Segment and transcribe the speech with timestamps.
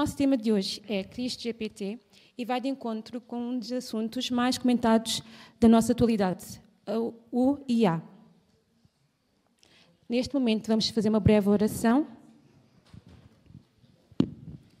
[0.00, 1.98] Nosso tema de hoje é Cristo GPT
[2.38, 5.22] e vai de encontro com um dos assuntos mais comentados
[5.60, 6.58] da nossa atualidade,
[7.30, 8.00] o IA.
[10.08, 12.06] Neste momento vamos fazer uma breve oração.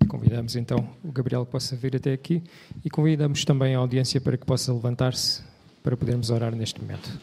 [0.08, 2.42] Convidamos então o Gabriel que possa vir até aqui
[2.82, 5.42] e convidamos também a audiência para que possa levantar-se
[5.82, 7.20] para podermos orar neste momento.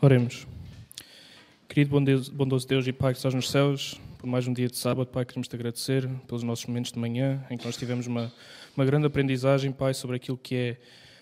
[0.00, 0.49] Oremos.
[1.70, 2.00] Querido
[2.32, 5.24] bondoso Deus e Pai que estás nos céus, por mais um dia de sábado, Pai,
[5.24, 8.32] queremos te agradecer pelos nossos momentos de manhã, em que nós tivemos uma,
[8.76, 10.76] uma grande aprendizagem, Pai, sobre aquilo que é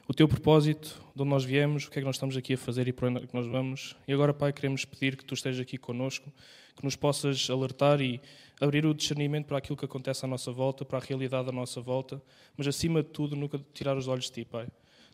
[0.08, 2.56] o teu propósito, de onde nós viemos, o que é que nós estamos aqui a
[2.56, 3.94] fazer e para onde é que nós vamos.
[4.08, 6.32] E agora, Pai, queremos pedir que tu estejas aqui conosco,
[6.74, 8.18] que nos possas alertar e
[8.58, 11.82] abrir o discernimento para aquilo que acontece à nossa volta, para a realidade à nossa
[11.82, 12.22] volta,
[12.56, 14.66] mas acima de tudo, nunca tirar os olhos de ti, Pai.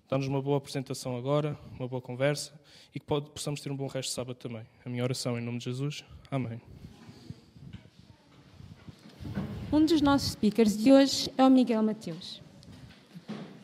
[0.09, 2.53] Dá-nos uma boa apresentação agora, uma boa conversa
[2.95, 4.63] e que possamos ter um bom resto de sábado também.
[4.85, 6.05] A minha oração em nome de Jesus.
[6.31, 6.61] Amém.
[9.73, 12.43] Um dos nossos speakers de hoje é o Miguel Mateus.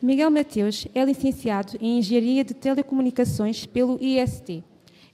[0.01, 4.63] Miguel Mateus é licenciado em Engenharia de Telecomunicações pelo IST.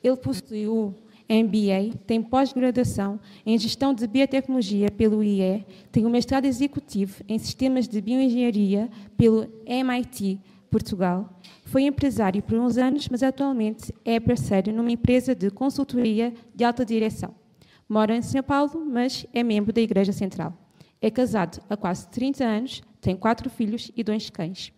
[0.01, 0.93] Ele possui o
[1.29, 7.85] MBA, tem pós-graduação em Gestão de Biotecnologia pelo IE, tem um mestrado executivo em Sistemas
[7.85, 10.39] de Bioengenharia pelo MIT
[10.69, 11.39] Portugal.
[11.65, 16.85] Foi empresário por uns anos, mas atualmente é parceiro numa empresa de consultoria de alta
[16.85, 17.33] direção.
[17.87, 20.53] Mora em São Paulo, mas é membro da Igreja Central.
[21.01, 24.73] É casado há quase 30 anos, tem quatro filhos e dois cães.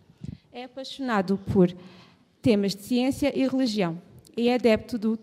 [0.52, 1.74] É apaixonado por
[2.42, 4.00] temas de ciência e religião
[4.36, 5.18] e é adepto do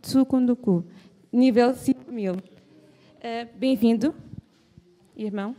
[0.00, 0.84] Tsukunduku,
[1.32, 2.34] nível 5000.
[2.34, 2.38] Uh,
[3.56, 4.14] Bem-vindo,
[5.16, 5.56] irmão.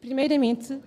[0.00, 0.78] Primeiramente,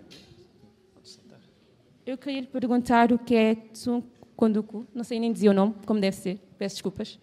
[2.09, 4.87] eu queria lhe perguntar o que é Tsukunduku.
[4.95, 6.39] Não sei nem dizer o nome, como deve ser.
[6.57, 7.19] Peço desculpas.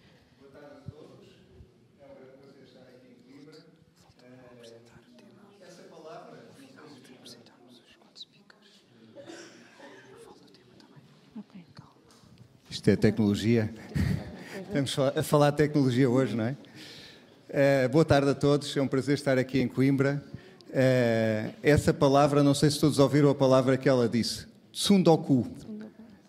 [12.69, 13.73] Isto é tecnologia.
[14.67, 16.55] Estamos a falar de tecnologia hoje, não é?
[17.49, 20.23] Uh, boa tarde a todos, é um prazer estar aqui em Coimbra.
[20.69, 24.45] Uh, essa palavra, não sei se todos ouviram a palavra que ela disse:
[24.77, 25.47] Tsundoku.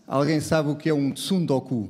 [0.06, 1.86] Alguém sabe o que é um Tsundoku?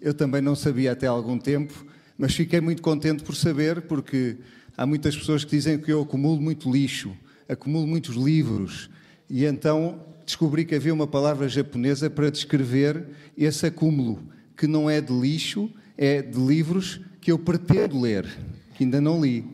[0.00, 1.84] Eu também não sabia até há algum tempo,
[2.16, 4.36] mas fiquei muito contente por saber, porque
[4.76, 7.10] há muitas pessoas que dizem que eu acumulo muito lixo,
[7.48, 8.88] acumulo muitos livros,
[9.28, 14.22] e então descobri que havia uma palavra japonesa para descrever esse acúmulo,
[14.56, 15.68] que não é de lixo,
[15.98, 18.28] é de livros que eu pretendo ler,
[18.76, 19.44] que ainda não li.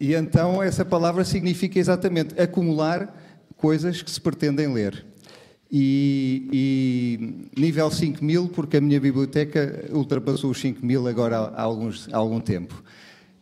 [0.00, 3.16] E então essa palavra significa exatamente acumular
[3.56, 5.06] coisas que se pretendem ler.
[5.70, 6.48] E,
[7.54, 12.08] e nível 5 mil, porque a minha biblioteca ultrapassou os 5 mil agora há, alguns,
[12.10, 12.82] há algum tempo.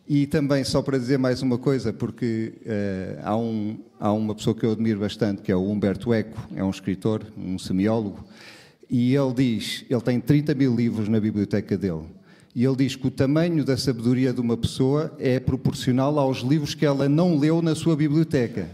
[0.09, 4.55] E também, só para dizer mais uma coisa, porque uh, há, um, há uma pessoa
[4.55, 8.23] que eu admiro bastante, que é o Humberto Eco, é um escritor, um semiólogo,
[8.89, 12.05] e ele diz, ele tem 30 mil livros na biblioteca dele,
[12.55, 16.73] e ele diz que o tamanho da sabedoria de uma pessoa é proporcional aos livros
[16.73, 18.69] que ela não leu na sua biblioteca.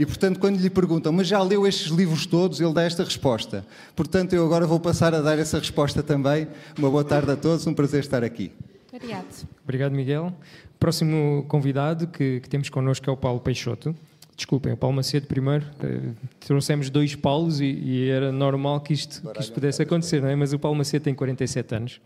[0.00, 3.66] E, portanto, quando lhe perguntam, mas já leu estes livros todos, ele dá esta resposta.
[3.94, 6.48] Portanto, eu agora vou passar a dar essa resposta também.
[6.78, 8.50] Uma boa tarde a todos, um prazer estar aqui.
[8.90, 9.46] Obrigado.
[9.62, 10.32] Obrigado, Miguel.
[10.78, 13.94] Próximo convidado que, que temos connosco é o Paulo Peixoto.
[14.34, 15.66] Desculpem, o Paulo Macedo primeiro.
[15.84, 16.14] Uh,
[16.46, 20.34] trouxemos dois Paulos e, e, era normal que isto, que isto pudesse acontecer, não é?
[20.34, 22.00] Mas o Paulo Macedo tem 47 anos.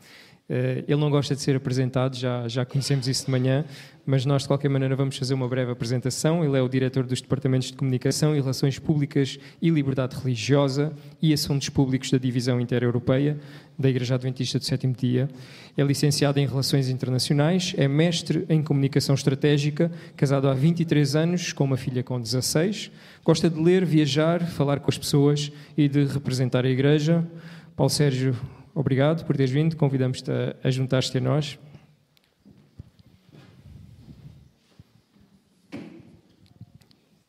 [0.49, 3.65] Uh, ele não gosta de ser apresentado, já, já conhecemos isso de manhã,
[4.05, 6.45] mas nós de qualquer maneira vamos fazer uma breve apresentação.
[6.45, 10.93] Ele é o diretor dos Departamentos de Comunicação e Relações Públicas e Liberdade Religiosa
[11.23, 13.39] e Assuntos Públicos da Divisão Intereuropeia
[13.79, 15.29] da Igreja Adventista do Sétimo Dia.
[15.77, 21.65] É licenciado em Relações Internacionais, é mestre em Comunicação Estratégica, casado há 23 anos, com
[21.65, 22.91] uma filha com 16.
[23.25, 27.27] Gosta de ler, viajar, falar com as pessoas e de representar a Igreja.
[27.75, 28.37] Paulo Sérgio,
[28.75, 29.77] obrigado por teres vindo.
[29.77, 31.59] Convidamos-te a, a juntar-te a nós.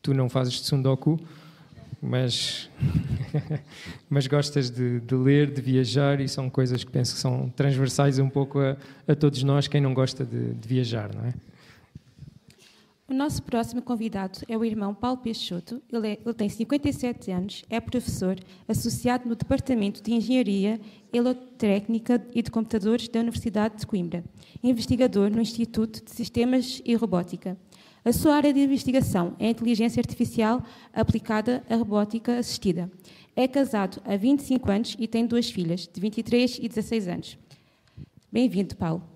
[0.02, 1.20] Tu não fazes Tsundoku,
[2.00, 2.70] mas,
[4.08, 8.20] mas gostas de, de, ler, de viajar e são coisas que penso que são transversais
[8.20, 8.78] um pouco a,
[9.08, 11.34] a todos nós, quem não gosta de, de, viajar, não é?
[13.08, 15.80] O nosso próximo convidado é o irmão Paulo Peixoto.
[15.94, 18.36] Ele, é, ele tem 57 anos, é professor
[18.68, 20.82] associado no Departamento de Engenharia,
[21.14, 24.24] Eletrotécnica e de Computadores da Universidade de Coimbra,
[24.64, 27.56] investigador no Instituto de Sistemas e Robótica.
[28.04, 32.92] A sua área de investigação é a inteligência artificial aplicada à robótica assistida.
[33.36, 37.38] É casado há 25 anos e tem duas filhas, de 23 e 16 anos.
[38.32, 39.15] Bem-vindo, Paulo.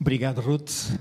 [0.00, 0.92] Obrigado, Ruth.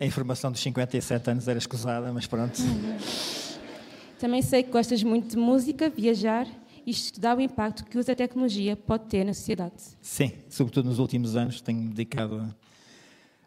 [0.00, 2.58] A informação dos 57 anos era escusada, mas pronto.
[4.18, 6.46] Também sei que gostas muito de música, viajar
[6.86, 9.74] e estudar o impacto que usa a tecnologia pode ter na sociedade.
[10.00, 12.48] Sim, sobretudo nos últimos anos tenho dedicado a...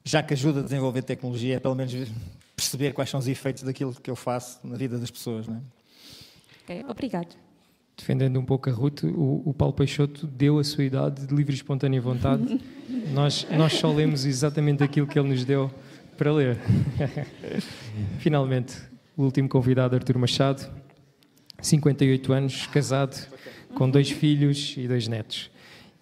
[0.03, 1.94] Já que ajuda a desenvolver tecnologia, é pelo menos
[2.56, 5.47] perceber quais são os efeitos daquilo que eu faço na vida das pessoas.
[5.47, 5.62] Não é?
[6.63, 7.35] Okay, obrigado.
[7.98, 11.54] Defendendo um pouco a Ruth, o, o Paulo Peixoto deu a sua idade de livre
[11.54, 12.60] e espontânea vontade.
[13.12, 15.72] nós, nós só lemos exatamente aquilo que ele nos deu
[16.16, 16.60] para ler.
[18.20, 18.76] Finalmente,
[19.16, 20.70] o último convidado, Artur Machado,
[21.60, 23.18] 58 anos, casado,
[23.74, 25.50] com dois filhos e dois netos.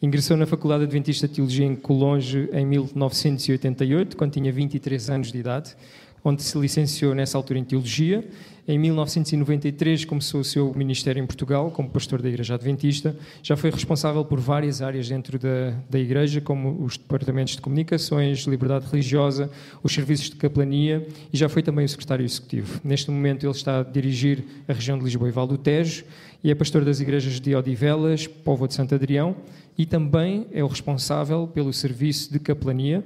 [0.01, 5.37] Ingressou na Faculdade Adventista de Teologia em Colonge em 1988, quando tinha 23 anos de
[5.37, 5.75] idade
[6.25, 8.27] onde se licenciou nessa altura em Teologia.
[8.67, 13.15] Em 1993 começou o seu ministério em Portugal como pastor da Igreja Adventista.
[13.43, 18.39] Já foi responsável por várias áreas dentro da, da Igreja, como os departamentos de comunicações,
[18.39, 19.51] liberdade religiosa,
[19.83, 22.81] os serviços de caplania e já foi também o secretário executivo.
[22.83, 26.03] Neste momento ele está a dirigir a região de Lisboa e Val do Tejo
[26.43, 29.35] e é pastor das igrejas de Odivelas, Povo de Santo Adrião
[29.77, 33.05] e também é o responsável pelo serviço de caplania.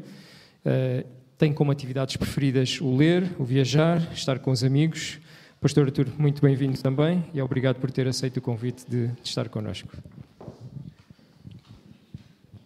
[0.65, 5.19] Uh, tem como atividades preferidas o ler, o viajar, estar com os amigos.
[5.61, 9.47] Pastor Artur, muito bem-vindo também e obrigado por ter aceito o convite de, de estar
[9.47, 9.87] connosco.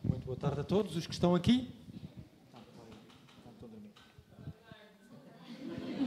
[0.03, 1.69] Muito boa tarde a todos os que estão aqui.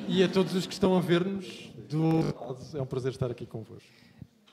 [0.09, 1.71] E a todos os que estão a ver-nos.
[1.89, 2.23] Do...
[2.77, 4.06] É um prazer estar aqui convosco.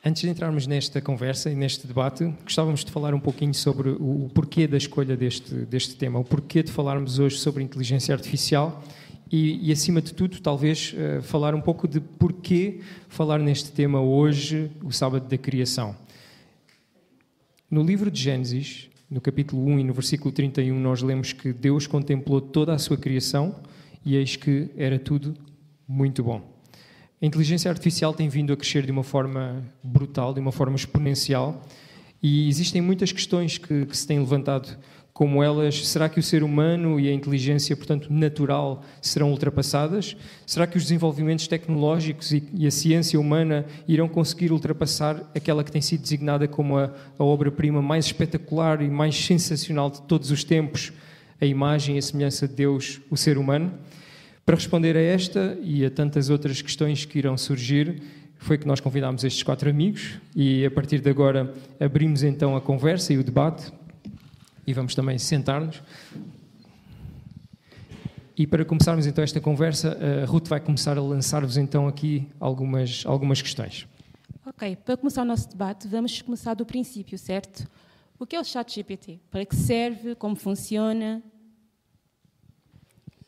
[0.05, 4.29] Antes de entrarmos nesta conversa e neste debate, gostávamos de falar um pouquinho sobre o
[4.33, 8.83] porquê da escolha deste, deste tema, o porquê de falarmos hoje sobre inteligência artificial
[9.31, 14.01] e, e acima de tudo, talvez uh, falar um pouco de porquê falar neste tema
[14.01, 15.95] hoje, o sábado da criação.
[17.71, 21.87] No livro de Gênesis, no capítulo 1 e no versículo 31, nós lemos que Deus
[21.87, 23.55] contemplou toda a sua criação
[24.05, 25.33] e eis que era tudo
[25.87, 26.52] muito bom.
[27.23, 31.61] A inteligência artificial tem vindo a crescer de uma forma brutal, de uma forma exponencial,
[32.21, 34.77] e existem muitas questões que, que se têm levantado,
[35.13, 40.17] como elas: será que o ser humano e a inteligência, portanto, natural, serão ultrapassadas?
[40.45, 45.71] Será que os desenvolvimentos tecnológicos e, e a ciência humana irão conseguir ultrapassar aquela que
[45.71, 50.43] tem sido designada como a, a obra-prima mais espetacular e mais sensacional de todos os
[50.43, 50.91] tempos,
[51.39, 53.71] a imagem e a semelhança de Deus, o ser humano?
[54.45, 58.01] Para responder a esta e a tantas outras questões que irão surgir,
[58.37, 62.61] foi que nós convidámos estes quatro amigos e a partir de agora abrimos então a
[62.61, 63.71] conversa e o debate
[64.67, 65.81] e vamos também sentar-nos.
[68.37, 73.05] E para começarmos então esta conversa, a Ruth vai começar a lançar-vos então aqui algumas,
[73.05, 73.87] algumas questões.
[74.45, 77.65] Ok, para começar o nosso debate, vamos começar do princípio, certo?
[78.19, 79.19] O que é o chat GPT?
[79.31, 80.15] Para que serve?
[80.15, 81.21] Como funciona?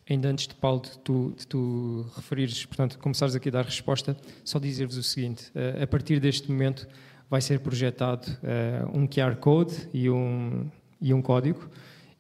[0.08, 4.16] Ainda antes de Paulo, de tu, de tu referires, portanto, começares aqui a dar resposta,
[4.44, 6.88] só dizer-vos o seguinte: uh, a partir deste momento
[7.28, 10.70] vai ser projetado uh, um QR Code e um,
[11.02, 11.68] e um código.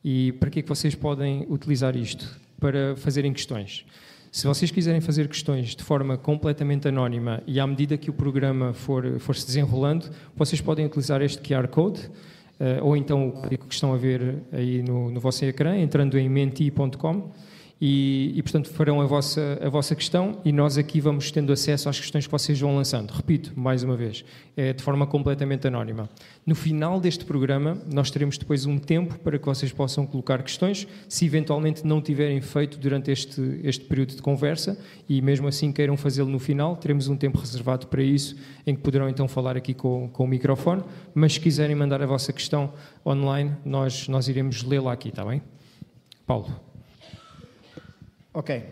[0.04, 2.40] E para que é que vocês podem utilizar isto?
[2.60, 3.86] Para fazerem questões.
[4.32, 8.74] Se vocês quiserem fazer questões de forma completamente anónima e à medida que o programa
[8.74, 12.02] for, for se desenrolando, vocês podem utilizar este QR Code.
[12.60, 16.18] Uh, ou então o código que estão a ver aí no, no vosso ecrã, entrando
[16.18, 17.32] em menti.com
[17.80, 21.90] e, e, portanto farão a vossa, a vossa questão e nós aqui vamos tendo acesso
[21.90, 23.12] às questões que vocês vão lançando.
[23.12, 24.24] Repito, mais uma vez,
[24.56, 26.10] é de forma completamente anónima.
[26.46, 30.88] No final deste programa, nós teremos depois um tempo para que vocês possam colocar questões,
[31.10, 34.78] se eventualmente não tiverem feito durante este, este período de conversa
[35.10, 38.82] e mesmo assim queiram fazê-lo no final, teremos um tempo reservado para isso, em que
[38.82, 42.74] poderão então falar aqui com, com o microfone, mas se quiserem mandar a vossa questão
[43.06, 45.42] online, nós, nós iremos lê-la aqui, está bem?
[46.26, 46.65] Paulo.
[48.38, 48.66] Ok,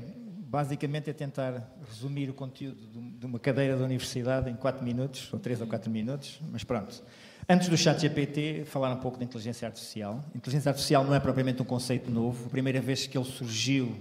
[0.49, 2.85] basicamente é tentar resumir o conteúdo
[3.17, 7.01] de uma cadeira da universidade em 4 minutos, ou 3 ou 4 minutos, mas pronto.
[7.47, 10.21] Antes do chat GPT, falar um pouco de inteligência artificial.
[10.35, 12.47] Inteligência artificial não é propriamente um conceito novo.
[12.47, 13.95] A primeira vez que ele surgiu,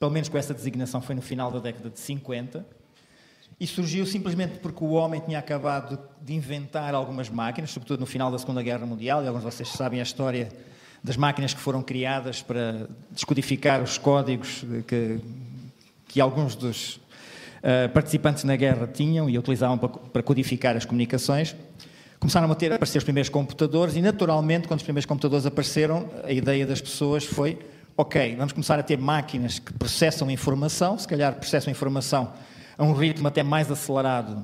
[0.00, 2.66] pelo menos com essa designação, foi no final da década de 50.
[3.60, 8.30] E surgiu simplesmente porque o homem tinha acabado de inventar algumas máquinas, sobretudo no final
[8.30, 10.48] da Segunda Guerra Mundial, e alguns de vocês sabem a história
[11.06, 15.20] das máquinas que foram criadas para descodificar os códigos que,
[16.08, 21.54] que alguns dos uh, participantes na guerra tinham e utilizavam para, para, codificar as comunicações.
[22.18, 26.10] Começaram a ter a aparecer os primeiros computadores e, naturalmente, quando os primeiros computadores apareceram,
[26.24, 27.56] a ideia das pessoas foi:
[27.96, 32.32] ok, vamos começar a ter máquinas que processam informação, se calhar processam informação
[32.76, 34.42] a um ritmo até mais acelerado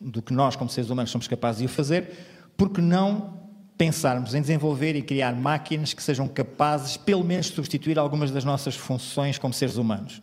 [0.00, 2.10] do que nós, como seres humanos, somos capazes de o fazer,
[2.56, 3.41] porque não
[3.82, 8.44] pensarmos em desenvolver e criar máquinas que sejam capazes, pelo menos, de substituir algumas das
[8.44, 10.22] nossas funções como seres humanos.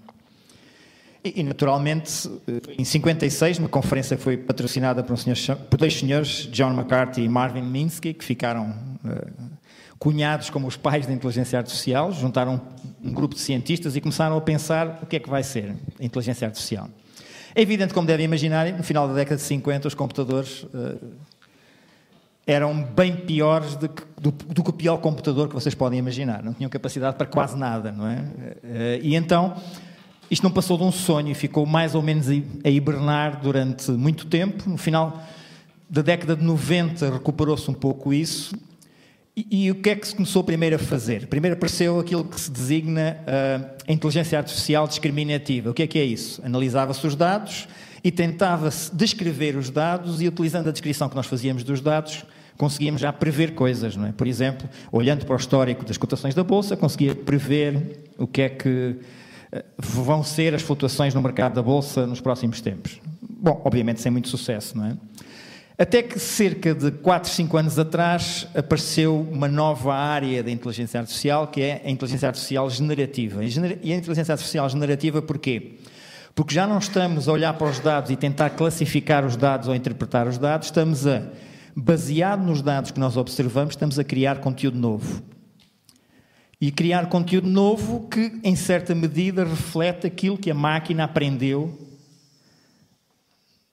[1.21, 2.09] E, naturalmente,
[2.77, 7.27] em 56, uma conferência foi patrocinada por, um senhor, por dois senhores, John McCarthy e
[7.27, 8.69] Marvin Minsky, que ficaram
[9.03, 9.49] uh,
[9.99, 12.61] cunhados como os pais da inteligência artificial, juntaram
[13.03, 16.05] um grupo de cientistas e começaram a pensar o que é que vai ser a
[16.05, 16.87] inteligência artificial.
[17.53, 20.97] É evidente, como devem imaginar, no final da década de 50, os computadores uh,
[22.51, 26.41] eram bem piores do que, do, do que, o pior computador que vocês podem imaginar.
[26.41, 28.17] Não tinham capacidade para quase nada, não é?
[28.17, 29.55] Uh, e então
[30.31, 34.25] isto não passou de um sonho e ficou mais ou menos a hibernar durante muito
[34.25, 34.67] tempo.
[34.67, 35.21] No final
[35.87, 38.55] da década de 90 recuperou-se um pouco isso.
[39.37, 41.27] E, e, o que é que se começou primeiro a fazer?
[41.27, 45.69] Primeiro apareceu aquilo que se designa uh, a inteligência artificial discriminativa.
[45.69, 46.41] O que é que é isso?
[46.43, 47.67] Analisava-se os dados
[48.03, 52.25] e tentava-se descrever os dados e, utilizando a descrição que nós fazíamos dos dados,
[52.59, 54.11] conseguíamos já prever coisas, não é?
[54.11, 58.49] Por exemplo, olhando para o histórico das cotações da Bolsa, conseguia prever o que é
[58.49, 58.97] que
[59.77, 62.99] vão ser as flutuações no mercado da Bolsa nos próximos tempos.
[63.21, 64.97] Bom, obviamente sem muito sucesso, não é?
[65.77, 71.47] Até que cerca de 4, 5 anos atrás apareceu uma nova área da inteligência artificial,
[71.47, 73.41] que é a inteligência artificial generativa.
[73.81, 75.75] E a inteligência artificial generativa porquê?
[76.35, 79.75] Porque já não estamos a olhar para os dados e tentar classificar os dados ou
[79.75, 81.23] interpretar os dados, estamos a,
[81.79, 85.23] baseado nos dados que nós observamos, estamos a criar conteúdo novo
[86.61, 91.77] e criar conteúdo novo que, em certa medida, reflete aquilo que a máquina aprendeu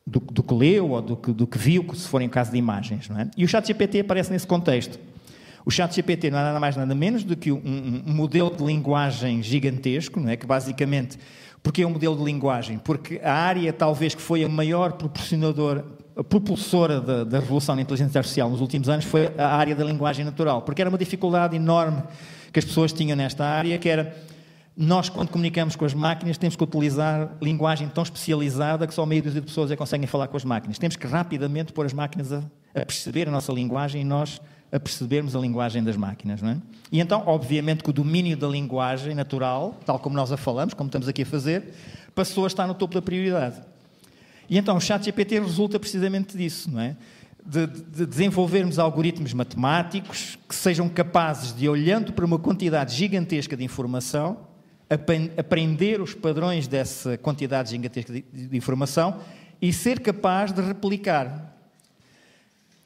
[0.07, 2.59] do, do que leu ou do que, do que viu, se for em caso de
[2.59, 3.09] imagens.
[3.09, 3.29] Não é?
[3.37, 5.01] E o ChatGPT aparece nesse contexto.
[5.65, 7.61] O ChatGPT não é nada mais nada menos do que um,
[8.07, 10.37] um, modelo de linguagem gigantesco, não é?
[10.37, 11.19] que basicamente...
[11.61, 12.79] Porque é um modelo de linguagem?
[12.79, 15.85] Porque a área, talvez, que foi a maior proporcionadora,
[16.25, 20.25] propulsora da, da revolução da inteligência artificial nos últimos anos foi a área da linguagem
[20.25, 22.03] natural, porque era uma dificuldade enorme
[22.53, 24.17] que as pessoas tinham nesta área, que era
[24.77, 29.23] nós, quando comunicamos com as máquinas, temos que utilizar linguagem tão especializada que só meio
[29.23, 30.79] dúzia de pessoas é conseguem falar com as máquinas.
[30.79, 32.43] Temos que rapidamente pôr as máquinas a,
[32.75, 34.39] a, perceber a nossa linguagem e nós
[34.71, 36.43] a percebermos a linguagem das máquinas.
[36.43, 36.59] Não é?
[36.93, 40.89] E então, obviamente, que o domínio da linguagem natural, tal como nós a falamos, como
[40.89, 41.73] estamos aqui a fazer,
[42.15, 43.57] passou a estar no topo da prioridade.
[44.49, 46.97] E então o chat GPT resulta precisamente disso, não é?
[47.47, 53.63] de, de, desenvolvermos algoritmos matemáticos que sejam capazes de, olhando para uma quantidade gigantesca de
[53.65, 54.39] informação,
[55.39, 59.21] aprender os padrões dessa quantidade gigantesca de informação
[59.63, 61.56] e ser capaz de replicar.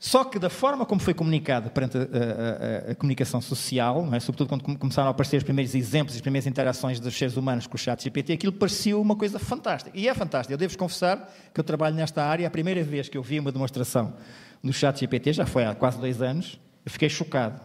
[0.03, 4.19] Só que da forma como foi comunicada perante a, a, a, a comunicação social, é?
[4.19, 7.75] sobretudo quando começaram a aparecer os primeiros exemplos, as primeiras interações dos seres humanos com
[7.75, 9.95] o chat GPT, aquilo parecia uma coisa fantástica.
[9.95, 10.55] E é fantástico.
[10.55, 12.47] Eu devo confessar que eu trabalho nesta área.
[12.47, 14.15] A primeira vez que eu vi uma demonstração
[14.63, 17.61] no chat GPT, já foi há quase dois anos, eu fiquei chocado.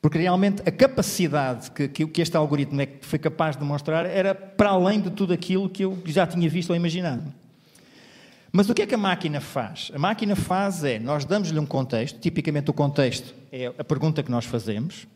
[0.00, 4.36] Porque realmente a capacidade que, que, que este algoritmo é, foi capaz de demonstrar era
[4.36, 7.34] para além de tudo aquilo que eu já tinha visto ou imaginado.
[8.56, 9.90] Mas o que é que a máquina faz?
[9.92, 14.30] A máquina faz é, nós damos-lhe um contexto, tipicamente o contexto é a pergunta que
[14.30, 15.08] nós fazemos,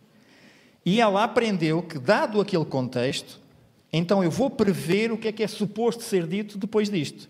[0.84, 3.38] e ela aprendeu que, dado aquele contexto,
[3.92, 7.28] então eu vou prever o que é que é suposto ser dito depois disto.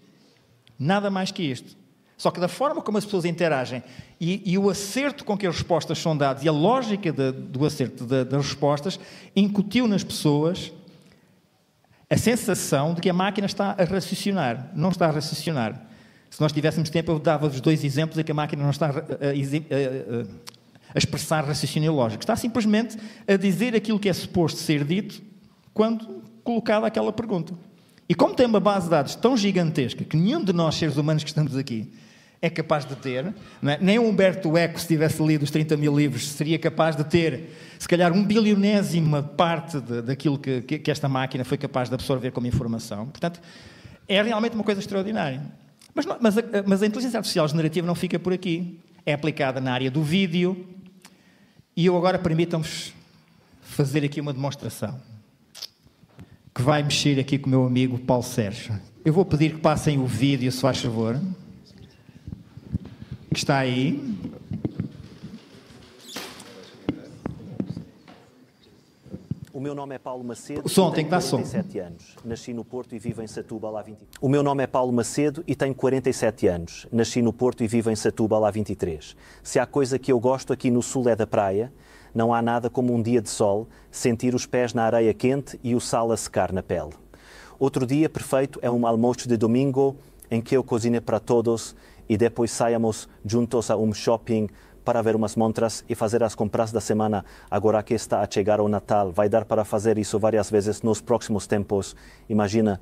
[0.79, 1.77] Nada mais que isto.
[2.17, 3.83] Só que da forma como as pessoas interagem
[4.19, 7.67] e, e o acerto com que as respostas são dadas e a lógica de, do
[7.67, 8.99] acerto de, das respostas
[9.37, 10.73] incutiu nas pessoas
[12.09, 14.71] a sensação de que a máquina está a raciocinar.
[14.75, 15.87] Não está a raciocinar.
[16.31, 18.91] Se nós tivéssemos tempo, eu dava-vos dois exemplos em que a máquina não está a,
[18.91, 20.23] a, a,
[20.95, 22.23] a expressar raciocínio lógico.
[22.23, 25.23] Está simplesmente a dizer aquilo que é suposto ser dito
[25.75, 27.55] quando colocada aquela pergunta.
[28.09, 31.23] E como tem uma base de dados tão gigantesca que nenhum de nós, seres humanos
[31.23, 31.93] que estamos aqui,
[32.41, 33.27] é capaz de ter.
[33.63, 33.79] É?
[33.81, 37.51] Nem o Humberto Eco, se tivesse lido os 30 mil livros, seria capaz de ter,
[37.79, 42.31] se calhar, um bilionésima parte de, daquilo que, que, esta máquina foi capaz de absorver
[42.31, 43.07] como informação.
[43.07, 43.41] Portanto,
[44.07, 45.43] é realmente uma coisa extraordinária.
[45.95, 48.79] Mas, não, mas, a, mas a inteligência artificial generativa não fica por aqui.
[49.05, 50.67] É aplicada na área do vídeo.
[51.77, 52.67] E eu agora permitam-me
[53.61, 55.01] fazer aqui uma demonstração
[56.55, 58.79] que vai mexer aqui com o meu amigo Paulo Sérgio.
[59.05, 61.21] Eu vou pedir que passem o vídeo, se faz favor
[63.33, 64.03] que está aí.
[69.59, 70.63] O meu nome é Paulo Macedo.
[70.65, 71.39] O som tem que dar som.
[71.85, 72.15] anos.
[72.25, 73.99] Nasci no Porto e vivo em Setúbal há 20.
[74.21, 76.87] O meu nome é Paulo Macedo e tenho 47 anos.
[76.93, 79.17] Nasci no Porto e vivo em Setúbal há 23.
[79.43, 81.73] Se há coisa que eu gosto aqui no sul é da praia,
[82.15, 85.75] não há nada como um dia de sol, sentir os pés na areia quente e
[85.75, 86.93] o sal a secar na pele.
[87.59, 89.97] Outro dia perfeito é um almoço de domingo
[90.31, 91.75] em que eu cozinho para todos
[92.09, 94.49] e depois saímos juntos a um shopping
[94.89, 98.59] para ver umas montras e fazer as compras da semana agora que está a chegar
[98.59, 99.13] o Natal.
[99.13, 101.95] Vai dar para fazer isso várias vezes nos próximos tempos.
[102.27, 102.81] Imagina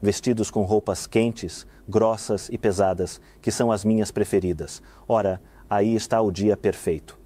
[0.00, 4.80] vestidos com roupas quentes, grossas e pesadas, que são as minhas preferidas.
[5.08, 7.18] Ora, aí está o dia perfeito.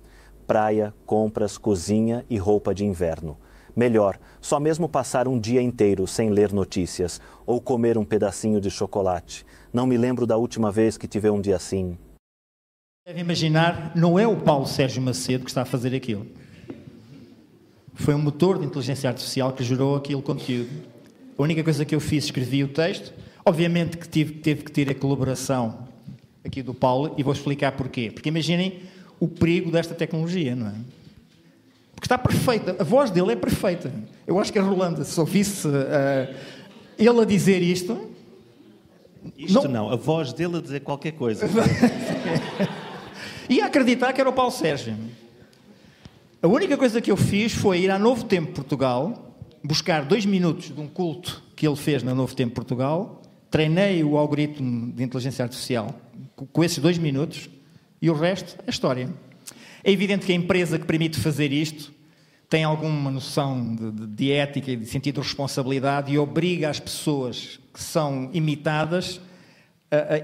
[0.46, 3.36] Praia, compras, cozinha e roupa de inverno.
[3.76, 8.70] Melhor, só mesmo passar um dia inteiro sem ler notícias ou comer um pedacinho de
[8.70, 9.44] chocolate.
[9.70, 11.98] Não me lembro da última vez que tive um dia assim.
[13.06, 16.26] Deve imaginar, não é o Paulo Sérgio Macedo que está a fazer aquilo.
[17.92, 20.70] Foi um motor de inteligência artificial que gerou aquele conteúdo.
[21.36, 23.12] A única coisa que eu fiz, escrevi o texto.
[23.44, 25.86] Obviamente que tive, teve que ter a colaboração
[26.42, 28.10] aqui do Paulo e vou explicar porquê.
[28.10, 28.80] Porque imaginem
[29.20, 30.74] o perigo desta tecnologia, não é?
[31.94, 33.92] Porque está perfeita, a voz dele é perfeita.
[34.26, 36.34] Eu acho que a Rolanda, se ouvisse uh,
[36.98, 38.00] ele a dizer isto.
[39.36, 39.88] Isto não...
[39.88, 41.46] não, a voz dele a dizer qualquer coisa.
[43.48, 44.96] e acreditar que era o Paulo Sérgio.
[46.42, 50.74] A única coisa que eu fiz foi ir à Novo Tempo Portugal, buscar dois minutos
[50.74, 55.42] de um culto que ele fez na Novo Tempo Portugal, treinei o algoritmo de inteligência
[55.42, 55.94] artificial
[56.52, 57.48] com esses dois minutos
[58.02, 59.08] e o resto é história.
[59.82, 61.92] É evidente que a empresa que permite fazer isto
[62.48, 67.58] tem alguma noção de, de, ética e de sentido de responsabilidade e obriga as pessoas
[67.72, 69.20] que são imitadas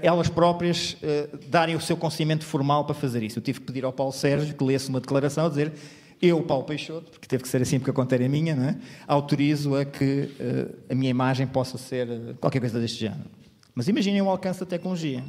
[0.01, 3.39] elas próprias a, darem o seu conhecimento formal para fazer isso.
[3.39, 5.73] Eu tive que pedir ao Paulo Sérgio que lesse uma declaração a dizer
[6.21, 8.75] eu, Paulo Peixoto, porque teve que ser assim porque a conta era minha, é?
[9.07, 10.29] autorizo a que
[10.87, 12.07] a minha imagem possa ser
[12.39, 13.23] qualquer coisa deste género.
[13.73, 15.23] Mas imaginem o alcance da tecnologia.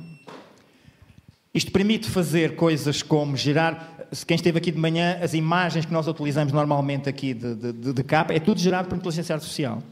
[1.54, 6.06] Isto permite fazer coisas como gerar, quem esteve aqui de manhã, as imagens que nós
[6.06, 9.82] utilizamos normalmente aqui de, de, de capa, é tudo gerado por inteligência artificial.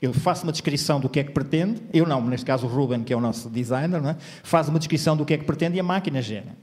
[0.00, 3.02] Eu faço uma descrição do que é que pretende, eu não, neste caso o Ruben,
[3.02, 4.16] que é o nosso designer, é?
[4.44, 6.56] faz uma descrição do que é que pretende e a máquina gera.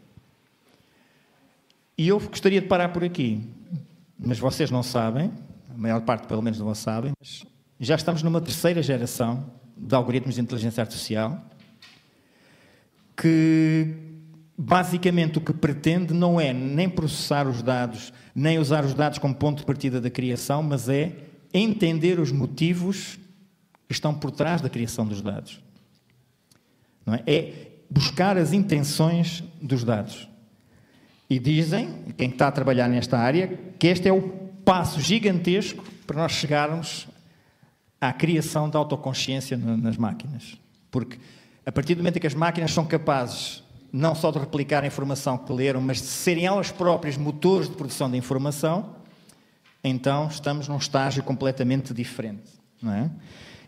[1.98, 3.42] E eu gostaria de parar por aqui,
[4.18, 5.32] mas vocês não sabem,
[5.74, 7.12] a maior parte pelo menos não sabem,
[7.80, 9.46] já estamos numa terceira geração
[9.76, 11.44] de algoritmos de inteligência artificial
[13.16, 13.88] que
[14.58, 19.36] basicamente o que pretende não é nem processar os dados, nem usar os dados como
[19.36, 21.16] ponto de partida da criação, mas é
[21.54, 23.18] entender os motivos
[23.88, 25.62] que estão por trás da criação dos dados.
[27.08, 27.34] É?
[27.34, 27.76] é?
[27.90, 30.28] buscar as intenções dos dados.
[31.30, 33.48] E dizem, quem está a trabalhar nesta área,
[33.80, 34.22] que este é o
[34.64, 37.08] passo gigantesco para nós chegarmos
[38.00, 40.58] à criação da autoconsciência nas máquinas.
[40.92, 41.18] Porque
[41.66, 44.88] a partir do momento em que as máquinas são capazes não só de replicar a
[44.88, 48.94] informação que leram, mas de serem elas próprias motores de produção de informação,
[49.82, 52.44] então estamos num estágio completamente diferente.
[52.82, 53.10] Não é?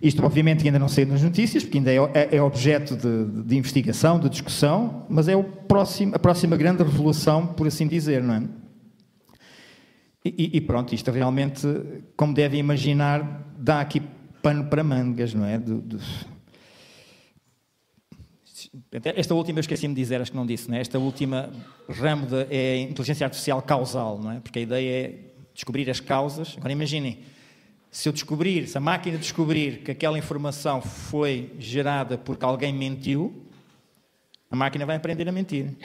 [0.01, 3.57] Isto, obviamente, ainda não saiu nas notícias, porque ainda é, é, é objeto de, de,
[3.57, 5.35] investigação, de discussão, mas é
[5.67, 8.43] próximo, a próxima grande revolução, por assim dizer, não é?
[10.23, 11.65] E, e pronto, isto realmente,
[12.15, 14.01] como devem imaginar, dá aqui
[14.41, 15.57] pano para mangas, não é?
[15.57, 15.97] De, de,
[19.15, 20.81] esta última eu esqueci-me de dizer, acho que não disse, não é?
[20.81, 21.49] esta última
[21.87, 24.39] ramo de, é inteligência artificial causal, não é?
[24.39, 26.55] porque a ideia é descobrir as causas.
[26.57, 27.19] Agora imaginem,
[27.97, 33.43] se eu descobrir, se a máquina descobrir que aquela informação foi gerada porque alguém mentiu,
[34.51, 35.75] a máquina vai aprender a mentir.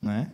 [0.00, 0.30] Não é?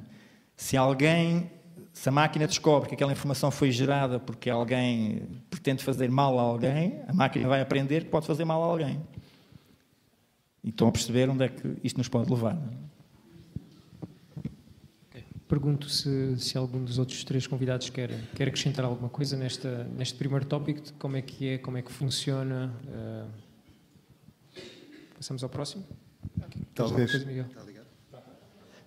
[0.56, 1.50] Se alguém,
[1.92, 6.42] se a máquina descobre que aquela informação foi gerada porque alguém pretende fazer mal a
[6.42, 9.02] alguém, a máquina vai aprender que pode fazer mal a alguém.
[10.62, 12.56] E estão a perceber onde é que isto nos pode levar.
[15.48, 20.14] Pergunto se, se algum dos outros três convidados quer, quer acrescentar alguma coisa nesta, neste
[20.14, 22.70] primeiro tópico, de como é que é, como é que funciona.
[22.84, 24.60] Uh,
[25.16, 25.86] passamos ao próximo.
[26.74, 27.10] Talvez.
[27.10, 27.46] Coisa, Miguel?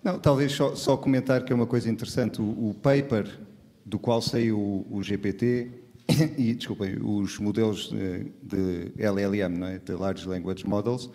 [0.04, 2.40] Não, talvez só, só, comentar que é uma coisa interessante.
[2.40, 3.40] O, o paper
[3.84, 5.68] do qual saiu o, o GPT
[6.38, 9.78] e, desculpem, os modelos de, de LLM, não é?
[9.78, 11.10] de Large Language Models,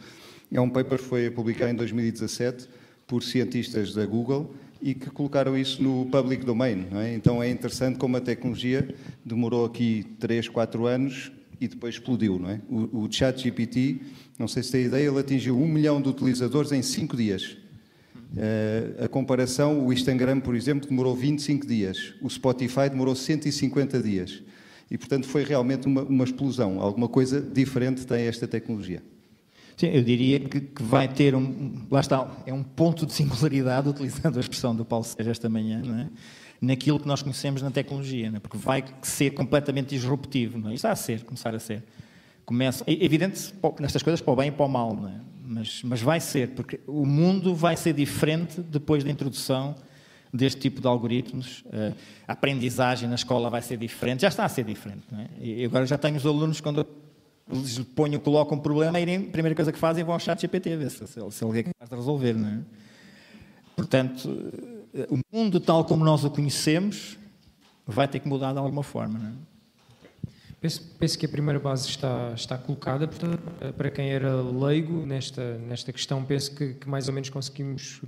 [0.51, 2.67] é um paper que foi publicado em 2017
[3.05, 6.87] por cientistas da Google e que colocaram isso no public domain.
[6.93, 7.13] É?
[7.13, 8.87] Então é interessante como a tecnologia
[9.25, 12.39] demorou aqui 3, 4 anos e depois explodiu.
[12.39, 12.61] Não é?
[12.69, 14.01] O, o ChatGPT,
[14.37, 17.57] não sei se tem ideia, ele atingiu um milhão de utilizadores em 5 dias.
[18.33, 22.13] Uh, a comparação, o Instagram, por exemplo, demorou 25 dias.
[22.21, 24.43] O Spotify demorou 150 dias.
[24.89, 26.79] E, portanto, foi realmente uma, uma explosão.
[26.81, 29.01] Alguma coisa diferente tem esta tecnologia.
[29.77, 31.85] Sim, eu diria que, que, vai ter um.
[31.89, 35.81] Lá está, é um ponto de singularidade, utilizando a expressão do Paulo Sérgio esta manhã,
[35.85, 36.09] não é?
[36.59, 38.39] naquilo que nós conhecemos na tecnologia, é?
[38.39, 40.57] porque vai ser completamente disruptivo.
[40.57, 40.73] Não é?
[40.73, 41.83] Está a ser, começar a ser.
[42.43, 45.21] Começa, é evidente nestas coisas para o bem e para o mal, não é?
[45.47, 49.75] mas, mas vai ser, porque o mundo vai ser diferente depois da introdução
[50.33, 51.61] deste tipo de algoritmos.
[51.67, 51.95] Uh,
[52.27, 55.03] a aprendizagem na escola vai ser diferente, já está a ser diferente.
[55.13, 55.27] É?
[55.39, 56.85] E agora já tenho os alunos, quando
[57.49, 60.75] lhes ponho, colocam um problema, a primeira coisa que fazem é vão ao chat GPT,
[60.75, 62.33] ver se, se, se ele é capaz de resolver.
[62.33, 62.60] Não é?
[63.75, 64.27] Portanto,
[65.10, 67.17] o mundo tal como nós o conhecemos
[67.86, 69.19] vai ter que mudar de alguma forma.
[69.19, 69.56] Não é?
[70.67, 75.06] Penso, penso, que a primeira base está, está colocada, portanto, eh, para quem era leigo
[75.06, 78.01] nesta, nesta questão, penso que, que mais ou menos conseguimos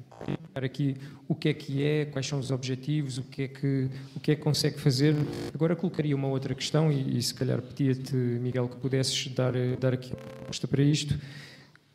[0.53, 3.89] dar aqui o que é que é, quais são os objetivos, o que é que,
[4.13, 5.15] o que, é que consegue fazer.
[5.53, 9.93] Agora colocaria uma outra questão e, e se calhar pedia-te, Miguel, que pudesses dar, dar
[9.93, 11.17] aqui uma resposta para isto.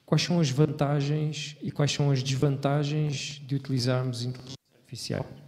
[0.06, 5.43] Quais são as vantagens e quais são as desvantagens de utilizarmos inteligência artificial?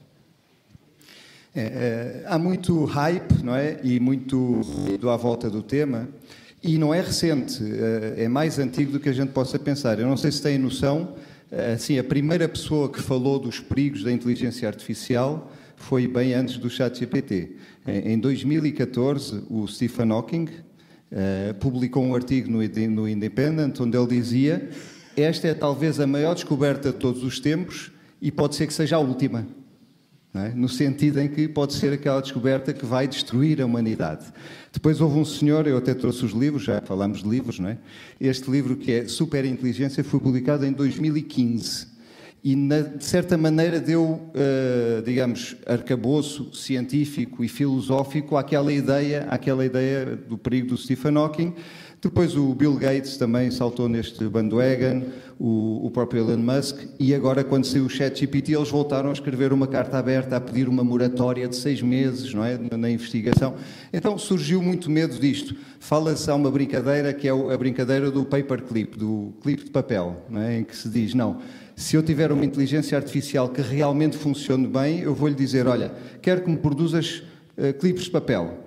[1.56, 3.80] É, é, há muito hype não é?
[3.82, 6.06] e muito ruído à volta do tema,
[6.62, 9.98] e não é recente, é, é mais antigo do que a gente possa pensar.
[9.98, 11.14] Eu não sei se têm noção,
[11.72, 16.68] assim, a primeira pessoa que falou dos perigos da inteligência artificial foi bem antes do
[16.68, 17.52] chat GPT.
[17.86, 24.68] Em 2014, o Stephen Hawking uh, publicou um artigo no Independent onde ele dizia
[25.16, 27.90] esta é talvez a maior descoberta de todos os tempos
[28.20, 29.46] e pode ser que seja a última
[30.42, 30.52] é?
[30.54, 34.24] no sentido em que pode ser aquela descoberta que vai destruir a humanidade.
[34.72, 37.78] Depois houve um senhor, eu até trouxe os livros, já falamos de livros, não é?
[38.20, 41.96] Este livro que é Superinteligência foi publicado em 2015
[42.46, 50.14] e, de certa maneira, deu, uh, digamos, arcabouço científico e filosófico àquela ideia, àquela ideia
[50.14, 51.54] do perigo do Stephen Hawking,
[52.00, 55.02] depois o Bill Gates também saltou neste bandwagon,
[55.38, 59.52] o, o próprio Elon Musk, e agora, quando saiu o ChatGPT, eles voltaram a escrever
[59.52, 63.54] uma carta aberta a pedir uma moratória de seis meses não é, na investigação.
[63.92, 65.56] Então surgiu muito medo disto.
[65.80, 70.58] Fala-se, há uma brincadeira que é a brincadeira do paperclip, do clipe de papel, é,
[70.58, 71.38] em que se diz: não,
[71.74, 76.42] se eu tiver uma inteligência artificial que realmente funcione bem, eu vou-lhe dizer: olha, quero
[76.42, 77.22] que me produzas
[77.56, 78.65] uh, clipes de papel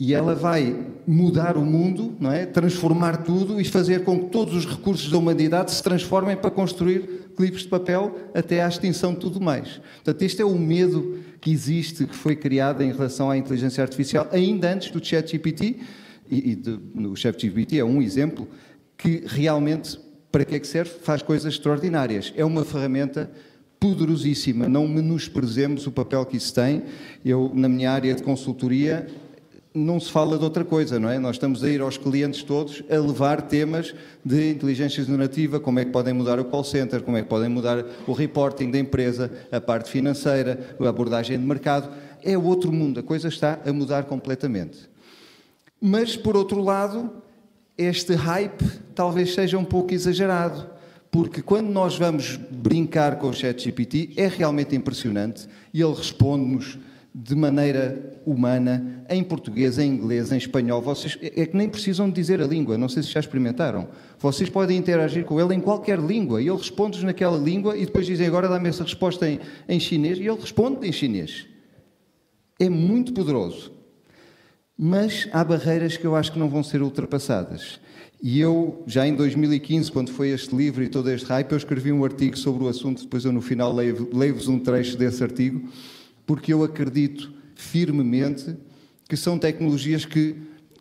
[0.00, 0.74] e ela vai
[1.06, 2.46] mudar o mundo, não é?
[2.46, 7.28] transformar tudo e fazer com que todos os recursos da humanidade se transformem para construir
[7.36, 9.78] clipes de papel até à extinção de tudo mais.
[9.96, 14.26] Portanto, este é o medo que existe, que foi criado em relação à inteligência artificial,
[14.32, 15.76] ainda antes do ChatGPT,
[16.30, 16.58] e,
[16.94, 18.48] o ChatGPT é um exemplo,
[18.96, 20.00] que realmente,
[20.32, 20.92] para que é que serve?
[21.02, 22.32] Faz coisas extraordinárias.
[22.34, 23.30] É uma ferramenta
[23.78, 24.66] poderosíssima.
[24.66, 26.84] Não menosprezemos o papel que isso tem.
[27.22, 29.06] Eu, na minha área de consultoria,
[29.72, 31.18] não se fala de outra coisa, não é?
[31.18, 35.84] Nós estamos a ir aos clientes todos a levar temas de inteligência generativa, como é
[35.84, 39.30] que podem mudar o call center, como é que podem mudar o reporting da empresa,
[39.52, 41.88] a parte financeira, a abordagem de mercado.
[42.22, 44.90] É outro mundo, a coisa está a mudar completamente.
[45.80, 47.10] Mas, por outro lado,
[47.78, 50.68] este hype talvez seja um pouco exagerado,
[51.10, 56.78] porque quando nós vamos brincar com o ChatGPT, é realmente impressionante e ele responde-nos
[57.14, 60.80] de maneira humana, em português, em inglês, em espanhol.
[60.80, 63.88] Vocês é que nem precisam dizer a língua, não sei se já experimentaram.
[64.18, 68.06] Vocês podem interagir com ele em qualquer língua e ele responde naquela língua e depois
[68.06, 71.46] dizem agora dá-me essa resposta em, em chinês e ele responde em chinês.
[72.58, 73.72] É muito poderoso.
[74.78, 77.80] Mas há barreiras que eu acho que não vão ser ultrapassadas.
[78.22, 81.90] E eu, já em 2015, quando foi este livro e todo este hype, eu escrevi
[81.90, 85.68] um artigo sobre o assunto, depois eu no final leio-vos um trecho desse artigo,
[86.30, 88.56] porque eu acredito firmemente
[89.08, 90.36] que são tecnologias que,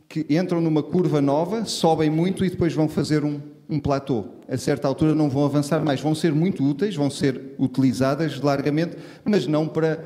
[0.07, 4.25] que entram numa curva nova, sobem muito e depois vão fazer um, um platô.
[4.47, 5.99] A certa altura não vão avançar mais.
[6.01, 10.05] Vão ser muito úteis, vão ser utilizadas largamente, mas não para,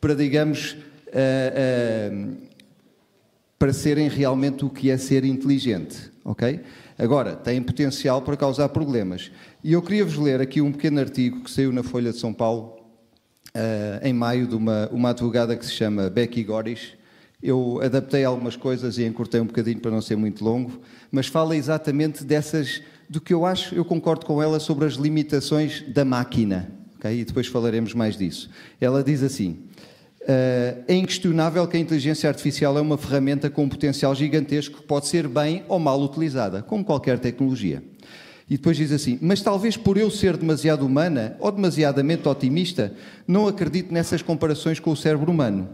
[0.00, 2.36] para digamos, uh, uh,
[3.56, 6.10] para serem realmente o que é ser inteligente.
[6.24, 6.62] Ok?
[6.98, 9.30] Agora, têm potencial para causar problemas.
[9.62, 12.34] E eu queria vos ler aqui um pequeno artigo que saiu na Folha de São
[12.34, 12.73] Paulo
[14.02, 16.94] em maio de uma, uma advogada que se chama Becky Goris.
[17.42, 21.56] Eu adaptei algumas coisas e encurtei um bocadinho para não ser muito longo, mas fala
[21.56, 26.70] exatamente dessas, do que eu acho, eu concordo com ela sobre as limitações da máquina.
[26.96, 27.20] Okay?
[27.20, 28.50] E depois falaremos mais disso.
[28.80, 29.58] Ela diz assim:
[30.24, 34.86] Uh, é inquestionável que a inteligência artificial é uma ferramenta com um potencial gigantesco que
[34.86, 37.82] pode ser bem ou mal utilizada, como qualquer tecnologia.
[38.48, 42.92] E depois diz assim: Mas talvez por eu ser demasiado humana ou demasiadamente otimista,
[43.26, 45.68] não acredito nessas comparações com o cérebro humano.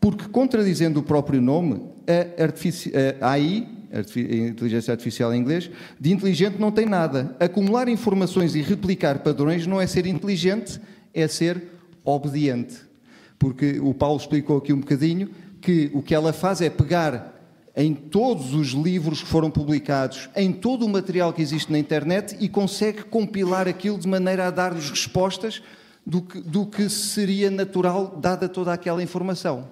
[0.00, 4.00] Porque, contradizendo o próprio nome, a, a AI, a
[4.48, 7.34] inteligência artificial em inglês, de inteligente não tem nada.
[7.40, 10.78] Acumular informações e replicar padrões não é ser inteligente,
[11.14, 11.62] é ser
[12.04, 12.74] obediente.
[13.38, 17.33] Porque o Paulo explicou aqui um bocadinho que o que ela faz é pegar
[17.76, 22.36] em todos os livros que foram publicados, em todo o material que existe na internet
[22.38, 25.60] e consegue compilar aquilo de maneira a dar-nos respostas
[26.06, 29.68] do que, do que seria natural, dada toda aquela informação.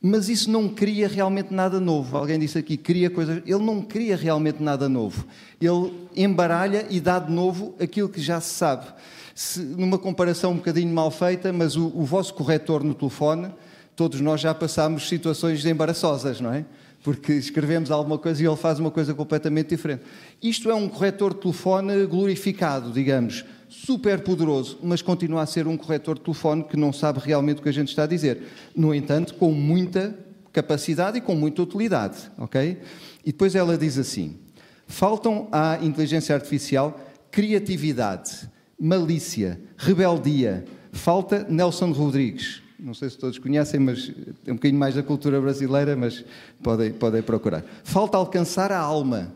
[0.00, 2.16] Mas isso não cria realmente nada novo.
[2.16, 3.42] Alguém disse aqui, cria coisas.
[3.44, 5.26] Ele não cria realmente nada novo.
[5.60, 8.86] Ele embaralha e dá de novo aquilo que já se sabe.
[9.34, 13.52] Se, numa comparação um bocadinho mal feita, mas o, o vosso corretor no telefone,
[13.96, 16.64] todos nós já passámos situações embaraçosas, não é?
[17.02, 20.02] Porque escrevemos alguma coisa e ele faz uma coisa completamente diferente.
[20.42, 25.76] Isto é um corretor de telefone glorificado, digamos super poderoso, mas continua a ser um
[25.76, 28.42] corretor de telefone que não sabe realmente o que a gente está a dizer.
[28.74, 30.18] No entanto, com muita
[30.52, 32.80] capacidade e com muita utilidade, ok?
[33.24, 34.38] E depois ela diz assim:
[34.86, 36.98] faltam à inteligência artificial
[37.30, 38.48] criatividade,
[38.80, 40.64] malícia, rebeldia.
[40.90, 42.62] Falta Nelson Rodrigues.
[42.78, 44.12] Não sei se todos conhecem, mas
[44.46, 46.24] é um bocadinho mais da cultura brasileira, mas
[46.62, 47.64] podem, podem procurar.
[47.82, 49.32] Falta alcançar a alma.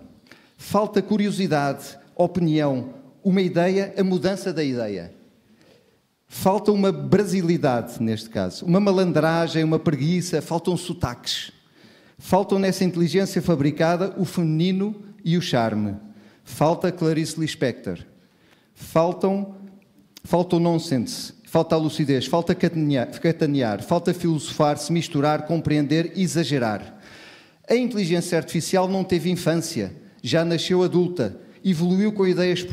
[0.57, 5.13] Falta curiosidade, opinião, uma ideia, a mudança da ideia.
[6.29, 11.53] Falta uma brasilidade, neste caso, uma malandragem, uma preguiça, faltam sotaques.
[12.17, 15.97] Faltam nessa inteligência fabricada o feminino e o charme.
[16.45, 17.99] Falta Clarice Lispector.
[18.73, 19.57] Faltam,
[20.23, 26.99] falta o nonsense, falta a lucidez, falta catanear, falta filosofar, se misturar, compreender, exagerar.
[27.69, 32.65] A inteligência artificial não teve infância, já nasceu adulta, evoluiu com ideias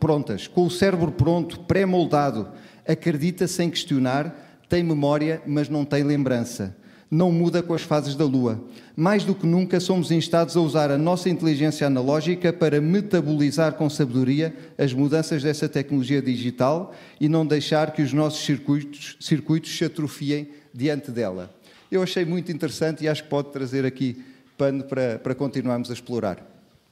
[0.00, 2.48] prontas, com o cérebro pronto, pré-moldado,
[2.84, 6.76] acredita sem questionar, tem memória, mas não tem lembrança.
[7.10, 8.62] Não muda com as fases da Lua.
[8.96, 13.88] Mais do que nunca, somos instados a usar a nossa inteligência analógica para metabolizar com
[13.88, 19.84] sabedoria as mudanças dessa tecnologia digital e não deixar que os nossos circuitos, circuitos se
[19.84, 21.54] atrofiem diante dela.
[21.90, 24.24] Eu achei muito interessante e acho que pode trazer aqui
[24.56, 26.44] pano para, para continuarmos a explorar.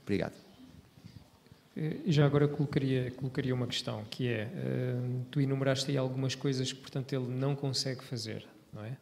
[0.02, 0.34] Obrigado.
[1.76, 6.72] Eh, já agora colocaria, colocaria uma questão, que é, uh, tu enumeraste aí algumas coisas
[6.72, 8.96] que, portanto, ele não consegue fazer, não é?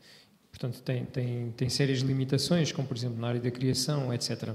[0.60, 4.50] Portanto, tem, tem, tem sérias limitações, como, por exemplo, na área da criação, etc.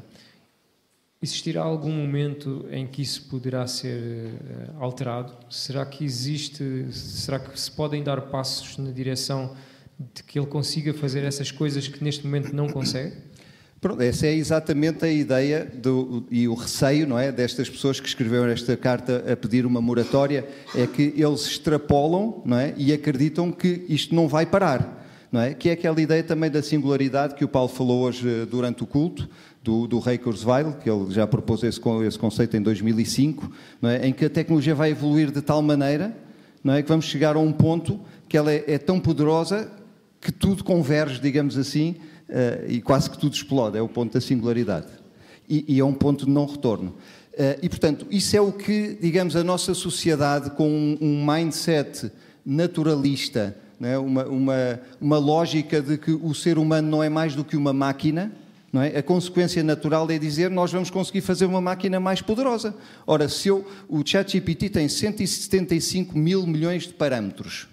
[1.19, 5.33] Existirá algum momento em que isso poderá ser uh, alterado?
[5.49, 9.55] Será que existe, será que se podem dar passos na direção
[10.13, 13.15] de que ele consiga fazer essas coisas que neste momento não consegue?
[13.81, 18.07] Pronto, essa é exatamente a ideia do, e o receio não é, destas pessoas que
[18.07, 23.51] escreveram esta carta a pedir uma moratória, é que eles extrapolam não é, e acreditam
[23.51, 25.01] que isto não vai parar.
[25.35, 25.53] Não é?
[25.53, 28.87] Que é aquela ideia também da singularidade que o Paulo falou hoje eh, durante o
[28.87, 29.27] culto,
[29.61, 34.07] do, do Ray Kurzweil, que ele já propôs esse, esse conceito em 2005, não é?
[34.07, 36.15] em que a tecnologia vai evoluir de tal maneira
[36.63, 36.81] não é?
[36.81, 39.69] que vamos chegar a um ponto que ela é, é tão poderosa
[40.21, 41.97] que tudo converge, digamos assim,
[42.29, 44.87] uh, e quase que tudo explode, é o ponto da singularidade.
[45.49, 46.91] E, e é um ponto de não retorno.
[47.33, 52.09] Uh, e, portanto, isso é o que, digamos, a nossa sociedade, com um, um mindset
[52.45, 53.97] naturalista, é?
[53.97, 57.73] uma, uma, uma lógica de que o ser humano não é mais do que uma
[57.73, 58.31] máquina,
[58.81, 58.99] é?
[58.99, 62.75] A consequência natural é dizer nós vamos conseguir fazer uma máquina mais poderosa.
[63.05, 67.67] Ora, se eu, o ChatGPT tem 175 mil milhões de parâmetros.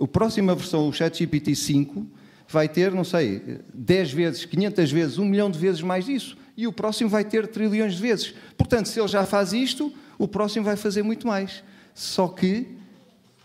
[0.00, 2.06] A próxima versão, o ChatGPT 5,
[2.48, 6.36] vai ter, não sei, 10 vezes, 500 vezes, 1 milhão de vezes mais disso.
[6.56, 8.34] E o próximo vai ter trilhões de vezes.
[8.56, 11.62] Portanto, se ele já faz isto, o próximo vai fazer muito mais.
[11.94, 12.76] Só que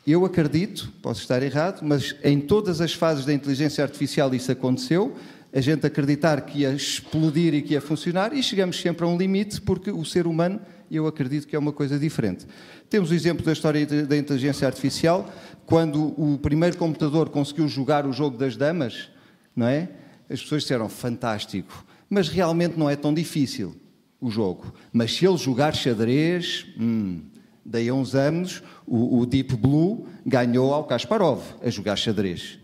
[0.05, 5.15] eu acredito, posso estar errado, mas em todas as fases da inteligência artificial isso aconteceu,
[5.51, 9.17] a gente acreditar que ia explodir e que ia funcionar, e chegamos sempre a um
[9.17, 10.59] limite, porque o ser humano,
[10.89, 12.45] eu acredito que é uma coisa diferente.
[12.89, 15.31] Temos o exemplo da história da inteligência artificial,
[15.65, 19.09] quando o primeiro computador conseguiu jogar o jogo das damas,
[19.55, 19.89] não é?
[20.29, 23.75] As pessoas disseram fantástico, mas realmente não é tão difícil
[24.21, 24.73] o jogo.
[24.91, 27.21] Mas se ele jogar xadrez, hum,
[27.69, 32.57] daí a uns anos, o, o Deep Blue ganhou ao Kasparov a jogar xadrez.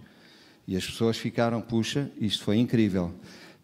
[0.67, 3.11] E as pessoas ficaram, puxa, isto foi incrível.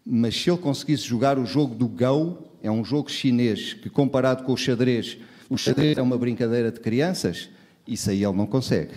[0.06, 4.44] Mas se ele conseguisse jogar o jogo do Go, é um jogo chinês que, comparado
[4.44, 5.18] com o xadrez,
[5.50, 7.50] o xadrez é uma brincadeira de crianças,
[7.88, 8.94] isso aí ele não consegue.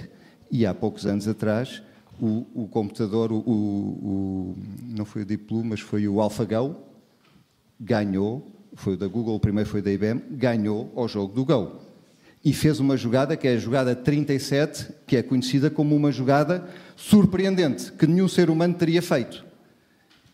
[0.52, 1.82] E há poucos anos atrás,
[2.22, 6.76] o, o computador, o, o, não foi o Deep Blue, mas foi o AlphaGo,
[7.80, 11.85] ganhou, foi o da Google, o primeiro foi da IBM, ganhou ao jogo do Go.
[12.46, 16.70] E fez uma jogada que é a jogada 37, que é conhecida como uma jogada
[16.96, 19.44] surpreendente, que nenhum ser humano teria feito.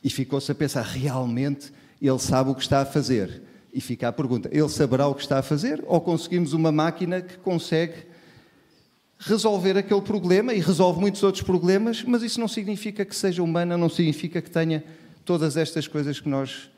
[0.03, 1.71] E ficou-se a pensar, realmente
[2.01, 3.43] ele sabe o que está a fazer.
[3.73, 5.81] E fica a pergunta, ele saberá o que está a fazer?
[5.87, 8.11] Ou conseguimos uma máquina que consegue
[9.17, 13.77] resolver aquele problema e resolve muitos outros problemas, mas isso não significa que seja humana,
[13.77, 14.83] não significa que tenha
[15.23, 16.69] todas estas coisas que nós,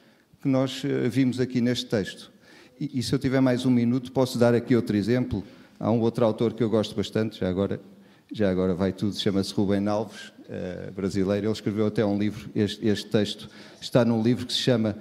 [0.41, 2.32] que nós eh, vimos aqui neste texto.
[2.79, 5.43] E, e se eu tiver mais um minuto, posso dar aqui outro exemplo.
[5.79, 7.79] Há um outro autor que eu gosto bastante, já agora,
[8.31, 11.47] já agora vai tudo, chama-se Rubem Alves, uh, brasileiro.
[11.47, 13.49] Ele escreveu até um livro, este, este, texto
[13.81, 14.97] está num livro que se chama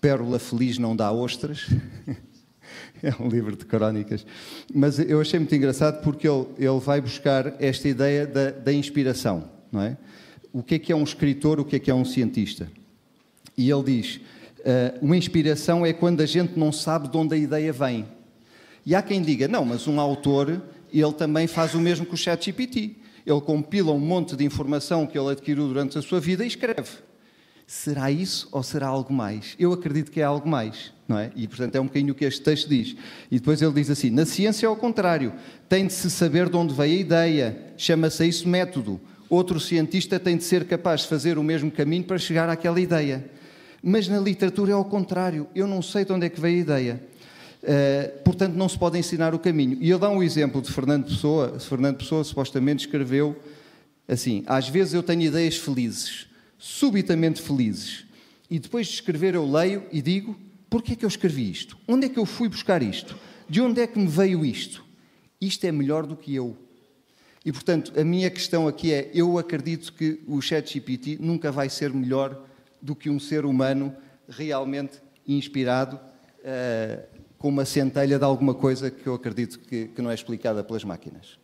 [0.00, 1.66] Pérola Feliz Não Dá Ostras.
[3.02, 4.26] é um livro de crónicas.
[4.74, 9.50] Mas eu achei muito engraçado porque ele, ele vai buscar esta ideia da, da inspiração,
[9.70, 9.96] não é?
[10.52, 12.70] O que é que é um escritor, o que é que é um cientista?
[13.56, 14.20] E ele diz:
[15.00, 18.06] uma inspiração é quando a gente não sabe de onde a ideia vem.
[18.84, 22.16] E há quem diga: não, mas um autor, ele também faz o mesmo que o
[22.16, 22.96] ChatGPT.
[23.26, 26.90] Ele compila um monte de informação que ele adquiriu durante a sua vida e escreve.
[27.66, 29.56] Será isso ou será algo mais?
[29.58, 31.32] Eu acredito que é algo mais, não é?
[31.34, 32.94] E, portanto, é um bocadinho o que este texto diz.
[33.28, 35.32] E depois ele diz assim: na ciência é ao contrário,
[35.68, 39.00] tem de se saber de onde veio a ideia, chama-se isso método.
[39.28, 43.28] Outro cientista tem de ser capaz de fazer o mesmo caminho para chegar àquela ideia.
[43.88, 46.60] Mas na literatura é ao contrário, eu não sei de onde é que veio a
[46.60, 47.02] ideia.
[47.62, 49.78] Uh, portanto, não se pode ensinar o caminho.
[49.80, 51.60] E ele dá um exemplo de Fernando Pessoa.
[51.60, 53.40] Fernando Pessoa supostamente escreveu
[54.08, 56.26] assim: Às vezes eu tenho ideias felizes,
[56.58, 58.04] subitamente felizes,
[58.50, 60.36] e depois de escrever eu leio e digo:
[60.68, 61.78] Por que é que eu escrevi isto?
[61.86, 63.16] Onde é que eu fui buscar isto?
[63.48, 64.84] De onde é que me veio isto?
[65.40, 66.56] Isto é melhor do que eu.
[67.44, 71.94] E, portanto, a minha questão aqui é: eu acredito que o ChatGPT nunca vai ser
[71.94, 72.45] melhor
[72.86, 73.94] do que um ser humano
[74.28, 80.10] realmente inspirado, uh, com uma centelha de alguma coisa que eu acredito que, que não
[80.10, 81.38] é explicada pelas máquinas.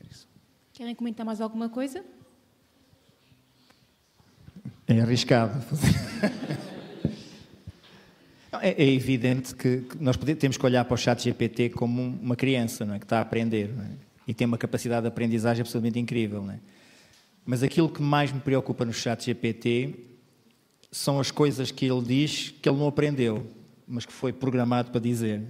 [0.00, 0.04] É
[0.72, 2.04] Querem comentar mais alguma coisa?
[4.86, 5.62] É arriscado.
[8.62, 12.86] É, é, evidente que nós temos que olhar para o chat GPT como uma criança
[12.86, 12.98] não é?
[12.98, 13.68] que está a aprender.
[13.68, 14.06] É?
[14.26, 16.42] e tem uma capacidade de aprendizagem absolutamente incrível.
[16.42, 16.58] Não é?
[17.44, 19.94] Mas aquilo que mais me preocupa no chat GPT
[20.90, 23.46] são as coisas que ele diz que ele não aprendeu,
[23.86, 25.42] mas que foi programado para dizer.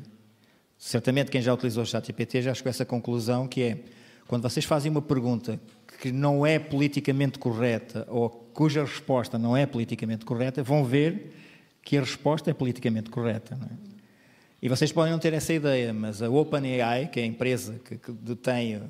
[0.79, 3.79] Certamente quem já utilizou o chat GPT já chegou a essa conclusão que é,
[4.27, 5.59] quando vocês fazem uma pergunta
[6.01, 11.35] que não é politicamente correta ou cuja resposta não é politicamente correta, vão ver
[11.83, 13.55] que a resposta é politicamente correta.
[13.55, 13.96] É?
[14.61, 17.96] E vocês podem não ter essa ideia, mas a OpenAI, que é a empresa que,
[17.96, 18.83] que detém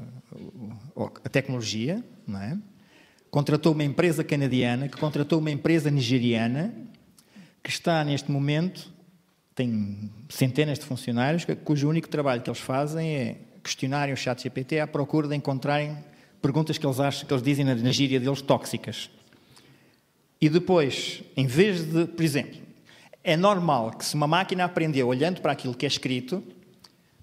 [1.25, 2.59] a tecnologia, não é?
[3.37, 6.73] Contratou uma empresa canadiana, que contratou uma empresa nigeriana,
[7.63, 8.91] que está neste momento,
[9.55, 14.81] tem centenas de funcionários, cujo único trabalho que eles fazem é questionarem o chat GPT
[14.81, 15.99] à procura de encontrarem
[16.41, 19.11] perguntas que eles acham, que eles dizem na gíria deles, tóxicas.
[20.41, 22.59] E depois, em vez de, por exemplo,
[23.23, 26.43] é normal que se uma máquina aprendeu olhando para aquilo que é escrito,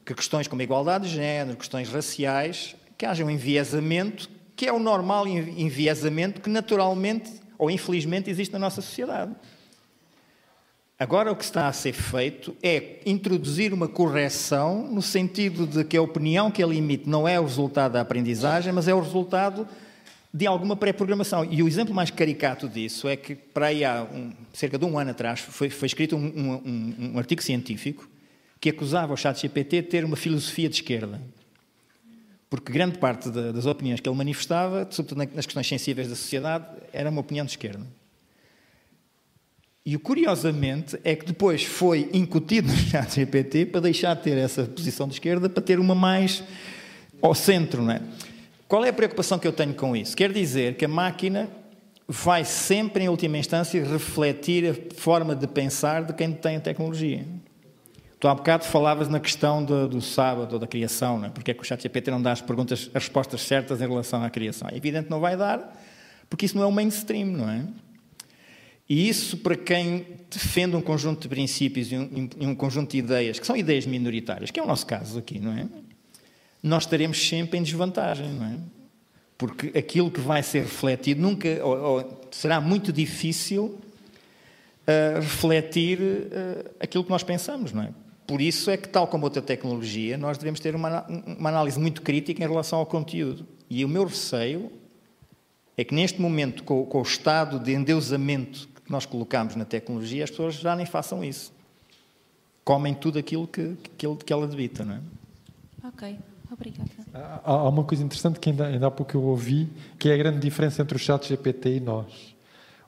[0.06, 4.80] que questões como igualdade de género, questões raciais, que haja um enviesamento, que é o
[4.80, 9.34] normal enviesamento que naturalmente ou infelizmente existe na nossa sociedade.
[11.00, 15.98] Agora o que está a ser feito é introduzir uma correção no sentido de que
[15.98, 19.68] a opinião que ele emite não é o resultado da aprendizagem, mas é o resultado
[20.34, 21.46] de alguma pré-programação.
[21.46, 24.98] E o exemplo mais caricato disso é que, para aí há um, cerca de um
[24.98, 28.10] ano atrás, foi, foi escrito um, um, um, artigo científico
[28.60, 31.22] que acusava o chat GPT de ter uma filosofia de esquerda.
[32.54, 37.10] Porque grande parte das opiniões que ele manifestava, sobretudo nas questões sensíveis da sociedade, era
[37.10, 37.84] uma opinião de esquerda.
[39.84, 44.38] E o curiosamente é que depois foi incutido no chat GPT para deixar de ter
[44.38, 46.44] essa posição de esquerda para ter uma mais
[47.20, 48.04] ao centro, não é?
[48.68, 50.16] Qual é a preocupação que eu tenho com isso?
[50.16, 51.50] Quer dizer que a máquina
[52.08, 57.26] vai sempre, em última instância, refletir a forma de pensar de quem tem a tecnologia.
[58.24, 61.30] Tu há bocado falavas na questão do, do sábado ou da criação, não é?
[61.30, 64.30] porque é que o ChatGPT não dá as perguntas, as respostas certas em relação à
[64.30, 64.70] criação?
[64.70, 65.78] É evidente que não vai dar,
[66.30, 67.66] porque isso não é o mainstream, não é?
[68.88, 73.40] E isso, para quem defende um conjunto de princípios e um, um conjunto de ideias,
[73.40, 75.68] que são ideias minoritárias, que é o nosso caso aqui, não é?
[76.64, 78.56] nós estaremos sempre em desvantagem, não é?
[79.38, 86.72] Porque aquilo que vai ser refletido nunca, ou, ou, será muito difícil uh, refletir uh,
[86.80, 87.90] aquilo que nós pensamos, não é?
[88.34, 91.06] Por isso é que, tal como outra tecnologia, nós devemos ter uma,
[91.38, 93.46] uma análise muito crítica em relação ao conteúdo.
[93.70, 94.72] E o meu receio
[95.78, 100.24] é que neste momento, com, com, o estado de endeusamento que nós colocamos na tecnologia,
[100.24, 101.54] as pessoas já nem façam isso.
[102.66, 105.02] Comem tudo aquilo que, que, que ela debita, não é?
[105.90, 106.18] Ok.
[106.52, 106.90] Obrigada.
[107.44, 109.70] Há uma coisa interessante que ainda, ainda há pouco eu ouvi,
[110.00, 112.36] que é a grande diferença entre o chat GPT e nós.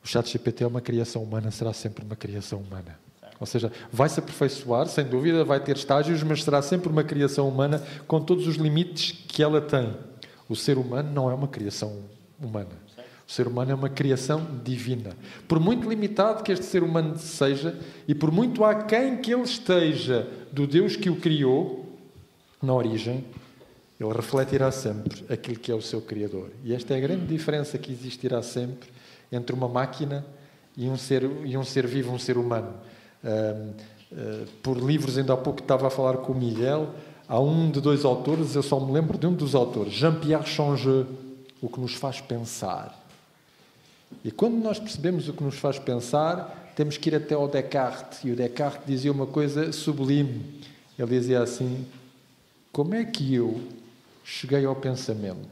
[0.03, 3.04] O chat GPT é uma criação humana, será sempre uma criação humana.
[3.39, 7.47] Ou seja, vai se aperfeiçoar, sem dúvida, vai ter estágios, mas será sempre uma criação
[7.47, 9.93] humana com todos os limites que ela tem.
[10.47, 12.03] O ser humano não é uma criação
[12.41, 12.85] humana.
[13.27, 15.11] O ser humano é uma criação divina.
[15.47, 17.77] Por muito limitado que este ser humano seja
[18.07, 21.85] e por muito aquém que ele esteja do Deus que o criou,
[22.61, 23.23] na origem,
[23.99, 26.49] ele refletirá sempre aquilo que é o seu Criador.
[26.63, 28.89] E esta é a grande diferença que existirá sempre
[29.31, 30.25] entre uma máquina
[30.77, 32.73] e um ser, e um ser vivo, um ser humano.
[33.25, 33.73] Uh,
[34.61, 36.89] por livros, ainda há pouco estava a falar com o Miguel,
[37.27, 41.07] há um de dois autores, eu só me lembro de um dos autores, Jean-Pierre Changeux,
[41.61, 43.03] O que nos faz pensar.
[44.23, 48.19] E quando nós percebemos o que nos faz pensar, temos que ir até ao Descartes.
[48.23, 50.43] E o Descartes dizia uma coisa sublime.
[50.97, 51.85] Ele dizia assim:
[52.71, 53.59] Como é que eu
[54.23, 55.47] cheguei ao pensamento?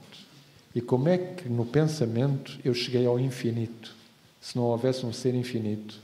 [0.75, 3.95] E como é que no pensamento eu cheguei ao infinito?
[4.41, 5.99] Se não houvesse um ser infinito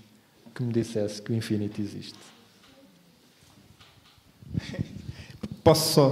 [0.53, 2.17] que me dissesse que o infinito existe.
[5.63, 6.11] Posso só.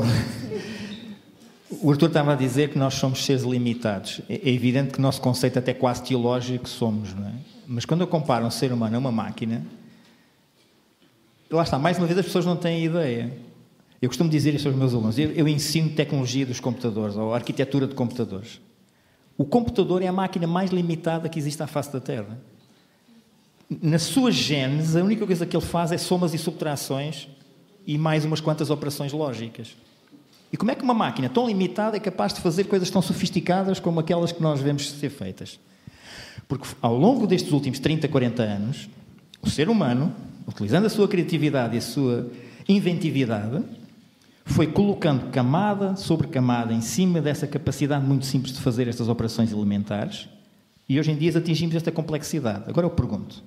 [1.69, 4.21] O Arthur estava a dizer que nós somos seres limitados.
[4.29, 7.33] É evidente que o nosso conceito até quase teológico somos, não é?
[7.67, 9.65] Mas quando eu comparo um ser humano a uma máquina,
[11.51, 13.38] lá está, mais uma vez as pessoas não têm ideia.
[14.01, 15.19] Eu costumo dizer isso aos meus alunos.
[15.19, 18.61] Eu, eu ensino tecnologia dos computadores, ou arquitetura de computadores.
[19.38, 22.39] O computador é a máquina mais limitada que existe à face da Terra.
[23.70, 27.28] Na sua gênese, a única coisa que ele faz é somas e subtrações
[27.86, 29.76] e mais umas quantas operações lógicas.
[30.51, 33.80] E como é que uma máquina tão limitada é capaz de fazer coisas tão sofisticadas
[33.80, 35.59] como aquelas que nós vemos ser feitas?
[36.47, 38.89] Porque ao longo destes últimos 30, 40 anos,
[39.41, 40.15] o ser humano,
[40.47, 42.32] utilizando a sua criatividade e a sua
[42.70, 43.61] inventividade,
[44.45, 49.51] foi colocando camada sobre camada em cima dessa capacidade muito simples de fazer estas operações
[49.51, 50.30] elementares
[50.88, 52.63] e hoje em dia atingimos esta complexidade.
[52.68, 53.43] Agora eu pergunto: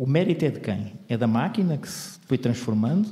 [0.00, 0.94] o mérito é de quem?
[1.10, 3.06] É da máquina que se foi transformando?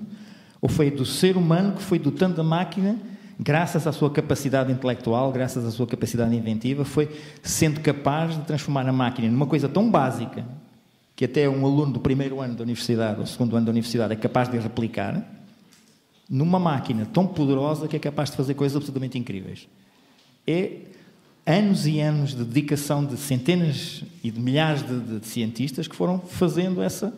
[0.59, 2.97] Ou foi do ser humano que foi dotando a máquina
[3.39, 8.89] graças à sua capacidade intelectual, graças à sua capacidade inventiva, foi sendo capaz de transformar
[8.89, 10.47] a máquina numa coisa tão básica
[11.14, 14.16] que até um aluno do primeiro ano da universidade ou segundo ano da universidade é
[14.16, 15.22] capaz de replicar,
[16.26, 19.68] numa máquina tão poderosa que é capaz de fazer coisas absolutamente incríveis.
[20.47, 20.84] É
[21.49, 26.20] anos e anos de dedicação de centenas e de milhares de, de, cientistas que foram
[26.20, 27.11] fazendo essa,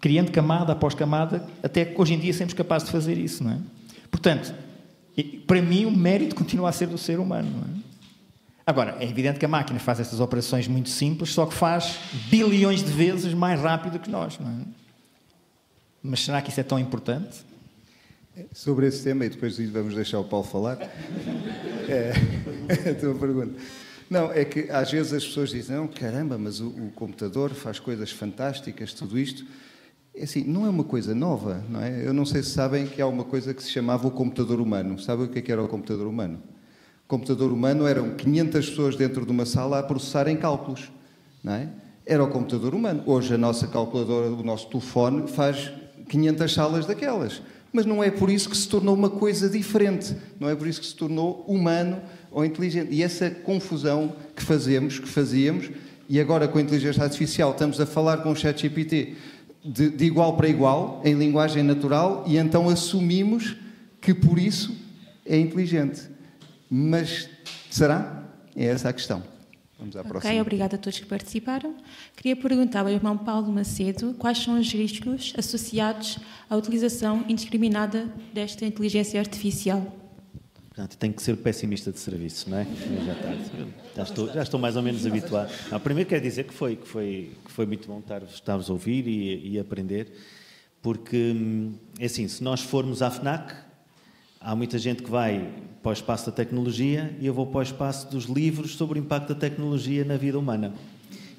[0.00, 3.50] criando camada após camada, até que hoje em dia somos capazes de fazer isso, não
[3.50, 3.58] é?
[4.08, 4.54] Portanto,
[5.48, 7.48] para mim, o mérito continua a ser do ser humano.
[7.76, 7.80] É?
[8.64, 11.98] Agora, é evidente que a máquina faz essas operações muito simples, só que faz
[12.30, 14.38] bilhões de vezes mais rápido que nós.
[14.40, 14.64] É?
[16.00, 17.49] Mas será que isso é tão importante?
[18.52, 20.78] Sobre esse tema, e depois vamos deixar o Paulo falar,
[21.88, 22.12] é,
[22.90, 23.60] a tua pergunta.
[24.08, 27.78] Não, é que às vezes as pessoas dizem, não, caramba, mas o, o computador faz
[27.78, 29.44] coisas fantásticas, tudo isto.
[30.14, 32.06] É assim, não é uma coisa nova, não é?
[32.06, 34.98] Eu não sei se sabem que há uma coisa que se chamava o computador humano.
[34.98, 36.42] Sabem o que, é que era o computador humano?
[37.04, 40.90] O computador humano eram 500 pessoas dentro de uma sala a processarem cálculos,
[41.42, 41.68] não é?
[42.04, 43.02] Era o computador humano.
[43.06, 45.72] Hoje a nossa calculadora, o nosso telefone faz
[46.08, 47.40] 500 salas daquelas.
[47.72, 50.80] Mas não é por isso que se tornou uma coisa diferente, não é por isso
[50.80, 52.00] que se tornou humano
[52.30, 52.88] ou inteligente.
[52.92, 55.70] E essa confusão que fazemos, que fazíamos,
[56.08, 59.14] e agora com a inteligência artificial estamos a falar com o ChatGPT
[59.64, 63.56] de, de igual para igual, em linguagem natural, e então assumimos
[64.00, 64.74] que por isso
[65.24, 66.02] é inteligente.
[66.68, 67.28] Mas
[67.70, 68.24] será?
[68.56, 69.29] É essa a questão.
[69.80, 70.32] Vamos à próxima.
[70.32, 71.74] Ok, obrigada a todos que participaram.
[72.14, 76.18] Queria perguntar ao irmão Paulo Macedo quais são os riscos associados
[76.48, 79.96] à utilização indiscriminada desta inteligência artificial.
[80.68, 82.66] Portanto, tenho que ser pessimista de serviço, não é?
[83.04, 83.14] Já,
[83.96, 85.50] já, estou, já estou mais ou menos habituado.
[85.70, 88.72] Não, primeiro quero dizer que foi, que foi, que foi muito bom estar, estar a
[88.72, 90.12] ouvir e, e aprender,
[90.80, 93.54] porque, hum, é assim, se nós formos à FNAC,
[94.40, 97.62] há muita gente que vai para o espaço da tecnologia e eu vou para o
[97.62, 100.72] espaço dos livros sobre o impacto da tecnologia na vida humana.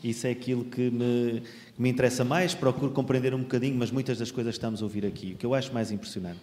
[0.04, 1.42] Isso é aquilo que me,
[1.76, 4.86] que me interessa mais, procuro compreender um bocadinho, mas muitas das coisas que estamos a
[4.86, 5.34] ouvir aqui.
[5.34, 6.42] O que eu acho mais impressionante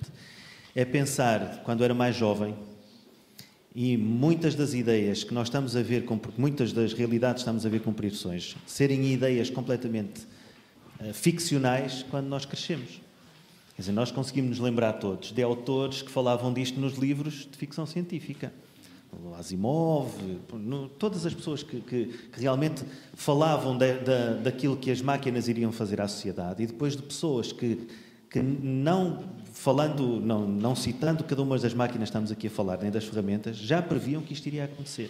[0.75, 2.55] é pensar, quando era mais jovem,
[3.75, 6.05] e muitas das ideias que nós estamos a ver,
[6.37, 10.23] muitas das realidades estamos a ver cumprir sonhos, serem ideias completamente
[11.01, 13.01] uh, ficcionais quando nós crescemos.
[13.79, 17.57] Quer dizer, nós conseguimos nos lembrar todos de autores que falavam disto nos livros de
[17.57, 18.53] ficção científica.
[19.25, 20.11] O Asimov,
[20.99, 22.83] todas as pessoas que, que, que realmente
[23.15, 27.53] falavam de, de, daquilo que as máquinas iriam fazer à sociedade, e depois de pessoas
[27.53, 27.87] que,
[28.29, 29.23] que não
[29.53, 33.05] falando, não, não citando cada uma das máquinas que estamos aqui a falar, nem das
[33.05, 35.09] ferramentas, já previam que isto iria acontecer.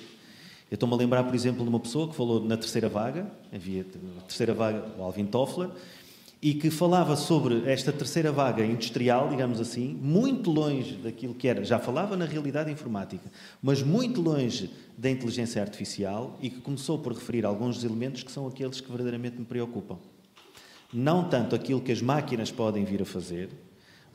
[0.71, 3.87] Eu estou-me a lembrar, por exemplo, de uma pessoa que falou na terceira vaga, havia
[4.19, 5.71] a terceira vaga, o Alvin Toffler,
[6.41, 11.65] e que falava sobre esta terceira vaga industrial, digamos assim, muito longe daquilo que era,
[11.65, 13.29] já falava na realidade informática,
[13.61, 18.31] mas muito longe da inteligência artificial e que começou por referir alguns dos elementos que
[18.31, 19.99] são aqueles que verdadeiramente me preocupam.
[20.93, 23.51] Não tanto aquilo que as máquinas podem vir a fazer,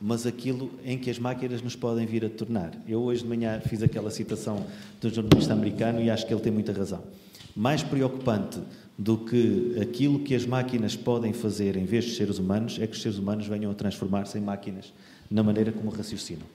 [0.01, 2.71] mas aquilo em que as máquinas nos podem vir a tornar.
[2.87, 4.65] Eu hoje de manhã fiz aquela citação
[4.99, 7.03] do jornalista americano e acho que ele tem muita razão.
[7.55, 8.59] Mais preocupante
[8.97, 12.93] do que aquilo que as máquinas podem fazer em vez dos seres humanos é que
[12.93, 14.93] os seres humanos venham a transformar-se em máquinas
[15.29, 16.45] na maneira como raciocinam.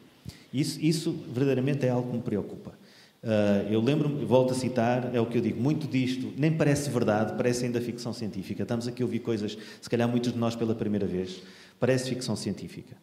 [0.52, 2.72] Isso, isso verdadeiramente é algo que me preocupa.
[3.20, 6.88] Uh, eu lembro-me, volto a citar, é o que eu digo, muito disto nem parece
[6.88, 8.62] verdade, parece ainda ficção científica.
[8.62, 11.42] Estamos aqui a ouvir coisas, se calhar muitos de nós pela primeira vez,
[11.80, 12.96] parece ficção científica.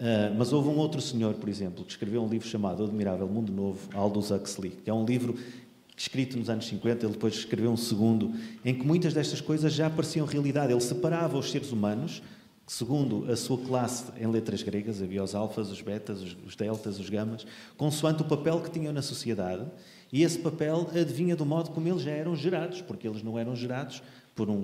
[0.00, 3.52] Uh, mas houve um outro senhor, por exemplo, que escreveu um livro chamado Admirável Mundo
[3.52, 5.34] Novo, Aldous Huxley, que é um livro
[6.00, 8.32] escrito nos anos 50, ele depois escreveu um segundo,
[8.64, 10.72] em que muitas destas coisas já pareciam realidade.
[10.72, 12.22] Ele separava os seres humanos,
[12.66, 17.10] segundo a sua classe em letras gregas, havia os alfas, os betas, os deltas, os
[17.10, 17.46] gamas,
[17.76, 19.66] consoante o papel que tinham na sociedade,
[20.10, 23.54] e esse papel adivinha do modo como eles já eram gerados, porque eles não eram
[23.54, 24.02] gerados
[24.34, 24.54] por um,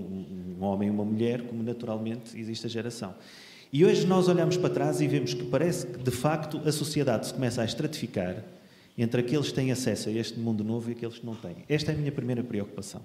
[0.59, 3.15] um homem e uma mulher, como naturalmente existe a geração.
[3.71, 7.27] E hoje nós olhamos para trás e vemos que parece que, de facto, a sociedade
[7.27, 8.43] se começa a estratificar
[8.97, 11.65] entre aqueles que têm acesso a este mundo novo e aqueles que não têm.
[11.69, 13.03] Esta é a minha primeira preocupação.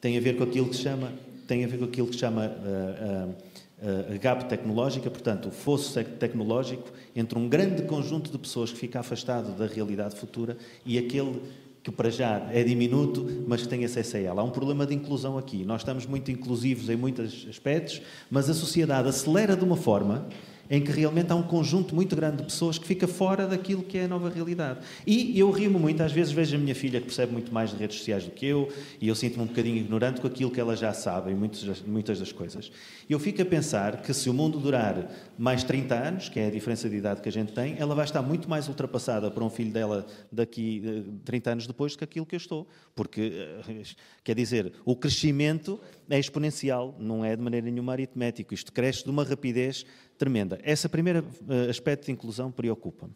[0.00, 1.12] Tem a ver com aquilo que chama,
[1.46, 6.02] tem a ver com aquilo que chama uh, uh, uh, gap tecnológica, portanto, o fosso
[6.04, 11.40] tecnológico entre um grande conjunto de pessoas que fica afastado da realidade futura e aquele
[11.82, 14.40] que para já é diminuto, mas que tem acesso a ela.
[14.40, 15.66] Há um problema de inclusão aqui.
[15.66, 18.00] Nós estamos muito inclusivos em muitos aspectos,
[18.30, 20.26] mas a sociedade acelera de uma forma
[20.70, 23.98] em que realmente há um conjunto muito grande de pessoas que fica fora daquilo que
[23.98, 24.80] é a nova realidade.
[25.06, 27.76] E eu rimo muito, às vezes vejo a minha filha que percebe muito mais de
[27.76, 28.68] redes sociais do que eu,
[29.00, 32.32] e eu sinto-me um bocadinho ignorante com aquilo que ela já sabe em muitas, das
[32.32, 32.70] coisas.
[33.08, 36.46] E eu fico a pensar que se o mundo durar mais 30 anos, que é
[36.46, 39.44] a diferença de idade que a gente tem, ela vai estar muito mais ultrapassada para
[39.44, 42.66] um filho dela daqui 30 eh, anos depois do que aquilo que eu estou.
[42.94, 43.32] Porque,
[43.68, 43.82] eh,
[44.22, 48.54] quer dizer, o crescimento é exponencial, não é de maneira nenhuma aritmético.
[48.54, 49.84] Isto cresce de uma rapidez
[50.18, 50.58] tremenda.
[50.62, 53.14] Esse primeiro uh, aspecto de inclusão preocupa-me,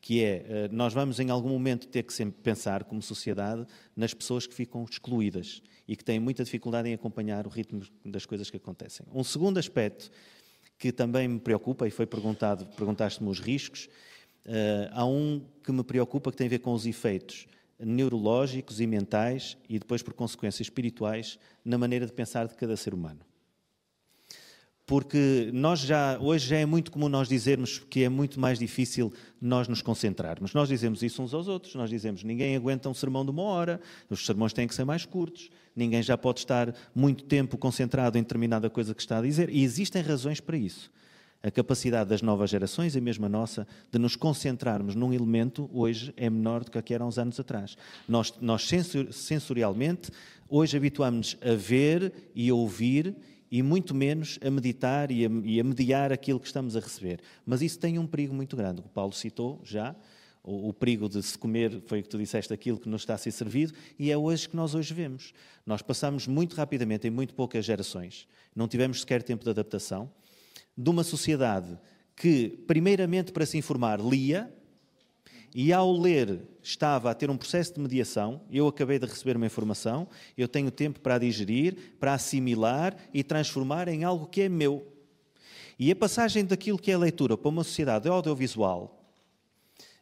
[0.00, 3.66] que é, uh, nós vamos em algum momento ter que sempre pensar, como sociedade,
[3.96, 8.26] nas pessoas que ficam excluídas e que têm muita dificuldade em acompanhar o ritmo das
[8.26, 9.06] coisas que acontecem.
[9.12, 10.10] Um segundo aspecto
[10.78, 13.88] que também me preocupa, e foi perguntado, perguntaste-me os riscos,
[14.46, 17.46] uh, há um que me preocupa que tem a ver com os efeitos
[17.78, 22.94] neurológicos e mentais e depois por consequências espirituais na maneira de pensar de cada ser
[22.94, 23.20] humano
[24.92, 29.10] porque nós já hoje já é muito comum nós dizermos que é muito mais difícil
[29.40, 30.52] nós nos concentrarmos.
[30.52, 33.80] Nós dizemos isso uns aos outros, nós dizemos ninguém aguenta um sermão de uma hora,
[34.10, 38.20] os sermões têm que ser mais curtos, ninguém já pode estar muito tempo concentrado em
[38.22, 40.90] determinada coisa que está a dizer, e existem razões para isso.
[41.42, 46.12] A capacidade das novas gerações, e mesmo a nossa, de nos concentrarmos num elemento, hoje
[46.18, 47.78] é menor do que a que era uns anos atrás.
[48.06, 48.68] Nós, nós
[49.10, 50.10] sensorialmente,
[50.50, 53.16] hoje habituamos-nos a ver e a ouvir
[53.52, 57.20] e muito menos a meditar e a, e a, mediar aquilo que estamos a receber.
[57.44, 58.80] Mas isso tem um perigo muito grande.
[58.80, 59.94] O Paulo citou já
[60.42, 63.12] o, o, perigo de se comer, foi o que tu disseste, aquilo que nos está
[63.12, 65.34] a ser servido, e é hoje que nós hoje vemos.
[65.66, 68.26] Nós passamos muito rapidamente, em muito poucas gerações,
[68.56, 70.10] não tivemos sequer tempo de adaptação,
[70.76, 71.78] de uma sociedade
[72.16, 74.50] que, primeiramente para se informar, lia,
[75.54, 79.46] e ao ler estava a ter um processo de mediação, eu acabei de receber uma
[79.46, 84.86] informação, eu tenho tempo para digerir, para assimilar e transformar em algo que é meu.
[85.78, 88.98] E a passagem daquilo que é leitura para uma sociedade audiovisual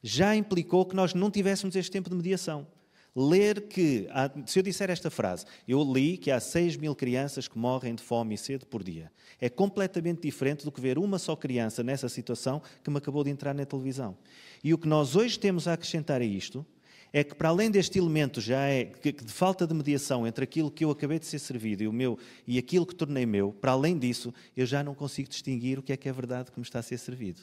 [0.03, 2.67] já implicou que nós não tivéssemos este tempo de mediação.
[3.15, 4.09] Ler que,
[4.47, 8.03] se eu disser esta frase, eu li que há 6 mil crianças que morrem de
[8.03, 9.11] fome e sede por dia.
[9.41, 13.31] É completamente diferente do que ver uma só criança nessa situação que me acabou de
[13.31, 14.17] entrar na televisão.
[14.63, 16.65] E o que nós hoje temos a acrescentar a isto
[17.13, 20.85] é que, para além deste elemento já é de falta de mediação entre aquilo que
[20.85, 23.99] eu acabei de ser servido e o meu e aquilo que tornei meu, para além
[23.99, 26.79] disso, eu já não consigo distinguir o que é que é verdade que me está
[26.79, 27.43] a ser servido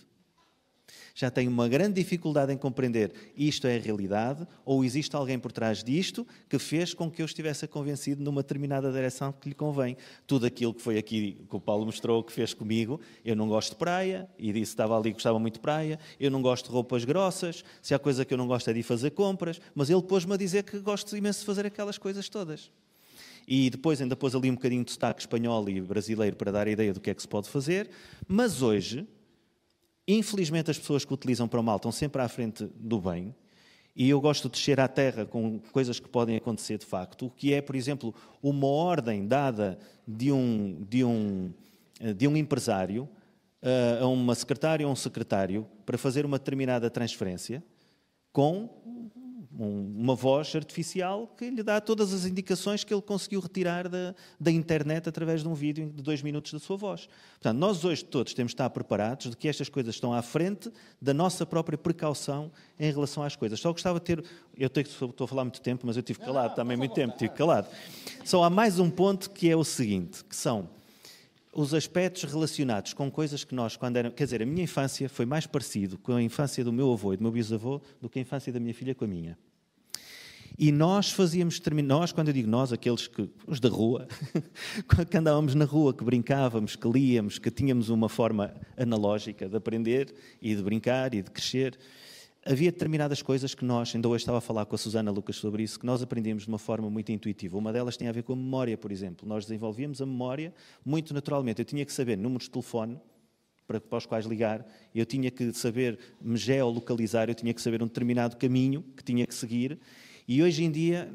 [1.18, 5.51] já tenho uma grande dificuldade em compreender isto é a realidade ou existe alguém por
[5.51, 9.97] trás disto que fez com que eu estivesse convencido numa determinada direção que lhe convém.
[10.28, 13.72] Tudo aquilo que foi aqui que o Paulo mostrou que fez comigo, eu não gosto
[13.72, 17.03] de praia e disse estava ali gostava muito de praia, eu não gosto de roupas
[17.03, 20.36] grossas, se há coisa que eu não gosto é de fazer compras, mas ele pôs-me
[20.36, 22.70] a dizer que gosto imenso de fazer aquelas coisas todas.
[23.47, 26.70] E depois ainda pôs ali um bocadinho de sotaque espanhol e brasileiro para dar a
[26.70, 27.89] ideia do que é que se pode fazer,
[28.28, 29.07] mas hoje
[30.08, 33.36] Infelizmente, as pessoas que utilizam para o mal estão sempre à frente do bem.
[33.95, 37.30] E eu gosto de descer à terra com coisas que podem acontecer de facto, o
[37.32, 39.78] que é, por exemplo, uma ordem dada
[40.08, 41.51] de um, de um,
[42.16, 43.10] de um empresário
[43.60, 47.64] eh, a uma secretária ou um secretário para fazer uma determinada transferência
[48.32, 48.70] com
[49.58, 54.14] um, uma voz artificial que lhe dá todas as indicações que ele conseguiu retirar da,
[54.39, 57.08] da internet através de um vídeo de dois minutos da sua voz.
[57.34, 60.72] Portanto, nós hoje todos temos de estar preparados de que estas coisas estão à frente
[61.01, 63.60] da nossa própria precaução em relação às coisas.
[63.60, 64.24] Só gostava de ter.
[64.55, 67.34] Eu tenho, estou a falar muito tempo, mas eu tive calado também muito tempo, tive
[67.34, 67.68] calado.
[68.24, 70.70] Só há mais um ponto que é o seguinte: que são
[71.53, 74.12] os aspectos relacionados com coisas que nós, quando eram.
[74.12, 77.18] Quer dizer, a minha infância foi mais parecido com a infância do meu avô e
[77.18, 79.38] do meu bisavô do que a infância da minha filha com a minha.
[80.60, 84.08] E nós fazíamos, nós, quando eu digo nós, aqueles que, os da rua,
[85.08, 90.16] que andávamos na rua, que brincávamos, que líamos, que tínhamos uma forma analógica de aprender
[90.41, 91.78] e de brincar e de crescer,
[92.43, 95.62] havia determinadas coisas que nós, ainda hoje estava a falar com a Susana Lucas sobre
[95.62, 97.55] isso, que nós aprendíamos de uma forma muito intuitiva.
[97.55, 99.30] Uma delas tem a ver com a memória, por exemplo.
[99.30, 100.51] Nós desenvolvíamos a memória
[100.84, 101.60] muito naturalmente.
[101.60, 102.99] Eu tinha que saber números de telefone
[103.68, 107.84] para, para os quais ligar, eu tinha que saber me geolocalizar, eu tinha que saber
[107.84, 109.78] um determinado caminho que tinha que seguir.
[110.28, 111.11] E hoje em dia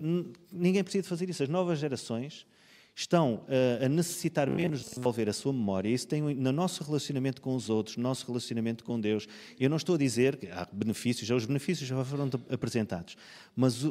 [0.50, 1.42] ninguém precisa fazer isso.
[1.42, 2.46] As novas gerações
[2.94, 3.44] estão
[3.84, 5.88] a necessitar menos de desenvolver a sua memória.
[5.88, 9.26] Isso tem no nosso relacionamento com os outros, no nosso relacionamento com Deus.
[9.58, 13.16] Eu não estou a dizer que há benefícios, os benefícios já foram apresentados,
[13.56, 13.82] mas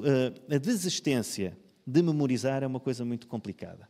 [0.49, 3.89] a desistência de memorizar é uma coisa muito complicada.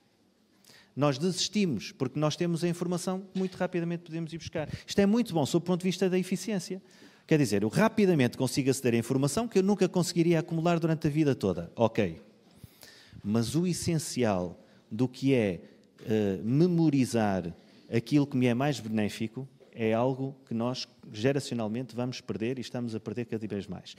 [0.96, 4.70] Nós desistimos porque nós temos a informação que muito rapidamente podemos ir buscar.
[4.86, 6.82] Isto é muito bom sob o ponto de vista da eficiência.
[7.32, 11.10] Quer dizer, eu rapidamente consigo aceder à informação que eu nunca conseguiria acumular durante a
[11.10, 11.72] vida toda.
[11.78, 12.22] Ok.
[13.24, 14.60] Mas o essencial
[14.92, 15.62] do que é
[16.02, 17.56] uh, memorizar
[17.90, 22.94] aquilo que me é mais benéfico é algo que nós geracionalmente vamos perder e estamos
[22.96, 23.96] a perder cada vez mais.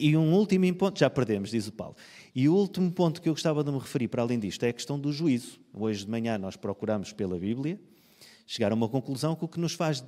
[0.00, 1.94] E um último ponto, já perdemos, diz o Paulo.
[2.34, 4.72] E o último ponto que eu gostava de me referir, para além disto, é a
[4.72, 5.60] questão do juízo.
[5.74, 7.78] Hoje de manhã nós procuramos pela Bíblia
[8.46, 10.04] chegar a uma conclusão que o que nos faz uh,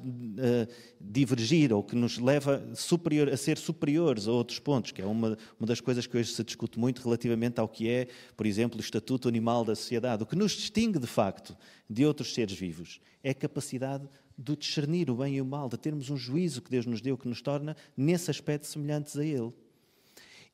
[1.00, 5.38] divergir ou que nos leva superior, a ser superiores a outros pontos, que é uma,
[5.58, 8.80] uma das coisas que hoje se discute muito relativamente ao que é, por exemplo, o
[8.80, 10.22] estatuto animal da sociedade.
[10.22, 11.56] O que nos distingue, de facto,
[11.88, 15.78] de outros seres vivos é a capacidade de discernir o bem e o mal, de
[15.78, 19.52] termos um juízo que Deus nos deu que nos torna, nesse aspecto, semelhantes a Ele.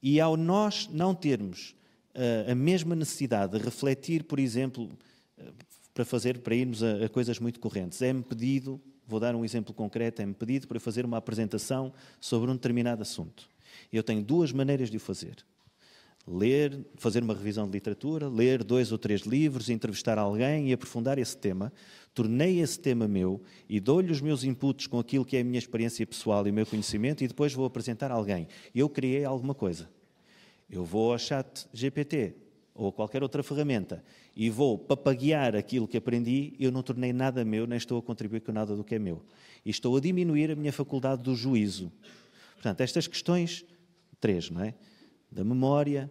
[0.02, 1.74] E ao nós não termos
[2.14, 4.90] uh, a mesma necessidade de refletir, por exemplo,
[5.94, 8.00] para fazer, para irmos a, a coisas muito correntes.
[8.02, 12.54] É-me pedido, vou dar um exemplo concreto, é-me pedido para fazer uma apresentação sobre um
[12.54, 13.48] determinado assunto.
[13.92, 15.44] Eu tenho duas maneiras de o fazer.
[16.26, 21.18] Ler, fazer uma revisão de literatura, ler dois ou três livros, entrevistar alguém e aprofundar
[21.18, 21.72] esse tema.
[22.14, 25.58] Tornei esse tema meu e dou-lhe os meus inputs com aquilo que é a minha
[25.58, 28.46] experiência pessoal e o meu conhecimento e depois vou apresentar a alguém.
[28.74, 29.88] Eu criei alguma coisa.
[30.70, 32.34] Eu vou ao chat GPT,
[32.84, 34.02] ou qualquer outra ferramenta
[34.34, 38.40] e vou papaguear aquilo que aprendi, eu não tornei nada meu, nem estou a contribuir
[38.40, 39.22] com nada do que é meu.
[39.64, 41.92] E estou a diminuir a minha faculdade do juízo.
[42.54, 43.64] Portanto, estas questões,
[44.20, 44.74] três, não é?
[45.30, 46.10] Da memória,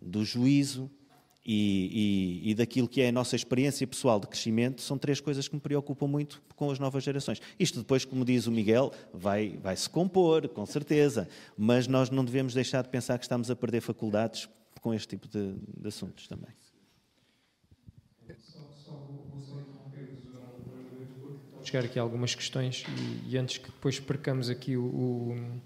[0.00, 0.90] do juízo
[1.44, 5.46] e, e, e, daquilo que é a nossa experiência pessoal de crescimento, são três coisas
[5.46, 7.40] que me preocupam muito com as novas gerações.
[7.58, 12.24] Isto depois, como diz o Miguel, vai, vai se compor, com certeza, mas nós não
[12.24, 14.48] devemos deixar de pensar que estamos a perder faculdades
[14.84, 16.52] com este tipo de, de assuntos também.
[21.62, 22.84] chegar aqui algumas questões
[23.24, 25.60] e, e, antes que depois percamos aqui o, o,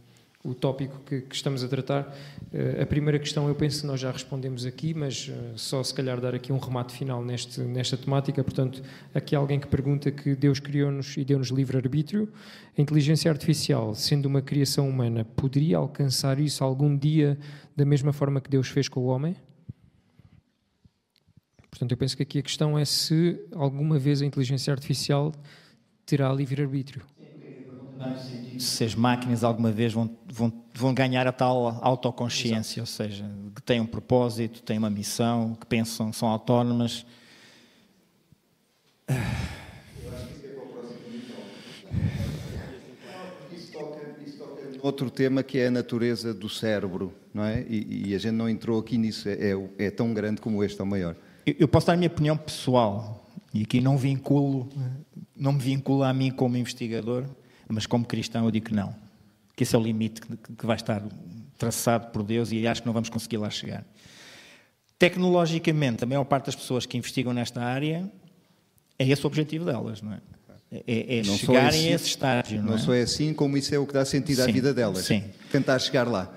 [0.48, 4.00] o tópico que, que, estamos a tratar, uh, a primeira questão eu penso que nós
[4.00, 7.96] já respondemos aqui, mas uh, só se calhar dar aqui um remate final neste, nesta
[7.96, 8.42] temática.
[8.42, 8.82] Portanto,
[9.14, 12.28] aqui alguém que pergunta que Deus criou-nos e deu-nos livre-arbítrio.
[12.76, 17.38] A inteligência artificial, sendo uma criação humana, poderia alcançar isso algum dia
[17.76, 19.36] da mesma forma que Deus fez com o homem?
[21.70, 25.32] Portanto, eu penso que aqui a questão é se alguma vez a inteligência artificial
[26.04, 27.02] terá livre-arbítrio.
[28.58, 33.02] Se as máquinas alguma vez vão, vão, vão ganhar a tal autoconsciência, Exato.
[33.02, 37.04] ou seja, que têm um propósito, têm uma missão, que pensam, são autónomas.
[44.80, 47.64] outro tema que é a natureza do cérebro, não é?
[47.68, 50.80] E, e a gente não entrou aqui nisso, é, é, é tão grande como este,
[50.80, 51.14] ou maior.
[51.46, 54.68] Eu, eu, posso dar a minha opinião pessoal, e aqui não vinculo,
[55.36, 57.24] não me vinculo a mim como investigador,
[57.68, 58.94] mas como cristão eu digo que não.
[59.56, 61.02] Que esse é o limite que, vai estar
[61.56, 63.84] traçado por Deus e acho que não vamos conseguir lá chegar.
[64.98, 68.10] Tecnologicamente, a maior parte das pessoas que investigam nesta área
[68.98, 70.20] é esse o objetivo delas, não é?
[70.70, 72.58] É, é chegarem assim, a esse estágio.
[72.58, 72.78] Não, não é?
[72.78, 75.04] só é assim, como isso é o que dá sentido sim, à vida delas.
[75.04, 75.24] Sim.
[75.50, 76.30] Tentar chegar lá.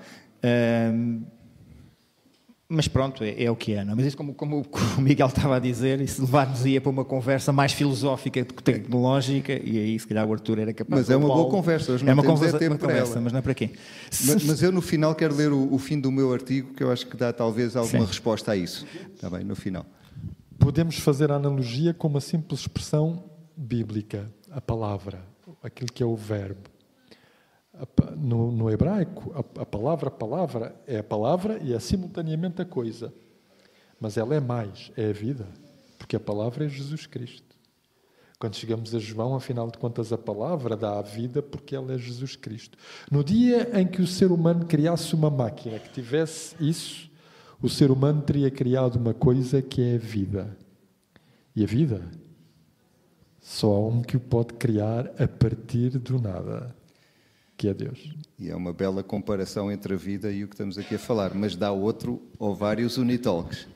[2.68, 3.84] Mas pronto, é, é, o que é.
[3.84, 3.92] Não?
[3.92, 3.96] É?
[3.96, 4.64] Mas isso, como, como,
[4.96, 8.62] o Miguel estava a dizer, isso levar-nos ia para uma conversa mais filosófica do que
[8.62, 12.04] tecnológica, e aí se calhar o Arthur era capaz Mas é uma boa conversa, hoje
[12.04, 13.70] não é uma conversa, tempo uma conversa, mas não é para quê?
[14.26, 16.90] Mas, mas, eu no final quero ler o, o, fim do meu artigo, que eu
[16.90, 18.06] acho que dá talvez alguma Sim.
[18.06, 18.86] resposta a isso.
[19.14, 19.84] Está bem, no final.
[20.58, 23.24] Podemos fazer a analogia com uma simples expressão
[23.56, 25.20] bíblica, a palavra,
[25.62, 26.71] aquilo que é o verbo.
[28.16, 33.12] No, no hebraico, a, a, palavra palavra é a palavra e é simultaneamente a coisa.
[33.98, 35.46] Mas ela é mais, é a vida.
[35.96, 37.56] Porque a palavra é Jesus Cristo.
[38.38, 41.98] Quando chegamos a João, afinal de contas, a palavra dá a vida porque ela é
[41.98, 42.76] Jesus Cristo.
[43.10, 47.08] No dia em que o ser humano criasse uma máquina que tivesse isso,
[47.62, 50.56] o ser humano teria criado uma coisa que é a vida.
[51.54, 52.02] E a vida
[53.40, 56.74] só há um que o pode criar a partir do nada
[57.62, 58.12] que é Deus.
[58.40, 61.32] E é uma bela comparação entre a vida e o que estamos aqui a falar,
[61.32, 63.68] mas dá outro ou vários unitalks.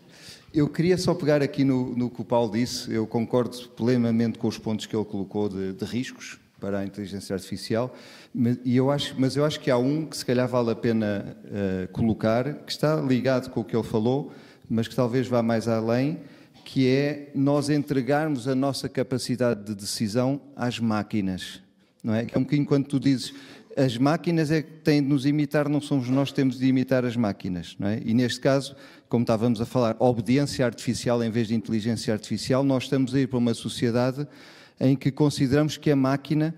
[0.53, 4.49] Eu queria só pegar aqui no, no que o Paulo disse, eu concordo plenamente com
[4.49, 7.95] os pontos que ele colocou de, de riscos para a inteligência artificial,
[8.35, 11.37] mas, eu acho, mas eu acho que há um que se calhar vale a pena
[11.45, 14.33] uh, colocar, que está ligado com o que ele falou,
[14.69, 16.19] mas que talvez vá mais além,
[16.65, 21.65] que é nós entregarmos a nossa capacidade de decisão às máquinas.
[22.07, 22.25] Não é?
[22.33, 23.35] é um bocadinho quando tu dizes
[23.77, 27.05] as máquinas é que têm de nos imitar, não somos nós que temos de imitar
[27.05, 27.77] as máquinas.
[27.79, 28.01] Não é?
[28.03, 28.75] E neste caso,
[29.07, 33.29] como estávamos a falar, obediência artificial em vez de inteligência artificial, nós estamos a ir
[33.29, 34.27] para uma sociedade
[34.81, 36.55] em que consideramos que a máquina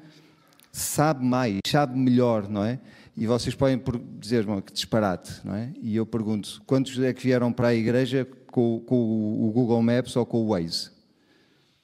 [0.70, 2.78] sabe mais, sabe melhor, não é?
[3.16, 3.82] E vocês podem
[4.20, 5.72] dizer, que disparate, não é?
[5.82, 10.14] E eu pergunto, quantos é que vieram para a igreja com, com o Google Maps
[10.14, 10.90] ou com o Waze?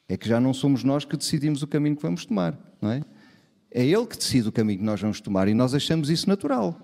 [0.08, 3.02] É que já não somos nós que decidimos o caminho que vamos tomar, não é?
[3.74, 6.80] É Ele que decide o caminho que nós vamos tomar e nós achamos isso natural.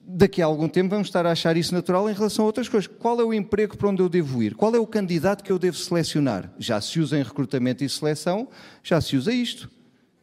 [0.00, 2.90] Daqui a algum tempo vamos estar a achar isso natural em relação a outras coisas.
[2.98, 4.56] Qual é o emprego para onde eu devo ir?
[4.56, 6.52] Qual é o candidato que eu devo selecionar?
[6.58, 8.48] Já se usa em recrutamento e seleção,
[8.82, 9.70] já se usa isto,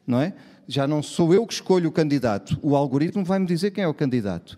[0.06, 0.34] não é?
[0.68, 3.94] Já não sou eu que escolho o candidato, o algoritmo vai-me dizer quem é o
[3.94, 4.58] candidato.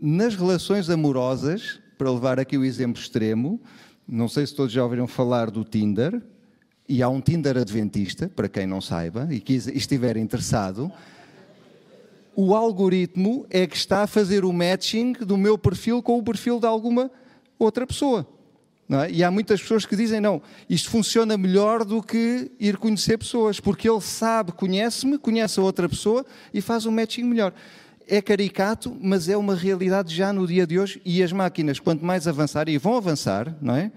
[0.00, 3.60] Nas relações amorosas, para levar aqui o exemplo extremo,
[4.08, 6.20] não sei se todos já ouviram falar do Tinder,
[6.88, 9.42] e há um Tinder adventista, para quem não saiba e
[9.74, 10.92] estiver interessado,
[12.36, 16.58] o algoritmo é que está a fazer o matching do meu perfil com o perfil
[16.58, 17.10] de alguma
[17.58, 18.26] outra pessoa.
[18.90, 19.10] É?
[19.10, 23.58] E há muitas pessoas que dizem: não, isto funciona melhor do que ir conhecer pessoas,
[23.58, 27.54] porque ele sabe, conhece-me, conhece a outra pessoa e faz um matching melhor.
[28.06, 31.00] É caricato, mas é uma realidade já no dia de hoje.
[31.02, 33.90] E as máquinas, quanto mais avançarem, e vão avançar, não é?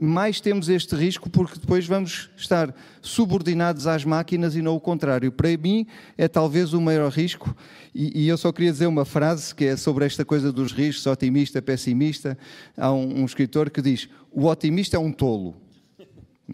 [0.00, 5.30] Mais temos este risco porque depois vamos estar subordinados às máquinas e não o contrário.
[5.30, 5.86] Para mim
[6.16, 7.54] é talvez o maior risco
[7.94, 11.06] e, e eu só queria dizer uma frase que é sobre esta coisa dos riscos,
[11.06, 12.38] otimista, pessimista.
[12.76, 15.54] Há um, um escritor que diz, o otimista é um tolo.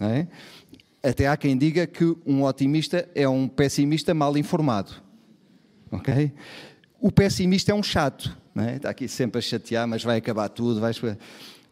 [0.01, 0.26] É?
[1.03, 4.92] Até há quem diga que um otimista é um pessimista mal informado.
[5.90, 6.32] Ok?
[7.01, 8.36] O pessimista é um chato.
[8.57, 8.76] É?
[8.76, 10.80] Está aqui sempre a chatear, mas vai acabar tudo.
[10.80, 10.92] Vai...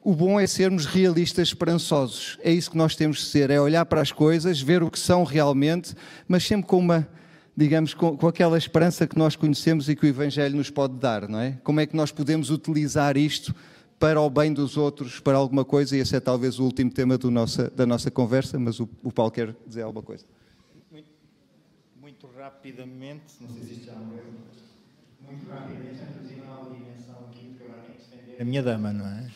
[0.05, 2.39] O bom é sermos realistas, esperançosos.
[2.43, 4.99] É isso que nós temos de ser, é olhar para as coisas, ver o que
[4.99, 5.95] são realmente,
[6.29, 7.09] mas sempre com uma,
[7.57, 11.27] digamos, com, com, aquela esperança que nós conhecemos e que o Evangelho nos pode dar,
[11.27, 11.53] não é?
[11.65, 13.55] Como é que nós podemos utilizar isto
[13.99, 17.19] para o bem dos outros, para alguma coisa, e esse é talvez o último tema
[17.31, 20.27] nossa, da nossa conversa, mas o, o Paulo quer dizer alguma coisa.
[20.93, 21.09] Muito,
[21.99, 26.03] muito rapidamente, não sei se isto já muito rapidamente,
[26.47, 27.57] uma dimensão aqui,
[28.39, 29.31] a minha dama, não é?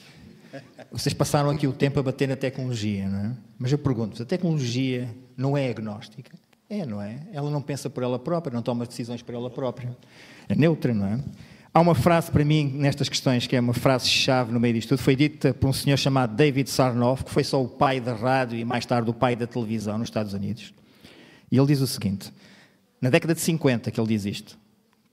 [0.91, 3.37] Vocês passaram aqui o tempo a bater na tecnologia, não é?
[3.59, 6.37] Mas eu pergunto a tecnologia não é agnóstica?
[6.71, 7.19] É, não é?
[7.33, 9.97] Ela não pensa por ela própria, não toma decisões por ela própria.
[10.49, 11.21] É neutra, não é?
[11.73, 14.99] Há uma frase para mim nestas questões que é uma frase-chave no meio disto tudo.
[14.99, 18.59] Foi dita por um senhor chamado David Sarnoff, que foi só o pai da rádio
[18.59, 20.73] e mais tarde o pai da televisão nos Estados Unidos.
[21.51, 22.33] E ele diz o seguinte:
[23.01, 24.59] na década de 50 que ele diz isto,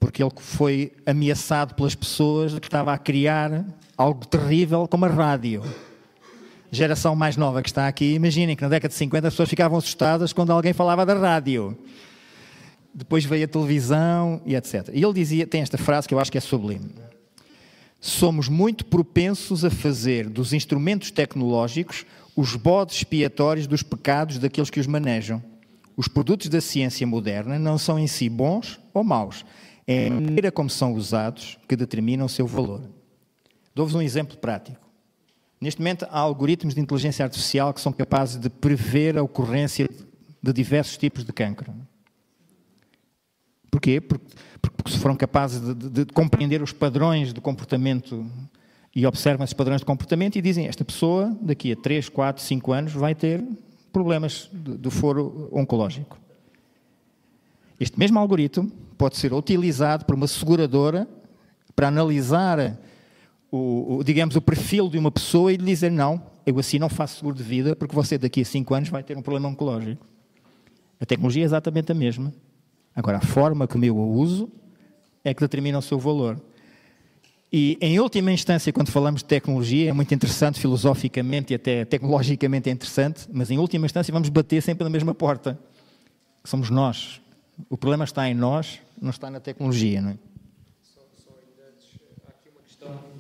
[0.06, 3.66] porque ele foi ameaçado pelas pessoas que estava a criar
[3.98, 5.64] algo terrível como a rádio.
[6.72, 9.80] Geração mais nova que está aqui, imaginem que na década de 50 as pessoas ficavam
[9.80, 11.76] assustadas quando alguém falava da rádio.
[12.94, 14.90] Depois veio a televisão e etc.
[14.94, 16.92] E ele dizia, tem esta frase que eu acho que é sublime.
[18.00, 24.80] Somos muito propensos a fazer dos instrumentos tecnológicos os bodes expiatórios dos pecados daqueles que
[24.80, 25.42] os manejam.
[25.98, 29.44] Os produtos da ciência moderna não são em si bons ou maus.
[29.88, 32.82] É a maneira como são usados que determina o seu valor.
[33.74, 34.86] Dou-vos um exemplo prático.
[35.62, 39.88] Neste momento, há algoritmos de inteligência artificial que são capazes de prever a ocorrência
[40.42, 41.74] de diversos tipos de cancro.
[43.70, 44.00] Porquê?
[44.00, 44.26] Porque,
[44.62, 48.26] porque foram capazes de, de, de compreender os padrões de comportamento
[48.96, 52.72] E observam esses padrões de comportamento e dizem: esta pessoa, daqui a 3, 4, 5
[52.72, 53.44] anos, vai ter
[53.92, 56.18] problemas do foro oncológico.
[57.80, 61.08] Este mesmo algoritmo pode ser utilizado por uma seguradora
[61.76, 62.78] para analisar
[63.52, 66.90] o, o, digamos, o perfil de uma pessoa e lhe dizer não, eu assim não
[66.90, 70.06] faço seguro de vida porque você daqui a 5 anos vai ter um problema oncológico.
[71.00, 72.34] A tecnologia é exatamente a mesma.
[72.96, 74.50] Agora, a forma como eu a uso
[75.24, 76.42] é que determina o seu valor.
[77.52, 82.70] E, em última instância, quando falamos de tecnologia, é muito interessante filosoficamente e até tecnologicamente
[82.70, 85.60] é interessante, mas em última instância vamos bater sempre na mesma porta.
[86.44, 87.22] Somos nós.
[87.70, 90.18] O problema está em nós, não está na tecnologia, não é?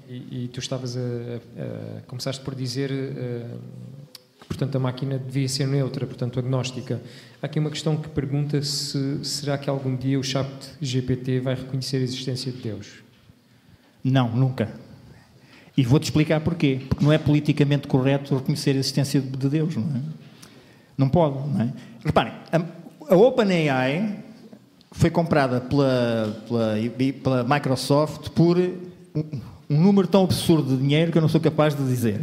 [0.08, 3.60] E, e, tu estavas a, a, começaste por dizer uh,
[4.40, 7.02] que portanto a máquina devia ser neutra, portanto agnóstica.
[7.42, 10.48] Há aqui uma questão que pergunta se será que algum dia o chat
[10.80, 13.04] GPT vai reconhecer a existência de Deus?
[14.04, 14.72] Não, nunca.
[15.76, 16.82] E vou-te explicar porquê.
[16.88, 20.02] Porque não é politicamente correto reconhecer a existência de Deus, não é?
[20.98, 21.74] Não pode, não é?
[22.06, 24.24] Reparem, a, a OpenAI
[24.96, 26.76] foi comprada pela, pela,
[27.22, 31.76] pela Microsoft por um, um número tão absurdo de dinheiro que eu não sou capaz
[31.76, 32.22] de dizer.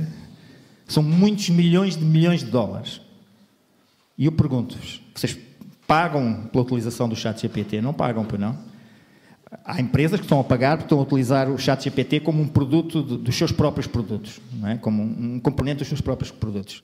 [0.89, 3.01] São muitos milhões de milhões de dólares.
[4.17, 5.39] E eu pergunto-vos, vocês
[5.87, 7.83] pagam pela utilização do chat GPT?
[7.83, 8.59] Não pagam, pois não?
[9.67, 12.49] Há empresas que estão a pagar porque estão a utilizar o chat GPT como um
[12.49, 14.77] produto de, dos seus próprios produtos, é?
[14.79, 16.83] como um, um componente dos seus próprios produtos.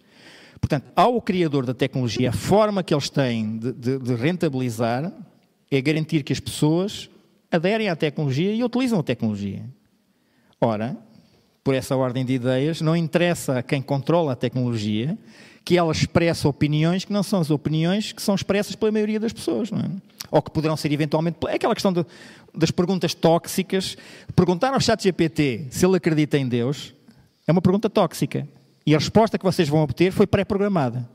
[0.61, 5.11] Portanto, ao criador da tecnologia, a forma que eles têm de, de, de rentabilizar
[5.71, 7.09] é garantir que as pessoas
[7.51, 9.65] aderem à tecnologia e utilizam a tecnologia.
[10.61, 10.97] Ora,
[11.63, 15.19] por essa ordem de ideias, não interessa a quem controla a tecnologia
[15.65, 19.35] que ela expressa opiniões que não são as opiniões que são expressas pela maioria das
[19.35, 19.91] pessoas, não é?
[20.31, 21.37] Ou que poderão ser eventualmente.
[21.47, 22.07] É aquela questão de,
[22.55, 23.97] das perguntas tóxicas.
[24.35, 26.95] Perguntar ao chat GPT se ele acredita em Deus
[27.47, 28.49] é uma pergunta tóxica.
[28.87, 31.07] E a resposta que vocês vão obter foi pré-programada.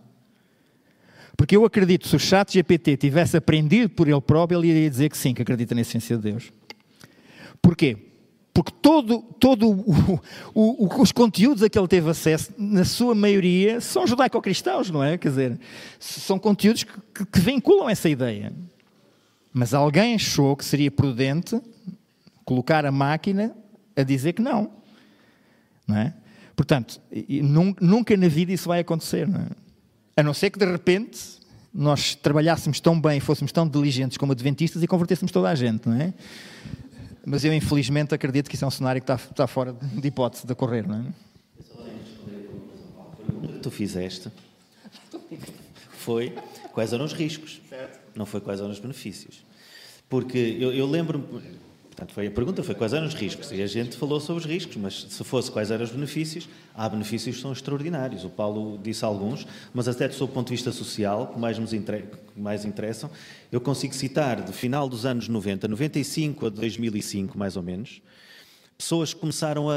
[1.35, 5.09] Porque eu acredito, se o chat GPT tivesse aprendido por ele próprio, ele iria dizer
[5.09, 6.51] que sim, que acredita na essência de Deus.
[7.61, 7.97] Porquê?
[8.53, 10.21] Porque todo, todo o,
[10.53, 15.17] o, os conteúdos a que ele teve acesso, na sua maioria, são judaico-cristãos, não é?
[15.17, 15.59] Quer dizer,
[15.99, 18.53] são conteúdos que, que vinculam essa ideia.
[19.51, 21.59] Mas alguém achou que seria prudente
[22.45, 23.55] colocar a máquina
[23.95, 24.71] a dizer que não.
[25.87, 26.13] Não é?
[26.55, 27.01] Portanto,
[27.81, 29.27] nunca na vida isso vai acontecer.
[29.27, 29.47] Não é?
[30.15, 31.19] A não ser que de repente
[31.73, 35.95] nós trabalhássemos tão bem, fôssemos tão diligentes como adventistas e convertêssemos toda a gente, não
[35.95, 36.13] é?
[37.25, 40.45] Mas eu, infelizmente, acredito que isso é um cenário que está, está fora de hipótese
[40.45, 41.05] de ocorrer, não é?
[43.47, 44.29] Que tu fizeste
[46.03, 46.35] foi
[46.73, 47.61] quais eram os riscos,
[48.13, 49.43] não foi quais eram os benefícios.
[50.09, 51.41] Porque eu, eu lembro-me,
[51.93, 53.51] Portanto, foi a pergunta foi quais eram os riscos.
[53.51, 56.89] E a gente falou sobre os riscos, mas se fosse quais eram os benefícios, há
[56.89, 58.25] benefícios que são extraordinários.
[58.25, 61.71] O Paulo disse alguns, mas até do seu ponto de vista social, que mais nos
[62.35, 63.11] mais interessam,
[63.51, 68.01] eu consigo citar de final dos anos 90, 95 a 2005, mais ou menos,
[68.75, 69.75] pessoas que começaram a,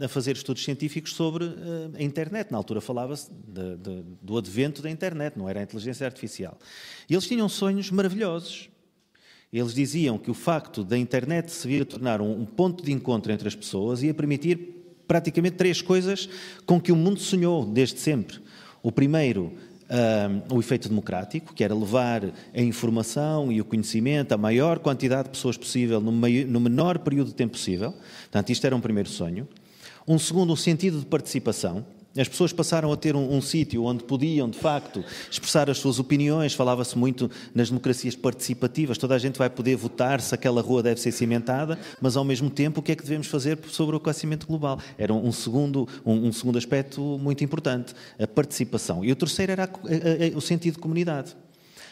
[0.00, 2.50] a, a fazer estudos científicos sobre uh, a internet.
[2.50, 6.58] Na altura falava-se do advento da internet, não era a inteligência artificial.
[7.06, 8.69] E eles tinham sonhos maravilhosos
[9.52, 13.32] eles diziam que o facto da internet se vir a tornar um, ponto de encontro
[13.32, 14.76] entre as pessoas ia permitir
[15.08, 16.28] praticamente três coisas
[16.64, 18.38] com que o mundo sonhou desde sempre.
[18.80, 19.52] O primeiro,
[20.50, 22.22] um, o efeito democrático, que era levar
[22.54, 27.00] a informação e o conhecimento à maior quantidade de pessoas possível no, maior, no menor
[27.00, 27.92] período de tempo possível.
[28.22, 29.48] Portanto, isto era um primeiro sonho.
[30.06, 31.84] Um segundo, o sentido de participação,
[32.16, 35.98] as pessoas passaram a ter um, um sítio onde podiam, de facto, expressar as suas
[35.98, 36.54] opiniões.
[36.54, 38.98] Falava-se muito nas democracias participativas.
[38.98, 42.50] Toda a gente vai poder votar se aquela rua deve ser cimentada, mas ao mesmo
[42.50, 44.80] tempo, o que é que devemos fazer sobre o aquecimento global?
[44.98, 49.04] Era um segundo, um, um segundo aspecto muito importante, a participação.
[49.04, 51.36] E o terceiro era a, a, a, o sentido de comunidade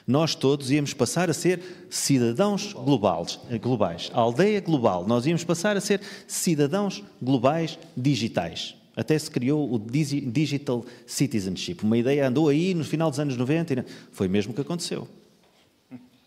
[0.06, 1.60] nós todos íamos passar a ser
[1.90, 4.10] cidadãos globais, globais.
[4.14, 8.77] Aldeia global, nós íamos passar a ser cidadãos globais digitais.
[8.98, 11.84] Até se criou o Digital Citizenship.
[11.84, 13.86] Uma ideia andou aí no final dos anos 90.
[14.10, 15.06] Foi mesmo o que aconteceu.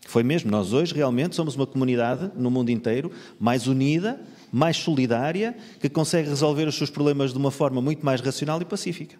[0.06, 0.50] Foi mesmo.
[0.50, 4.18] Nós hoje realmente somos uma comunidade no mundo inteiro mais unida,
[4.50, 8.64] mais solidária, que consegue resolver os seus problemas de uma forma muito mais racional e
[8.64, 9.16] pacífica.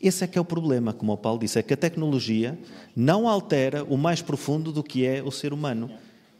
[0.00, 2.56] Esse é que é o problema, como o Paulo disse, é que a tecnologia
[2.94, 5.90] não altera o mais profundo do que é o ser humano,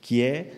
[0.00, 0.52] que é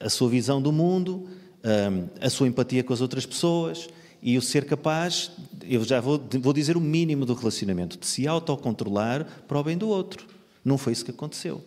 [0.00, 1.28] a sua visão do mundo,
[1.64, 3.88] hum, a sua empatia com as outras pessoas,
[4.24, 5.30] e o ser capaz,
[5.62, 9.76] eu já vou, vou dizer o mínimo do relacionamento, de se autocontrolar para o bem
[9.76, 10.26] do outro.
[10.64, 11.62] Não foi isso que aconteceu.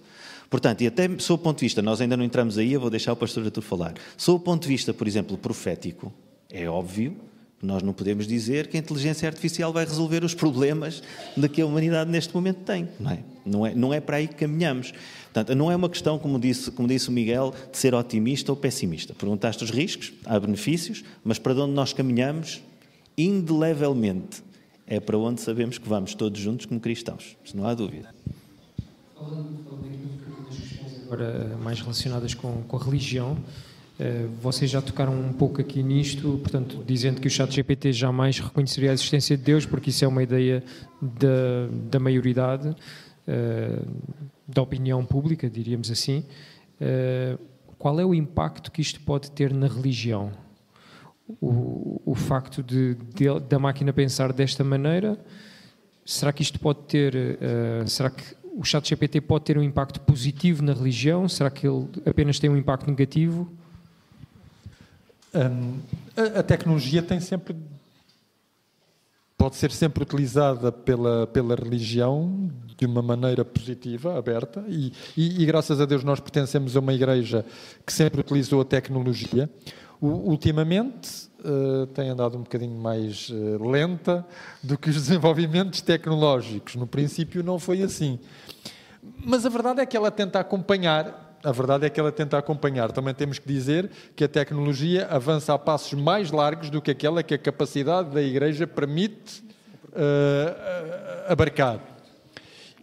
[0.49, 2.89] Portanto, e até sob o ponto de vista, nós ainda não entramos aí, eu vou
[2.89, 3.93] deixar o pastor Artur falar.
[4.17, 6.11] Sob o ponto de vista, por exemplo, profético,
[6.49, 7.15] é óbvio
[7.61, 11.03] Nós não podemos dizer que a inteligência artificial vai resolver os problemas
[11.53, 12.87] que a humanidade neste momento tem.
[12.99, 14.93] Não é, não é, não é para aí que caminhamos.
[15.37, 18.55] Portanto, não é uma questão, como disse, como disse o Miguel, de ser otimista ou
[18.55, 19.13] pessimista.
[19.13, 22.63] Perguntaste os riscos, há benefícios, mas para onde nós caminhamos,
[23.15, 24.43] indelevelmente,
[24.87, 27.37] é para onde sabemos que vamos todos juntos como cristãos.
[27.45, 28.09] Isso não há dúvida.
[31.05, 33.37] Agora, mais relacionadas com, com a religião,
[33.99, 38.39] eh, vocês já tocaram um pouco aqui nisto, portanto, dizendo que o chat GPT jamais
[38.39, 40.63] reconheceria a existência de Deus, porque isso é uma ideia
[40.99, 42.75] da, da maioridade,
[43.27, 43.79] eh,
[44.47, 46.23] da opinião pública, diríamos assim.
[46.79, 47.37] Eh,
[47.77, 50.31] qual é o impacto que isto pode ter na religião?
[51.41, 55.19] O, o facto de, de, da máquina pensar desta maneira,
[56.05, 57.37] será que isto pode ter,
[57.85, 58.23] será que
[58.57, 61.29] o chat GPT pode ter um impacto positivo na religião?
[61.29, 63.51] Será que ele apenas tem um impacto negativo?
[65.33, 65.79] Um,
[66.15, 67.55] a, a, tecnologia tem sempre
[69.37, 75.45] pode ser sempre utilizada pela pela religião de uma maneira positiva, aberta e, e, e
[75.45, 77.45] graças a Deus nós pertencemos a uma igreja
[77.85, 79.49] que sempre utilizou a tecnologia.
[79.99, 84.23] Ultimamente uh, tem andado um bocadinho mais uh, lenta
[84.61, 86.75] do que os desenvolvimentos tecnológicos.
[86.75, 88.19] No princípio não foi assim.
[89.17, 92.91] Mas a verdade é que ela tenta acompanhar a verdade é que ela tenta acompanhar.
[92.91, 97.23] Também temos que dizer que a tecnologia avança a passos mais largos do que aquela
[97.23, 99.43] que a capacidade da Igreja permite
[99.87, 101.79] uh, abarcar.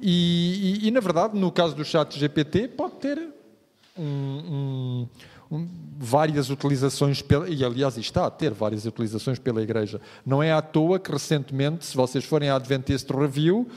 [0.00, 3.28] E, e, e, na verdade, no caso do chat GPT, pode ter
[3.98, 5.06] um,
[5.50, 10.00] um, várias utilizações, pela, e aliás está a ter várias utilizações pela Igreja.
[10.26, 13.68] Não é à toa que recentemente, se vocês forem à Adventist Review,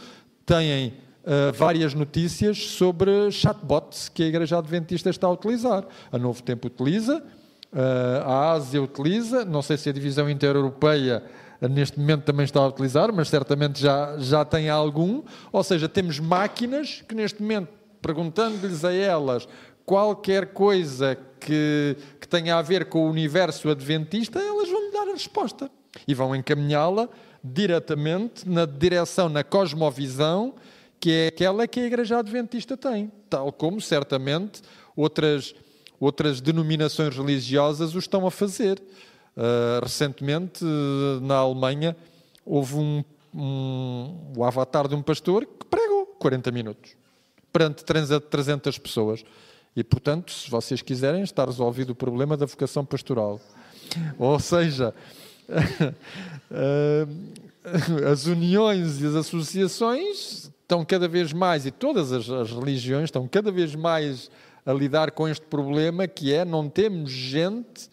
[0.45, 0.93] têm
[1.27, 5.85] uh, várias notícias sobre chatbots que a Igreja Adventista está a utilizar.
[6.11, 11.21] A Novo Tempo utiliza, uh, a Ásia utiliza, não sei se a divisão intereuropeia
[11.61, 15.21] uh, neste momento também está a utilizar, mas certamente já, já tem algum.
[15.51, 17.69] Ou seja, temos máquinas que neste momento,
[18.01, 19.47] perguntando-lhes a elas
[19.85, 25.07] qualquer coisa que, que tenha a ver com o universo adventista, elas vão lhe dar
[25.07, 25.69] a resposta
[26.07, 27.07] e vão encaminhá-la
[27.43, 30.53] diretamente na direção, na cosmovisão
[30.99, 34.61] que é aquela que a Igreja Adventista tem, tal como certamente
[34.95, 35.55] outras,
[35.99, 38.81] outras denominações religiosas o estão a fazer.
[39.35, 40.63] Uh, recentemente,
[41.21, 41.95] na Alemanha,
[42.43, 46.95] houve um, um, o avatar de um pastor que pregou 40 minutos
[47.53, 49.23] perante 300 pessoas.
[49.75, 53.39] E, portanto, se vocês quiserem, está resolvido o problema da vocação pastoral.
[54.17, 54.93] Ou seja,
[58.11, 63.25] as uniões e as associações estão cada vez mais, e todas as, as, religiões estão
[63.25, 64.29] cada vez mais
[64.65, 67.89] a lidar com este problema que é não temos gente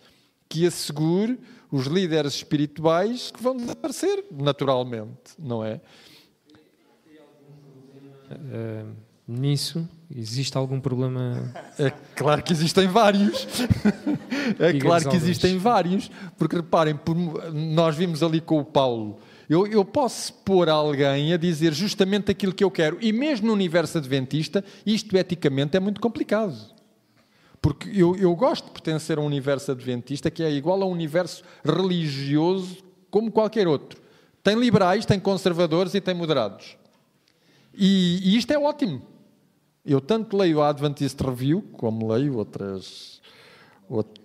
[0.49, 1.39] que assegure
[1.71, 5.81] os líderes espirituais que vão desaparecer naturalmente, não é?
[8.33, 8.93] Uh,
[9.29, 11.53] nisso existe algum problema?
[11.79, 13.47] É claro que existem vários.
[14.59, 16.99] é claro que existem vários, porque reparem,
[17.53, 22.55] nós vimos ali com o Paulo eu, eu posso pôr alguém a dizer justamente aquilo
[22.55, 26.57] que eu quero, e mesmo no universo adventista, isto eticamente é muito complicado.
[27.61, 30.91] Porque eu, eu gosto de pertencer a um universo adventista que é igual a um
[30.91, 32.79] universo religioso
[33.11, 34.01] como qualquer outro.
[34.43, 36.77] Tem liberais, tem conservadores e tem moderados.
[37.73, 39.03] E, e isto é ótimo.
[39.85, 43.21] Eu tanto leio a Adventist Review, como leio outras,
[43.89, 44.24] outras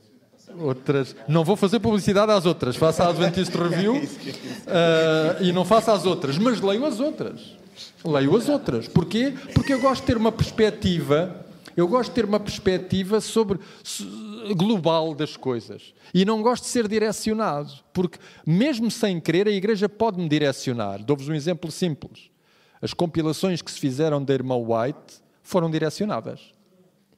[0.58, 1.16] outras.
[1.28, 6.06] Não vou fazer publicidade às outras, faça a Adventist Review uh, e não faça as
[6.06, 7.58] outras, mas leio as outras.
[8.04, 8.88] Leio as outras.
[8.88, 9.34] Porquê?
[9.54, 11.45] Porque eu gosto de ter uma perspectiva,
[11.76, 13.60] eu gosto de ter uma perspectiva sobre
[14.56, 15.93] global das coisas.
[16.14, 21.04] E não gosto de ser direcionado, porque mesmo sem querer a igreja pode me direcionar.
[21.04, 22.30] Dou-vos um exemplo simples.
[22.82, 26.54] As compilações que se fizeram da irmã White foram direcionadas.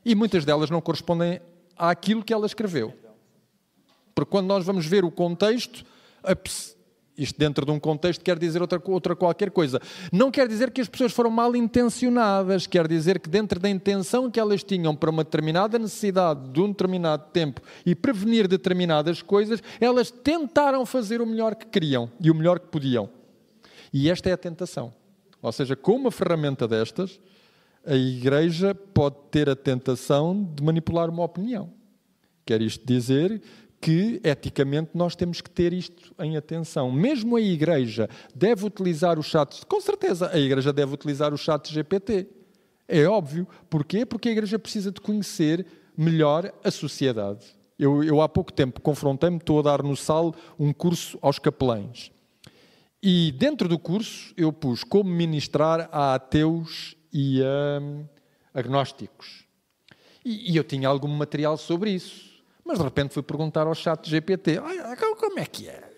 [0.04, 1.40] E muitas delas não correspondem
[1.78, 2.94] àquilo que ela escreveu.
[4.22, 5.84] Porque quando nós vamos ver o contexto,
[7.18, 9.82] isto dentro de um contexto quer dizer outra, outra qualquer coisa.
[10.14, 14.30] Não quer dizer que as pessoas foram mal intencionadas, quer dizer que dentro da intenção
[14.30, 19.60] que elas tinham para uma determinada necessidade de um determinado tempo e prevenir determinadas coisas,
[19.80, 23.10] elas tentaram fazer o melhor que queriam e o melhor que podiam.
[23.92, 24.94] E esta é a tentação.
[25.42, 27.20] Ou seja, com uma ferramenta destas,
[27.84, 31.82] a igreja pode ter a tentação de manipular uma opinião.
[32.46, 33.42] Quer isto dizer
[33.82, 36.92] que eticamente nós temos que ter isto em atenção.
[36.92, 41.74] Mesmo a Igreja deve utilizar o chat, com certeza, a Igreja deve utilizar o chat
[41.74, 42.28] GPT.
[42.88, 43.48] É óbvio.
[43.68, 44.06] Porquê?
[44.06, 45.66] Porque a Igreja precisa de conhecer
[45.98, 47.46] melhor a sociedade.
[47.78, 52.12] Eu, eu há pouco tempo confrontei-me, estou a dar no SAL um curso aos capelães.
[53.02, 59.46] E dentro do curso eu pus como ministrar a ateus e a agnósticos.
[60.24, 62.31] E, e eu tinha algum material sobre isso.
[62.72, 64.62] Mas de repente fui perguntar ao chat GPT,
[65.20, 65.92] como é que é?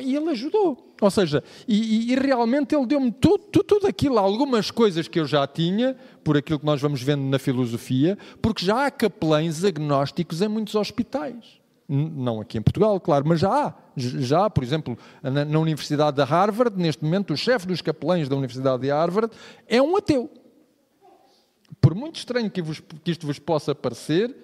[0.00, 0.94] E ele ajudou.
[1.00, 5.26] Ou seja, e, e realmente ele deu-me tudo, tudo, tudo, aquilo, algumas coisas que eu
[5.26, 10.42] já tinha, por aquilo que nós vamos vendo na filosofia, porque já há capelães agnósticos
[10.42, 11.60] em muitos hospitais.
[11.88, 13.74] Não aqui em Portugal, claro, mas já há.
[13.96, 18.34] Já por exemplo, na, na Universidade de Harvard, neste momento, o chefe dos capelães da
[18.34, 19.32] Universidade de Harvard
[19.68, 20.28] é um ateu.
[21.80, 24.34] Por muito estranho que, vos, que isto vos possa parecer,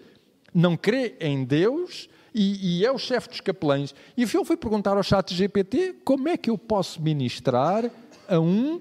[0.55, 3.95] não crê em Deus e, e é o chefe dos capelães.
[4.17, 7.91] E eu fui perguntar ao chat GPT como é que eu posso ministrar
[8.29, 8.81] a um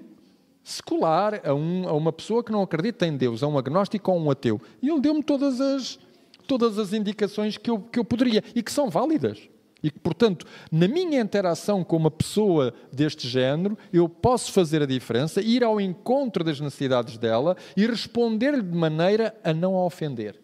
[0.62, 4.18] secular, a, um, a uma pessoa que não acredita em Deus, a um agnóstico ou
[4.18, 4.60] a um ateu.
[4.82, 5.98] E ele deu-me todas as,
[6.46, 9.48] todas as indicações que eu, que eu poderia e que são válidas.
[9.82, 14.86] E que, portanto, na minha interação com uma pessoa deste género, eu posso fazer a
[14.86, 20.38] diferença, ir ao encontro das necessidades dela e responder-lhe de maneira a não a ofender.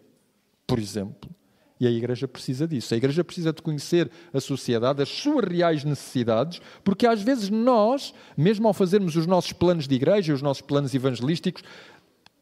[0.74, 1.30] Por exemplo.
[1.78, 2.94] E a Igreja precisa disso.
[2.94, 8.12] A Igreja precisa de conhecer a sociedade, as suas reais necessidades, porque às vezes nós,
[8.36, 11.62] mesmo ao fazermos os nossos planos de igreja, os nossos planos evangelísticos,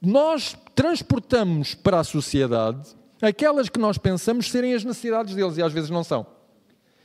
[0.00, 5.74] nós transportamos para a sociedade aquelas que nós pensamos serem as necessidades deles e às
[5.74, 6.26] vezes não são.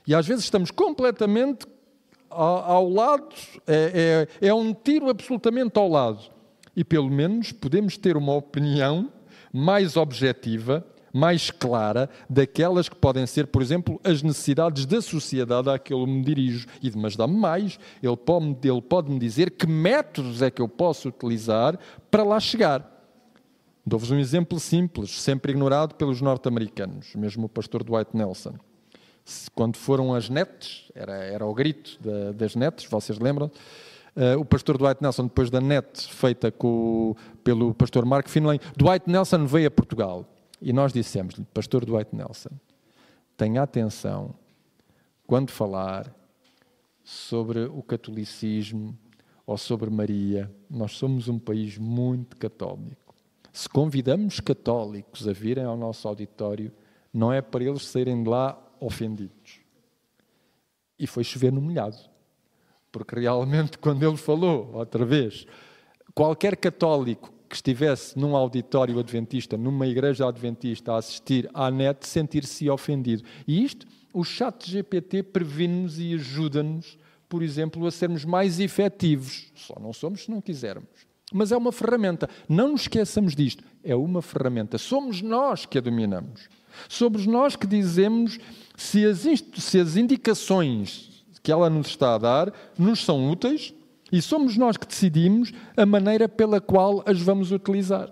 [0.07, 1.67] E às vezes estamos completamente
[2.29, 3.35] ao, lado,
[3.67, 6.21] é, é, é um tiro absolutamente ao lado.
[6.73, 9.11] E pelo menos podemos ter uma opinião
[9.51, 10.85] mais objetiva
[11.17, 16.05] mais clara daquelas que podem ser, por exemplo, as necessidades da sociedade a que eu
[16.05, 16.67] me dirijo.
[16.81, 21.09] E, mas dá-me mais, ele pode-me ele pode dizer que métodos é que eu posso
[21.09, 21.77] utilizar
[22.11, 22.93] para lá chegar.
[23.85, 28.53] Dou-vos um exemplo simples, sempre ignorado pelos norte-americanos, mesmo o pastor Dwight Nelson.
[29.55, 33.49] Quando foram as nets, era, era o grito da, das nets, vocês lembram?
[34.15, 39.09] Uh, o pastor Dwight Nelson, depois da net feita com, pelo pastor Mark Finlay, Dwight
[39.09, 40.25] Nelson veio a Portugal
[40.61, 42.49] e nós dissemos-lhe, Pastor Dwight Nelson,
[43.35, 44.33] tenha atenção
[45.25, 46.13] quando falar
[47.03, 48.97] sobre o catolicismo
[49.45, 50.51] ou sobre Maria.
[50.69, 53.15] Nós somos um país muito católico.
[53.53, 56.71] Se convidamos católicos a virem ao nosso auditório,
[57.13, 59.61] não é para eles saírem de lá ofendidos.
[60.99, 61.97] E foi chover no molhado.
[62.91, 65.45] Porque realmente, quando ele falou, outra vez,
[66.13, 72.69] qualquer católico que estivesse num auditório adventista, numa igreja adventista, a assistir à net, sentir-se
[72.69, 73.23] ofendido.
[73.47, 76.97] E isto, o chat GPT previne-nos e ajuda-nos,
[77.29, 79.51] por exemplo, a sermos mais efetivos.
[79.55, 81.07] Só não somos se não quisermos.
[81.33, 82.29] Mas é uma ferramenta.
[82.47, 83.63] Não nos esqueçamos disto.
[83.83, 84.77] É uma ferramenta.
[84.77, 86.47] Somos nós que a dominamos.
[86.87, 88.39] Somos nós que dizemos
[88.75, 89.25] se as,
[89.57, 93.73] se as indicações que ela nos está a dar nos são úteis
[94.11, 98.11] e somos nós que decidimos a maneira pela qual as vamos utilizar.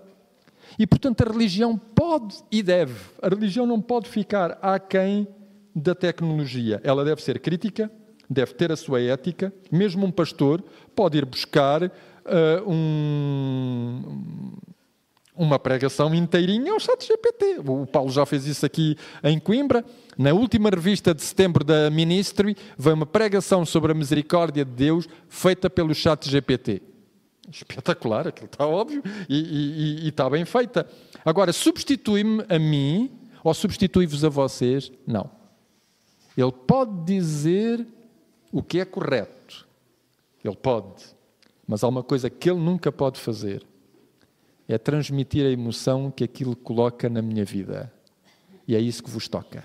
[0.78, 2.98] E, portanto, a religião pode e deve.
[3.22, 5.26] A religião não pode ficar aquém
[5.74, 6.80] da tecnologia.
[6.84, 7.90] Ela deve ser crítica,
[8.28, 9.52] deve ter a sua ética.
[9.70, 10.62] Mesmo um pastor
[10.94, 11.90] pode ir buscar uh,
[12.70, 14.52] um,
[15.36, 17.60] uma pregação inteirinha ao chat GPT.
[17.66, 19.84] O Paulo já fez isso aqui em Coimbra.
[20.16, 25.06] Na última revista de setembro da Ministry, veio uma pregação sobre a misericórdia de Deus
[25.28, 26.82] feita pelo chat GPT.
[27.50, 30.88] Espetacular, aquilo está óbvio e, e, e está bem feita.
[31.24, 33.10] Agora, substitui-me a mim
[33.44, 34.90] ou substitui-vos a vocês?
[35.06, 35.30] Não.
[36.36, 37.86] Ele pode dizer
[38.50, 39.66] o que é correto.
[40.42, 41.04] Ele pode.
[41.66, 43.64] Mas há uma coisa que ele nunca pode fazer
[44.68, 47.92] é transmitir a emoção que aquilo coloca na minha vida.
[48.66, 49.64] E é isso que vos toca.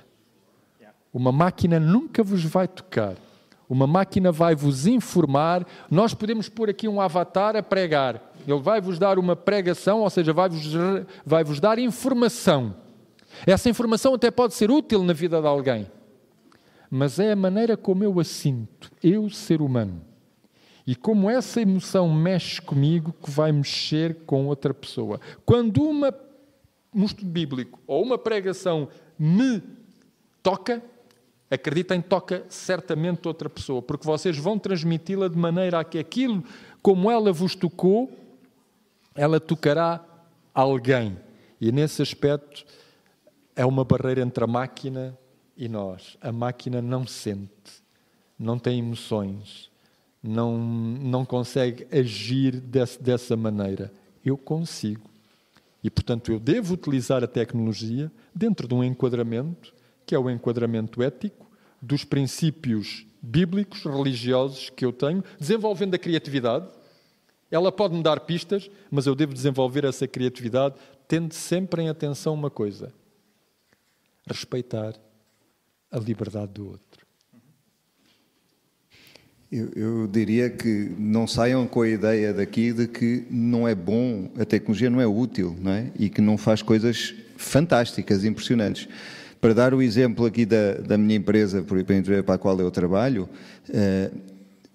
[1.13, 3.15] Uma máquina nunca vos vai tocar.
[3.67, 5.65] Uma máquina vai vos informar.
[5.89, 8.33] Nós podemos pôr aqui um avatar a pregar.
[8.47, 10.63] Ele vai vos dar uma pregação, ou seja, vai vos,
[11.25, 12.75] vai vos dar informação.
[13.45, 15.89] Essa informação até pode ser útil na vida de alguém.
[16.89, 20.10] Mas é a maneira como eu a sinto, eu, ser humano.
[20.85, 25.19] E como essa emoção mexe comigo, que vai mexer com outra pessoa.
[25.45, 26.13] Quando uma,
[26.93, 28.87] um estudo bíblico ou uma pregação
[29.17, 29.61] me
[30.41, 30.81] toca,
[31.49, 36.43] acreditem, toca certamente outra pessoa, porque vocês vão transmiti-la de maneira a que aquilo,
[36.81, 38.11] como ela vos tocou,
[39.13, 40.03] ela tocará
[40.53, 41.17] alguém.
[41.59, 42.65] E nesse aspecto
[43.55, 45.15] é uma barreira entre a máquina
[45.55, 46.17] e nós.
[46.19, 47.83] A máquina não sente,
[48.39, 49.70] não tem emoções
[50.23, 53.91] não, não consegue agir desse, dessa maneira.
[54.23, 55.09] Eu consigo.
[55.83, 59.73] E, portanto, eu devo utilizar a tecnologia dentro de um enquadramento
[60.11, 61.49] que é o enquadramento ético
[61.81, 66.67] dos princípios bíblicos, religiosos que eu tenho, desenvolvendo a criatividade.
[67.49, 70.75] Ela pode me dar pistas, mas eu devo desenvolver essa criatividade,
[71.07, 72.93] tendo sempre em atenção uma coisa:
[74.27, 74.95] respeitar
[75.89, 76.90] a liberdade do outro.
[79.51, 84.29] Eu, eu, diria que não saiam com a ideia daqui de que não é bom,
[84.39, 85.87] a tecnologia não é útil, não é?
[85.99, 88.87] E que não faz coisas fantásticas, impressionantes.
[89.41, 91.65] Para dar o exemplo aqui da, da minha empresa
[92.25, 93.27] para a qual eu trabalho,
[93.69, 94.09] eh,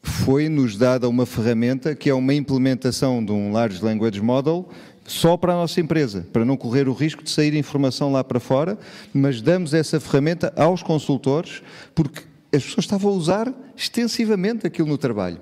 [0.02, 4.68] foi-nos dada uma ferramenta que é uma implementação de um Large Language Model
[5.06, 8.38] só para a nossa empresa, para não correr o risco de sair informação lá para
[8.38, 8.76] fora,
[9.14, 11.62] mas damos essa ferramenta aos consultores,
[11.94, 15.40] porque as pessoas estavam a usar extensivamente aquilo no trabalho.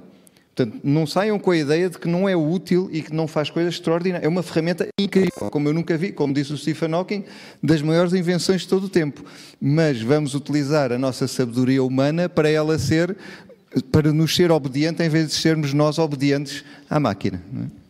[0.54, 3.50] Portanto, não saiam com a ideia de que não é útil e que não faz
[3.50, 4.24] coisas extraordinárias.
[4.24, 7.24] É uma ferramenta incrível, como eu nunca vi, como disse o Stephen Hawking,
[7.60, 9.24] das maiores invenções de todo o tempo.
[9.60, 13.16] Mas vamos utilizar a nossa sabedoria humana para ela ser,
[13.90, 17.42] para nos ser obediente em vez de sermos nós obedientes à máquina.
[17.60, 17.84] É?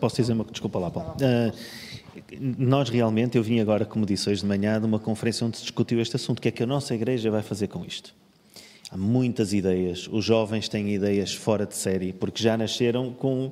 [0.00, 1.14] Posso dizer uma desculpa lá, Paulo.
[1.20, 1.56] Uh,
[2.38, 5.62] nós realmente, eu vim agora, como disse hoje de manhã, de uma conferência onde se
[5.62, 6.38] discutiu este assunto.
[6.38, 8.14] O que é que a nossa igreja vai fazer com isto?
[8.90, 10.08] Há muitas ideias.
[10.10, 13.50] Os jovens têm ideias fora de série, porque já nasceram com,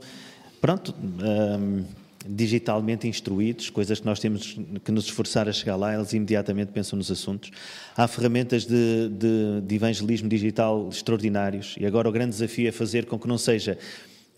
[0.61, 1.85] pronto, um,
[2.27, 6.97] digitalmente instruídos, coisas que nós temos que nos esforçar a chegar lá, eles imediatamente pensam
[6.97, 7.51] nos assuntos.
[7.97, 13.07] Há ferramentas de, de, de evangelismo digital extraordinários e agora o grande desafio é fazer
[13.07, 13.79] com que não seja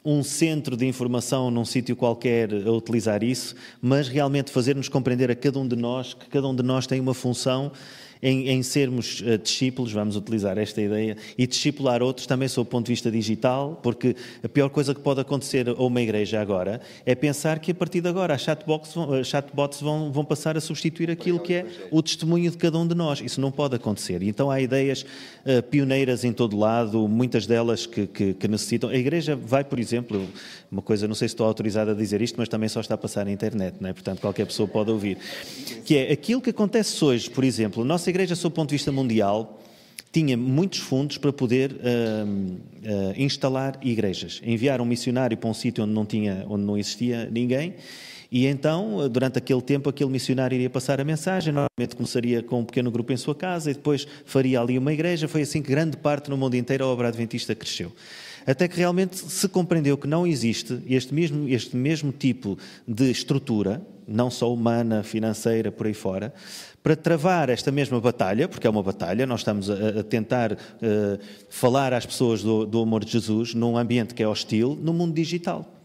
[0.05, 5.35] um centro de informação num sítio qualquer a utilizar isso, mas realmente fazer-nos compreender a
[5.35, 7.73] cada um de nós que cada um de nós tem uma função
[8.23, 12.71] em, em sermos uh, discípulos, vamos utilizar esta ideia, e discipular outros também sob o
[12.71, 16.81] ponto de vista digital, porque a pior coisa que pode acontecer a uma igreja agora
[17.05, 20.61] é pensar que a partir de agora as chatbots vão, chatbots vão, vão passar a
[20.61, 23.21] substituir aquilo que é o testemunho de cada um de nós.
[23.21, 24.23] Isso não pode acontecer.
[24.23, 28.91] E então há ideias uh, pioneiras em todo lado, muitas delas que, que, que, necessitam.
[28.91, 30.29] A igreja vai, por exemplo,
[30.71, 32.99] uma coisa, não sei se estou autorizado a dizer isto, mas também só está a
[32.99, 33.93] passar na internet, não é?
[33.93, 35.19] portanto qualquer pessoa pode ouvir,
[35.85, 38.77] que é aquilo que acontece hoje, por exemplo, a nossa Igreja, sob o ponto de
[38.77, 39.61] vista mundial,
[40.13, 44.41] tinha muitos fundos para poder uh, uh, instalar igrejas.
[44.45, 47.77] Enviar um missionário para um sítio onde não, tinha, onde não existia ninguém,
[48.31, 51.53] e então, durante aquele tempo, aquele missionário iria passar a mensagem.
[51.53, 55.27] Normalmente começaria com um pequeno grupo em sua casa e depois faria ali uma igreja.
[55.27, 57.93] Foi assim que grande parte no mundo inteiro a obra adventista cresceu.
[58.51, 63.81] Até que realmente se compreendeu que não existe este mesmo, este mesmo tipo de estrutura,
[64.09, 66.35] não só humana, financeira, por aí fora,
[66.83, 70.57] para travar esta mesma batalha, porque é uma batalha, nós estamos a, a tentar uh,
[71.49, 75.15] falar às pessoas do, do amor de Jesus num ambiente que é hostil, no mundo
[75.15, 75.77] digital.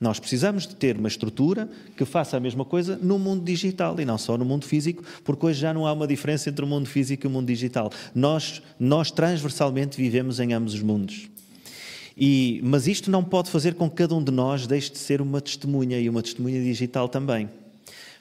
[0.00, 4.06] Nós precisamos de ter uma estrutura que faça a mesma coisa no mundo digital e
[4.06, 6.88] não só no mundo físico, porque hoje já não há uma diferença entre o mundo
[6.88, 7.92] físico e o mundo digital.
[8.14, 11.28] Nós, nós transversalmente vivemos em ambos os mundos.
[12.20, 15.22] E, mas isto não pode fazer com que cada um de nós deixe de ser
[15.22, 17.48] uma testemunha e uma testemunha digital também.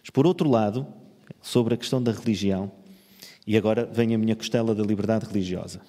[0.02, 0.88] Mas, por outro lado,
[1.42, 2.72] sobre a questão da religião,
[3.46, 5.82] e agora vem a minha costela da liberdade religiosa,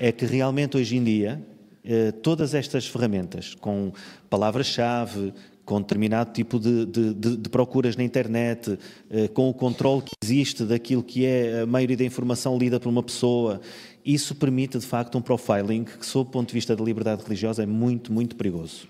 [0.00, 1.40] é que realmente hoje em dia
[1.84, 3.92] eh, todas estas ferramentas, com
[4.28, 5.32] palavras-chave,
[5.64, 8.76] com determinado tipo de, de, de, de, procuras na internet,
[9.08, 12.88] eh, com o controle que existe daquilo que é a maioria da informação lida por
[12.88, 13.60] uma pessoa,
[14.04, 17.62] isso permite de facto um profiling que, sob o ponto de vista da liberdade religiosa,
[17.62, 18.88] é muito, muito perigoso.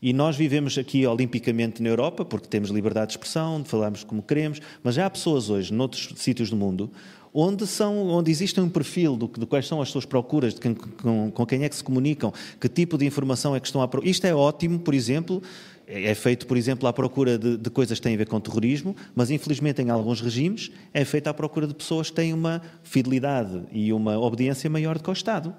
[0.00, 4.60] E nós vivemos aqui olimpicamente na Europa, porque temos liberdade de expressão, falamos como queremos,
[4.82, 6.88] mas já há pessoas hoje, noutros sítios do mundo,
[7.34, 10.74] onde, são, onde existe um perfil do, de quais são as suas procuras, de quem,
[10.74, 13.88] com, com, quem é que se comunicam, que tipo de informação é que estão a
[13.88, 14.10] procurar.
[14.10, 15.42] Isto é ótimo, por exemplo,
[15.88, 18.38] é, é feito, por exemplo, à procura de, de, coisas que têm a ver com
[18.38, 22.60] terrorismo, mas infelizmente em alguns regimes é feito à procura de pessoas que têm uma
[22.82, 25.54] fidelidade e uma obediência maior do que ao Estado.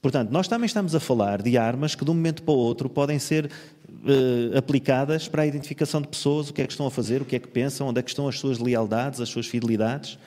[0.00, 2.90] Portanto, nós também estamos a falar de armas que de um momento para o outro
[2.90, 6.90] podem ser uh, aplicadas para a identificação de pessoas, o que é que estão a
[6.90, 9.46] fazer, o que é que pensam, onde é que estão as suas lealdades, as suas
[9.46, 10.18] fidelidades.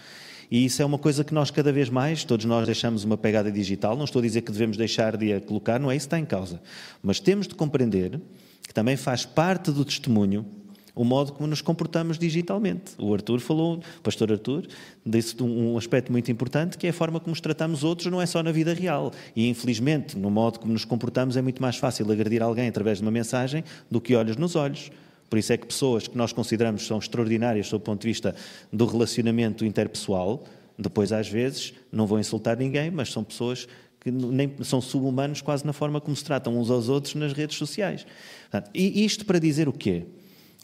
[0.50, 3.52] E isso é uma coisa que nós cada vez mais, todos nós deixamos uma pegada
[3.52, 3.96] digital.
[3.96, 6.20] Não estou a dizer que devemos deixar de a colocar, não é isso que está
[6.20, 6.60] em causa.
[7.04, 8.20] Mas temos de compreender
[8.68, 10.46] que também faz parte do testemunho
[10.98, 12.94] o modo como nos comportamos digitalmente.
[12.98, 14.68] O Arthur falou, o pastor Arthur,
[15.06, 18.26] disse um aspecto muito importante, que é a forma como nos tratamos outros, não é
[18.26, 19.12] só na vida real.
[19.36, 23.04] E, infelizmente, no modo como nos comportamos, é muito mais fácil agredir alguém através de
[23.04, 24.90] uma mensagem do que olhos nos olhos.
[25.30, 28.34] Por isso é que pessoas que nós consideramos são extraordinárias sob o ponto de vista
[28.74, 30.46] do relacionamento interpessoal,
[30.80, 33.68] depois, às vezes, não vão insultar ninguém, mas são pessoas
[34.00, 37.58] que nem, são sub-humanos quase na forma como se tratam uns aos outros nas redes
[37.58, 38.06] sociais.
[38.50, 40.06] Portanto, e isto para dizer o quê?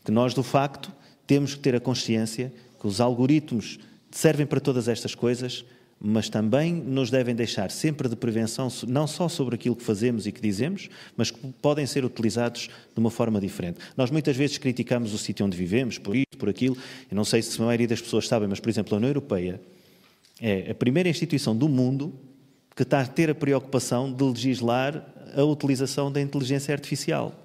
[0.04, 0.92] Que nós, do facto,
[1.28, 3.80] temos que ter a consciência que os algoritmos
[4.12, 5.66] servem para todas estas coisas,
[6.00, 10.32] mas também nos devem deixar sempre de prevenção, não só sobre aquilo que fazemos e
[10.32, 13.80] que dizemos, mas que podem ser utilizados de uma forma diferente.
[13.96, 16.78] Nós muitas vezes criticamos o sítio onde vivemos, por isso, por aquilo.
[17.10, 19.62] Não sei se a maioria das pessoas sabem, mas, por exemplo, a União Europeia
[20.42, 22.14] é a primeira instituição do mundo
[22.76, 27.43] que está a ter a preocupação de legislar a utilização da inteligência artificial.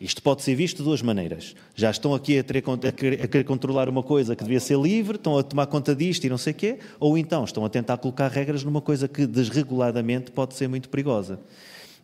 [0.00, 1.54] Isto pode ser visto de duas maneiras.
[1.74, 5.16] Já estão aqui a, a, querer, a, querer, controlar uma coisa que devia ser livre,
[5.16, 7.96] estão a tomar conta disto e não sei o quê, ou então estão a tentar
[7.98, 11.40] colocar regras numa coisa que desreguladamente pode ser muito perigosa.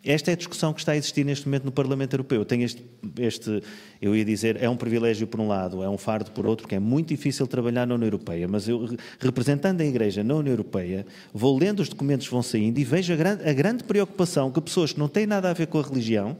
[0.05, 2.45] Esta é a discussão que está a existir neste momento no Parlamento Europeu.
[2.45, 2.85] Tem este,
[3.21, 3.63] este,
[4.01, 6.75] eu ia dizer, é um privilégio por um lado, é um fardo por outro, que
[6.75, 11.07] é muito difícil trabalhar na União Europeia, mas eu, representando a Igreja na União Europeia,
[11.33, 14.61] vou lendo os documentos que vão saindo e vejo a grande, a grande preocupação que
[14.61, 16.37] pessoas que não têm nada a ver com a religião,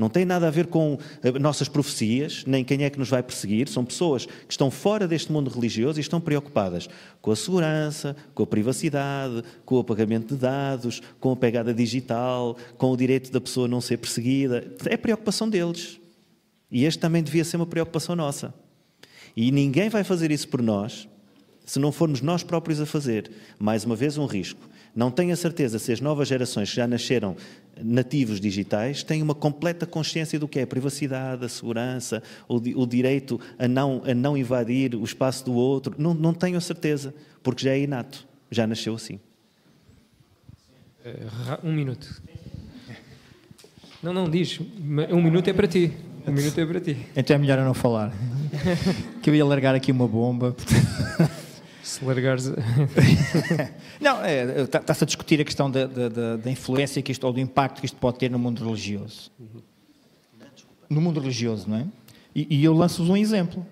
[0.00, 3.22] não tem nada a ver com eh, nossas profecias, nem quem é que nos vai
[3.22, 3.68] perseguir.
[3.68, 6.88] São pessoas que estão fora deste mundo religioso e estão preocupadas
[7.20, 12.56] com a segurança, com a privacidade, com o pagamento de dados, com a pegada digital,
[12.78, 14.74] com o direito da pessoa não ser perseguida.
[14.86, 16.00] É preocupação deles.
[16.70, 18.54] E este também devia ser uma preocupação nossa.
[19.36, 21.06] E ninguém vai fazer isso por nós
[21.66, 23.30] se não formos nós próprios a fazer.
[23.58, 24.69] Mais uma vez, um risco.
[24.94, 27.36] Não tenho a certeza se as novas gerações que já nasceram
[27.82, 32.86] nativos digitais têm uma completa consciência do que é a privacidade, a segurança, o, o
[32.86, 35.94] direito a não, a não invadir o espaço do outro.
[35.98, 39.20] Não, não tenho a certeza, porque já é inato, já nasceu assim.
[41.04, 41.26] Eh,
[41.64, 42.22] um minuto.
[44.02, 44.58] Não, não, diz.
[45.10, 45.92] Um minuto é para ti.
[46.26, 46.96] Um minuto é para ti.
[47.16, 48.12] Então é melhor eu não falar.
[49.22, 50.56] que eu ia largar aqui uma bomba.
[51.90, 52.44] Se largares.
[54.00, 57.40] não, é, está-se a discutir a questão da, da, da, influência que isto, ou do
[57.40, 59.32] impacto que isto pode ter no mundo religioso.
[60.88, 61.86] No mundo religioso, não é?
[62.32, 63.66] E, e eu lanço-vos um exemplo.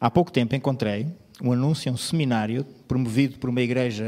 [0.00, 1.08] Há pouco tempo encontrei
[1.42, 4.04] um anúncio, um seminário promovido por uma igreja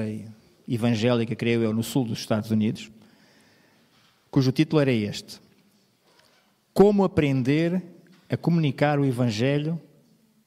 [0.68, 2.92] evangélica, creio eu, no sul dos Estados Unidos,
[4.30, 5.40] cujo título era este:
[6.72, 7.82] Como aprender
[8.30, 9.80] a comunicar o Evangelho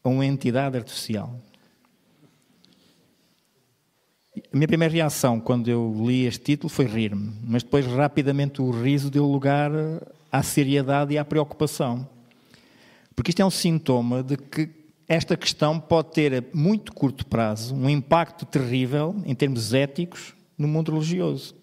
[0.02, 1.38] a uma entidade artificial.
[4.54, 8.72] A minha primeira reação quando eu li este título foi rir-me, mas depois rapidamente o
[8.72, 9.72] riso deu lugar
[10.32, 12.08] à seriedade e à preocupação.
[13.16, 14.70] Porque isto é um sintoma de que
[15.08, 20.68] esta questão pode ter a muito curto prazo um impacto terrível em termos éticos no
[20.68, 21.54] mundo religioso.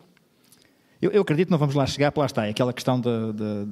[1.00, 3.68] Eu, eu acredito que não vamos lá chegar, lá está, é aquela questão de, de,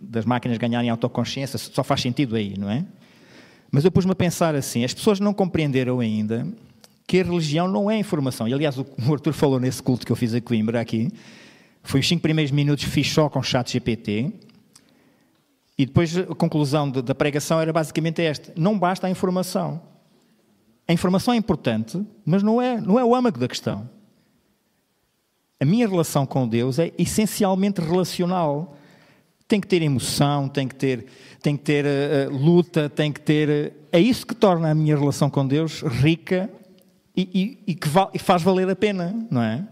[0.00, 2.84] das máquinas ganharem autoconsciência, só faz sentido aí, não é?
[3.70, 6.46] Mas eu pus-me a pensar assim: as pessoas não compreenderam ainda
[7.10, 8.46] que a religião não é informação.
[8.46, 11.10] E, aliás, o Arthur falou nesse culto que eu fiz a Coimbra aqui,
[11.82, 14.32] foi os cinco primeiros minutos fiz só com chat GPT,
[15.76, 19.82] e depois a conclusão da pregação era basicamente esta: não basta a informação.
[20.86, 23.90] A informação é importante, mas não é, não é o âmago da questão.
[25.58, 28.76] A minha relação com Deus é essencialmente relacional.
[29.48, 31.06] Tem que ter emoção, tem que ter,
[31.42, 33.48] tem que ter uh, luta, tem que ter.
[33.48, 36.48] Uh, é isso que torna a minha relação com Deus rica
[37.16, 37.88] e, e, e que
[38.18, 39.64] faz valer a pena, não é?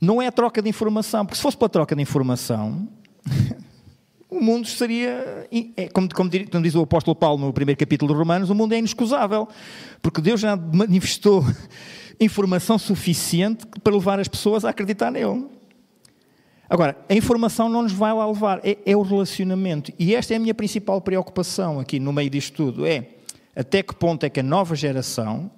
[0.00, 2.88] Não é a troca de informação, porque se fosse para troca de informação,
[4.30, 5.46] o mundo seria,
[5.76, 8.72] é, como, como, como, diz o apóstolo Paulo no primeiro capítulo de Romanos, o mundo
[8.72, 9.46] é inexcusável,
[10.00, 11.44] porque Deus já manifestou
[12.18, 15.46] informação suficiente para levar as pessoas a acreditar nele.
[16.68, 19.92] Agora, a informação não nos vai lá levar, é, é o relacionamento.
[19.98, 23.08] E esta é a minha principal preocupação aqui no meio disto tudo, é
[23.54, 25.50] até que ponto é que a nova geração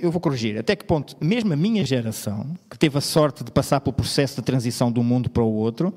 [0.00, 3.50] eu vou corrigir, até que ponto, mesmo a minha geração, que teve a sorte de
[3.50, 5.92] passar pelo processo de transição de um mundo para o outro,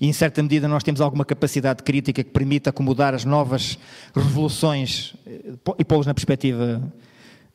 [0.00, 3.78] e em certa medida nós temos alguma capacidade crítica que permite acomodar as novas
[4.14, 6.82] revoluções eh, e pô-las na perspectiva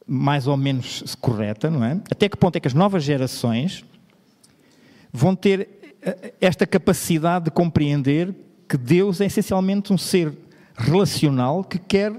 [0.08, 2.00] mais ou menos correta, não é?
[2.12, 3.84] Até que ponto é que as novas gerações
[5.12, 5.68] vão ter
[6.04, 8.36] eh, esta capacidade de compreender
[8.70, 10.32] que Deus é essencialmente um ser
[10.78, 12.14] relacional que quer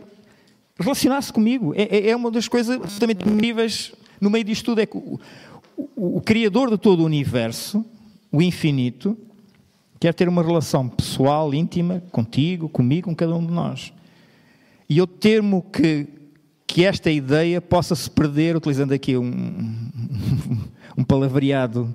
[0.78, 1.74] relacionar-se comigo.
[1.74, 4.80] É, é, é, uma das coisas absolutamente incríveis no meio disto tudo.
[4.80, 5.18] É que o,
[5.76, 7.84] o, o, Criador de todo o universo,
[8.30, 9.16] o infinito,
[9.98, 13.92] quer ter uma relação pessoal, íntima, contigo, comigo, com cada um de nós.
[14.88, 16.06] E eu temo que,
[16.66, 19.90] que esta ideia possa se perder, utilizando aqui um,
[20.96, 21.94] um palavreado,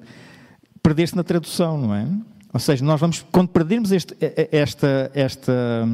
[0.82, 2.08] perder-se na tradução, não é?
[2.53, 4.14] Ou seja, nós vamos, quando perdermos este,
[4.52, 5.88] esta, esta,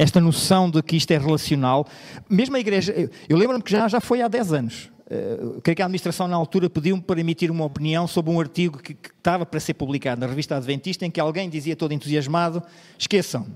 [0.00, 1.86] esta noção de que isto é relacional,
[2.28, 2.94] mesmo a igreja,
[3.28, 4.90] eu lembro-me que já, já foi há 10 anos.
[5.04, 8.78] Uh, creio que a administração na altura pediu-me para emitir uma opinião sobre um artigo
[8.78, 12.62] que, que, estava para ser publicado na revista Adventista, em que alguém dizia todo entusiasmado:
[12.98, 13.46] esqueçam,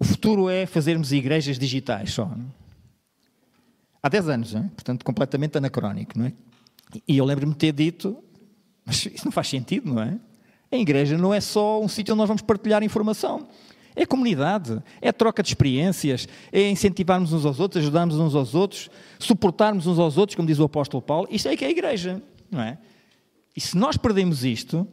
[0.00, 2.28] o futuro é fazermos igrejas digitais só.
[4.02, 4.62] Há 10 anos, é?
[4.62, 6.32] portanto, completamente anacrónico, não é?
[7.06, 8.18] E eu lembro-me de ter dito,
[8.84, 10.18] mas isso não faz sentido, não é?
[10.72, 13.46] A igreja não é só um sítio onde nós vamos partilhar informação.
[14.00, 18.88] É comunidade, é troca de experiências, é incentivarmos uns aos outros, ajudarmos uns aos outros,
[19.18, 21.28] suportarmos uns aos outros, como diz o apóstolo Paulo.
[21.30, 22.78] Isto é que é a igreja, não é?
[23.54, 24.88] E se nós perdemos isto,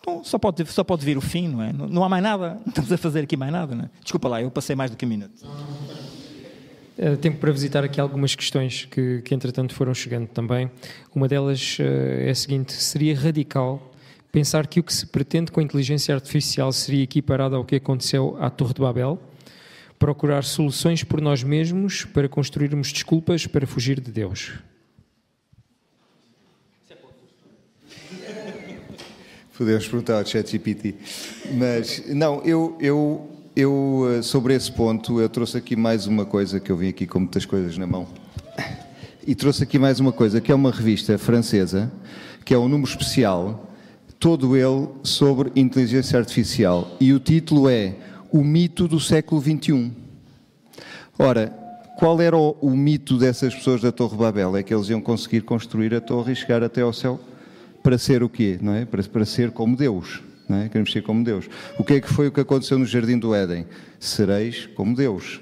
[0.00, 1.70] então só pode, só pode vir o fim, não é?
[1.70, 3.90] Não, não há mais nada, não estamos a fazer aqui mais nada, não é?
[4.02, 5.44] Desculpa lá, eu passei mais do que um minuto.
[6.96, 10.70] Uh, tempo para visitar aqui algumas questões que, que entretanto foram chegando também.
[11.14, 13.92] Uma delas uh, é a seguinte: seria radical
[14.32, 18.36] pensar que o que se pretende com a inteligência artificial seria equiparado ao que aconteceu
[18.40, 19.20] à Torre de Babel?
[19.98, 24.52] Procurar soluções por nós mesmos para construirmos desculpas para fugir de Deus?
[29.56, 30.94] Podemos perguntar ao ChatGPT.
[31.54, 36.60] Mas, não, eu, eu, eu, eh, sobre esse ponto, eu trouxe aqui mais uma coisa,
[36.60, 38.06] que eu vim aqui com muitas coisas na mão.
[39.26, 41.90] E trouxe aqui mais uma coisa, que é uma revista francesa,
[42.44, 43.67] que é um número especial,
[44.18, 46.96] todo ele sobre inteligência artificial.
[47.00, 47.94] E o título é
[48.32, 49.92] O Mito do Século XXI.
[51.18, 51.48] Ora,
[51.98, 54.56] qual era o, o mito dessas pessoas da Torre Babel?
[54.56, 57.18] É que eles iam conseguir construir a torre e chegar até ao céu?
[57.88, 58.58] para ser o quê?
[58.60, 58.84] Não é?
[58.84, 60.20] para, para ser como Deus.
[60.48, 60.68] Não é?
[60.68, 61.48] Queremos ser como Deus.
[61.78, 63.66] O que é que foi o que aconteceu no Jardim do Éden?
[63.98, 65.40] Sereis como Deus.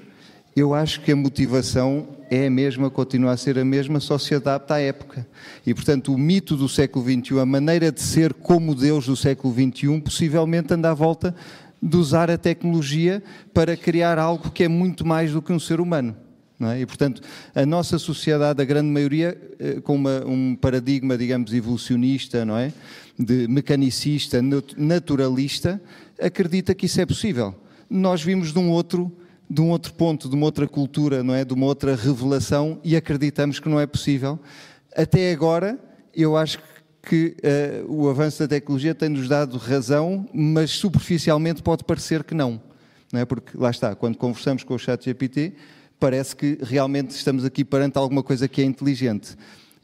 [0.55, 4.35] Eu acho que a motivação é a mesma, continua a ser a mesma, só se
[4.35, 5.27] adapta à época.
[5.65, 9.53] E, portanto, o mito do século XXI, a maneira de ser como Deus do século
[9.53, 11.35] XXI, possivelmente anda à volta
[11.81, 13.23] de usar a tecnologia
[13.53, 16.15] para criar algo que é muito mais do que um ser humano.
[16.59, 16.81] É?
[16.81, 17.21] E, portanto,
[17.53, 22.73] a nossa sociedade, a grande maioria, eh, com uma, um paradigma, digamos, evolucionista, não é?
[23.17, 24.39] de mecanicista,
[24.77, 25.81] naturalista,
[26.21, 27.55] acredita que isso é possível.
[27.89, 29.11] Nós vimos de um outro,
[29.49, 31.45] de um outro ponto, de uma outra cultura, não é?
[31.45, 34.39] de uma outra revelação e acreditamos que não é possível.
[34.95, 35.79] Até agora,
[36.13, 36.59] eu acho
[37.01, 37.37] que
[37.87, 42.61] uh, o avanço da tecnologia tem-nos dado razão, mas superficialmente pode parecer que não.
[43.11, 43.25] não é?
[43.25, 45.53] Porque, lá está, quando conversamos com o chat GPT,
[45.99, 49.37] parece que realmente estamos aqui perante alguma coisa que é inteligente.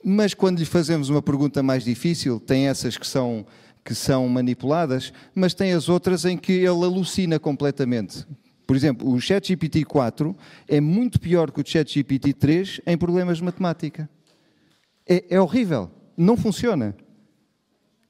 [0.03, 3.45] Mas quando lhe fazemos uma pergunta mais difícil, tem essas que são,
[3.85, 8.27] que são manipuladas, mas tem as outras em que ele alucina completamente.
[8.73, 10.35] Por exemplo, o ChatGPT 4
[10.67, 14.09] é muito pior que o ChatGPT 3 em problemas de matemática.
[15.07, 15.91] É, é horrível.
[16.17, 16.95] Não funciona.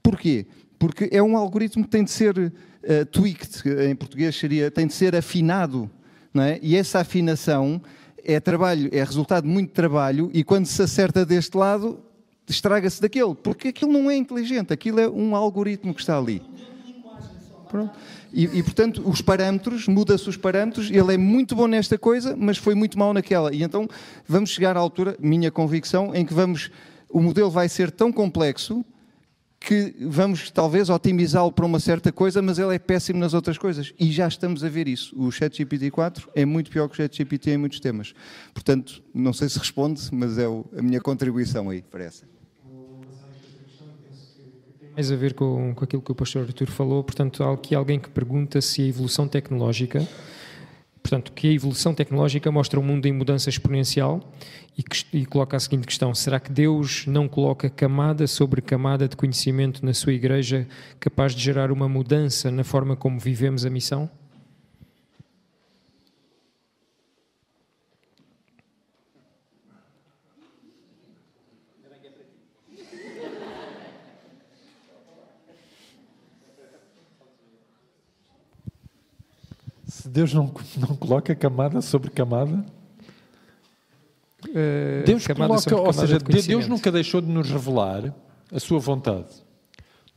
[0.01, 0.45] Porquê?
[0.79, 4.93] Porque é um algoritmo que tem de ser uh, tweaked, em português seria, tem de
[4.93, 5.91] ser afinado
[6.33, 6.59] não é?
[6.61, 7.81] E essa afinação
[8.23, 11.99] é trabalho, é resultado de muito trabalho e quando se acerta deste lado,
[12.47, 16.41] estraga-se daquele, porque aquilo não é inteligente, aquilo é um algoritmo que está ali.
[18.33, 22.57] E, e, portanto, os parâmetros, muda-se os parâmetros, ele é muito bom nesta coisa, mas
[22.57, 23.53] foi muito mau naquela.
[23.53, 23.87] E então
[24.27, 26.71] vamos chegar à altura, minha convicção, em que vamos,
[27.09, 28.83] o modelo vai ser tão complexo
[29.59, 33.93] que vamos talvez otimizá-lo para uma certa coisa, mas ele é péssimo nas outras coisas.
[33.97, 35.15] E já estamos a ver isso.
[35.17, 38.13] O ChatGPT 4 é muito pior que o ChatGPT em muitos temas.
[38.53, 42.25] Portanto, não sei se responde, mas é a minha contribuição aí para essa.
[44.93, 47.99] Mais a ver com, com aquilo que o pastor Artur falou, portanto, há aqui alguém
[47.99, 50.07] que pergunta se a evolução tecnológica
[51.03, 54.21] Portanto, que a evolução tecnológica mostra um mundo em mudança exponencial
[54.77, 59.05] e, que, e, coloca a seguinte questão: será que Deus não coloca camada sobre camada
[59.05, 60.65] de conhecimento na sua igreja
[61.01, 64.09] capaz de gerar uma mudança na forma como vivemos a missão?
[80.03, 82.65] Se Deus não, não coloca camada sobre camada,
[84.49, 88.13] uh, Deus camada coloca, ou seja, Deus nunca deixou de nos revelar
[88.51, 89.29] a sua vontade.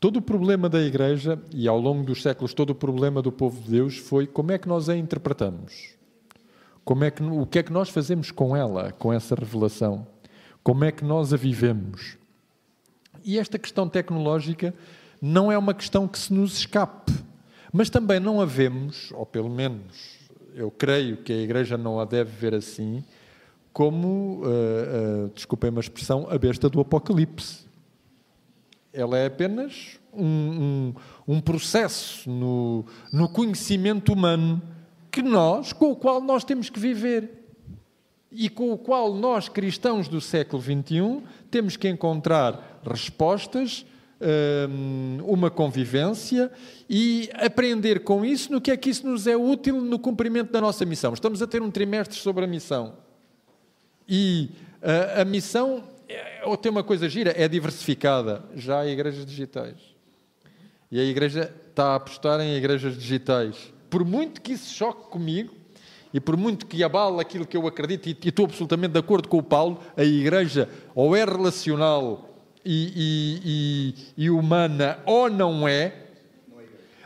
[0.00, 3.62] Todo o problema da Igreja e ao longo dos séculos todo o problema do povo
[3.62, 5.94] de Deus foi como é que nós a interpretamos,
[6.84, 10.04] como é que o que é que nós fazemos com ela, com essa revelação,
[10.64, 12.16] como é que nós a vivemos.
[13.24, 14.74] E esta questão tecnológica
[15.22, 17.25] não é uma questão que se nos escape.
[17.76, 22.06] Mas também não a vemos, ou pelo menos eu creio que a Igreja não a
[22.06, 23.04] deve ver assim,
[23.70, 27.66] como, uh, uh, desculpem uma expressão, a besta do Apocalipse.
[28.94, 30.24] Ela é apenas um,
[31.28, 34.62] um, um processo no, no conhecimento humano
[35.12, 37.44] que nós, com o qual nós temos que viver
[38.32, 43.84] e com o qual nós, cristãos do século XXI, temos que encontrar respostas
[45.24, 46.50] uma convivência
[46.88, 50.60] e aprender com isso no que é que isso nos é útil no cumprimento da
[50.60, 51.12] nossa missão.
[51.12, 52.94] Estamos a ter um trimestre sobre a missão.
[54.08, 54.50] E
[55.16, 58.44] a missão, é, ou tem uma coisa gira, é diversificada.
[58.54, 59.76] Já há igrejas digitais.
[60.90, 63.72] E a igreja está a apostar em igrejas digitais.
[63.90, 65.52] Por muito que isso choque comigo,
[66.14, 69.38] e por muito que abale aquilo que eu acredito, e estou absolutamente de acordo com
[69.38, 72.25] o Paulo, a igreja ou é relacional
[72.66, 75.94] e, e, e humana ou não é,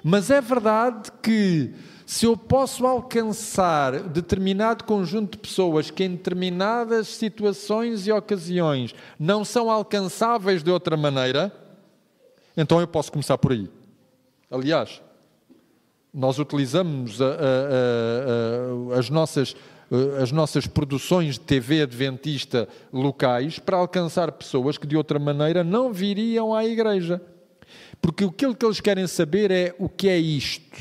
[0.03, 1.75] mas é verdade que
[2.07, 9.45] se eu posso alcançar determinado conjunto de pessoas que em determinadas situações e ocasiões não
[9.45, 11.53] são alcançáveis de outra maneira,
[12.57, 13.71] então eu posso começar por aí.
[14.51, 15.01] Aliás,
[16.13, 17.29] nós utilizamos a, a,
[18.97, 19.55] a, as, nossas,
[20.21, 25.93] as nossas produções de TV adventista locais para alcançar pessoas que de outra maneira não
[25.93, 27.21] viriam à igreja.
[28.01, 30.79] Porque aquilo que eles querem saber é o que é isto,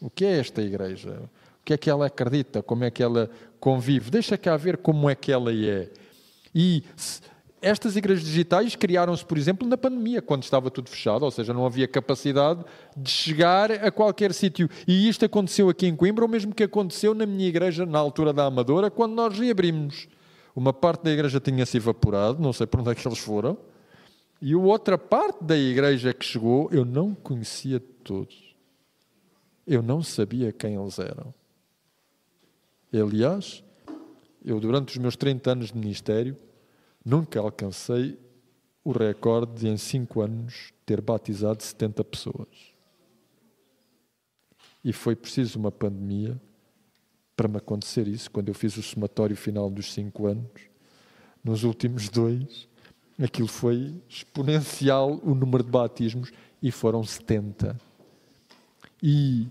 [0.00, 1.20] o que é esta igreja,
[1.60, 3.28] o que é que ela acredita, como é que ela
[3.58, 4.10] convive.
[4.10, 5.90] Deixa cá ver como é que ela é.
[6.54, 6.84] E
[7.64, 11.64] estas igrejas digitais criaram-se, por exemplo, na pandemia, quando estava tudo fechado, ou seja, não
[11.64, 12.62] havia capacidade
[12.94, 14.68] de chegar a qualquer sítio.
[14.86, 18.34] E isto aconteceu aqui em Coimbra, ou mesmo que aconteceu na minha igreja, na altura
[18.34, 20.06] da Amadora, quando nós reabrimos.
[20.54, 23.56] Uma parte da igreja tinha-se evaporado, não sei por onde é que eles foram,
[24.42, 28.54] e a outra parte da igreja que chegou, eu não conhecia todos.
[29.66, 31.32] Eu não sabia quem eles eram.
[32.92, 33.64] Aliás,
[34.44, 36.36] eu durante os meus 30 anos de ministério,
[37.04, 38.18] Nunca alcancei
[38.82, 42.48] o recorde de, em 5 anos, ter batizado 70 pessoas.
[44.82, 46.40] E foi preciso uma pandemia
[47.36, 50.62] para me acontecer isso, quando eu fiz o somatório final dos 5 anos.
[51.42, 52.68] Nos últimos dois,
[53.22, 56.32] aquilo foi exponencial o número de batismos
[56.62, 57.78] e foram 70.
[59.02, 59.48] E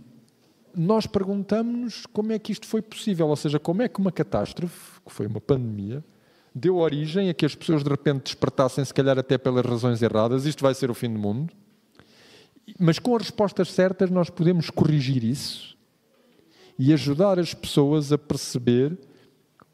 [0.76, 5.00] nós perguntamos-nos como é que isto foi possível, ou seja, como é que uma catástrofe,
[5.02, 6.04] que foi uma pandemia,
[6.54, 10.46] deu origem a que as pessoas de repente despertassem, se calhar até pelas razões erradas,
[10.46, 11.54] isto vai ser o fim do mundo.
[12.80, 15.78] Mas com as respostas certas nós podemos corrigir isso
[16.78, 18.98] e ajudar as pessoas a perceber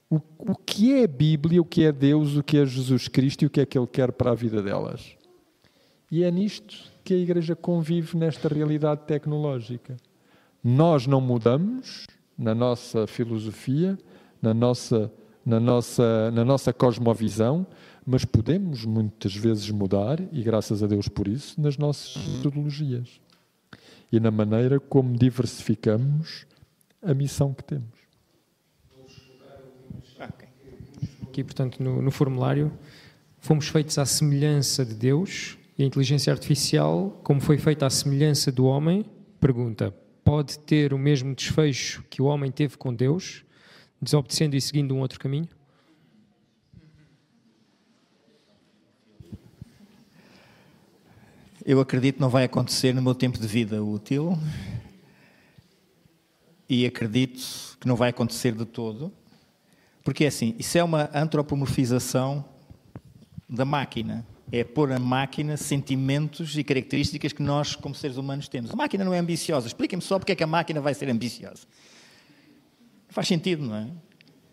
[0.10, 3.44] o, o que é a Bíblia, o que é Deus, o que é Jesus Cristo
[3.44, 5.16] e o que é que Ele quer para a vida delas.
[6.12, 9.98] E é nisto que a Igreja convive nesta realidade tecnológica.
[10.64, 12.06] Nós não mudamos
[12.38, 13.98] na nossa filosofia,
[14.42, 15.12] na nossa
[15.46, 17.66] na nossa, na nossa cosmovisão,
[18.06, 23.20] mas podemos muitas vezes mudar, e graças a Deus por isso, nas nossas metodologias
[24.12, 26.46] e na maneira como diversificamos
[27.02, 28.00] a missão que temos.
[31.24, 32.72] Aqui, portanto, no, no formulário,
[33.40, 38.52] fomos feitos à semelhança de Deus e a inteligência artificial, como foi feita à semelhança
[38.52, 39.06] do homem,
[39.40, 39.94] pergunta:
[40.24, 43.46] pode ter o mesmo desfecho que o homem teve com Deus?
[44.02, 45.48] Desobedecendo e seguindo um outro caminho?
[51.66, 54.38] Eu acredito que não vai acontecer no meu tempo de vida útil
[56.68, 59.12] e acredito que não vai acontecer de todo,
[60.04, 62.46] porque é assim, isso é uma antropomorfização
[63.48, 64.26] da máquina.
[64.52, 68.72] É pôr a máquina sentimentos e características que nós, como seres humanos, temos.
[68.72, 69.68] A máquina não é ambiciosa.
[69.68, 71.68] Expliquem-me só porque é que a máquina vai ser ambiciosa.
[73.10, 73.88] Faz sentido, não é?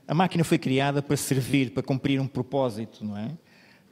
[0.09, 3.33] A máquina foi criada para servir, para cumprir um propósito, não é?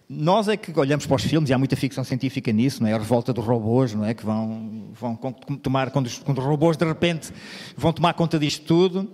[0.09, 2.93] Nós é que olhamos para os filmes, e há muita ficção científica nisso, não é?
[2.93, 4.15] A revolta dos robôs, não é?
[4.15, 7.33] Que vão, vão tomar, quando os, quando os robôs de repente
[7.77, 9.11] vão tomar conta disto tudo.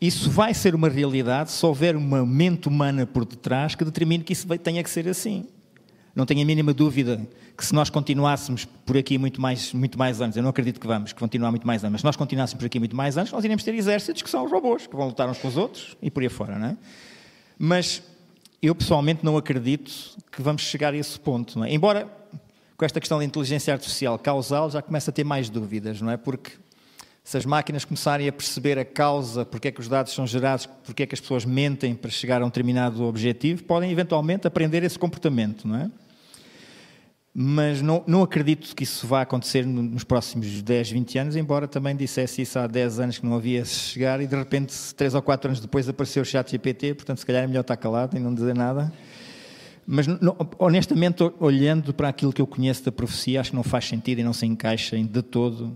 [0.00, 4.32] Isso vai ser uma realidade se houver uma mente humana por detrás que determine que
[4.32, 5.46] isso tenha que ser assim.
[6.16, 7.20] Não tenho a mínima dúvida
[7.54, 10.86] que se nós continuássemos por aqui muito mais, muito mais anos, eu não acredito que
[10.86, 13.44] vamos continuar muito mais anos, mas se nós continuássemos por aqui muito mais anos, nós
[13.44, 16.10] iremos ter exércitos que são os robôs, que vão lutar uns com os outros e
[16.10, 16.76] por aí fora, não é?
[17.58, 18.02] Mas
[18.62, 19.92] eu pessoalmente não acredito
[20.32, 21.70] que vamos chegar a esse ponto, é?
[21.70, 22.10] Embora
[22.78, 26.16] com esta questão da inteligência artificial causal já começa a ter mais dúvidas, não é?
[26.16, 26.52] Porque
[27.22, 30.64] se as máquinas começarem a perceber a causa, porque é que os dados são gerados,
[30.64, 34.82] porque é que as pessoas mentem para chegar a um determinado objetivo, podem eventualmente aprender
[34.82, 35.90] esse comportamento, não é?
[37.38, 41.94] Mas não, não acredito que isso vá acontecer nos próximos 10, 20 anos, embora também
[41.94, 45.50] dissesse isso há 10 anos que não havia chegar e de repente, 3 ou 4
[45.50, 48.32] anos depois, apareceu o chat GPT, portanto, se calhar é melhor estar calado e não
[48.32, 48.90] dizer nada.
[49.86, 53.86] Mas, não, honestamente, olhando para aquilo que eu conheço da profecia, acho que não faz
[53.86, 55.74] sentido e não se encaixa de todo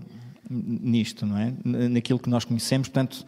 [0.49, 1.53] nisto, não é?
[1.63, 3.23] Naquilo que nós conhecemos, portanto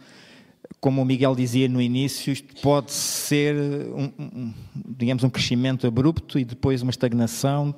[0.80, 4.54] como o Miguel dizia no início, isto pode ser, um, um,
[4.98, 7.74] digamos, um crescimento abrupto e depois uma estagnação.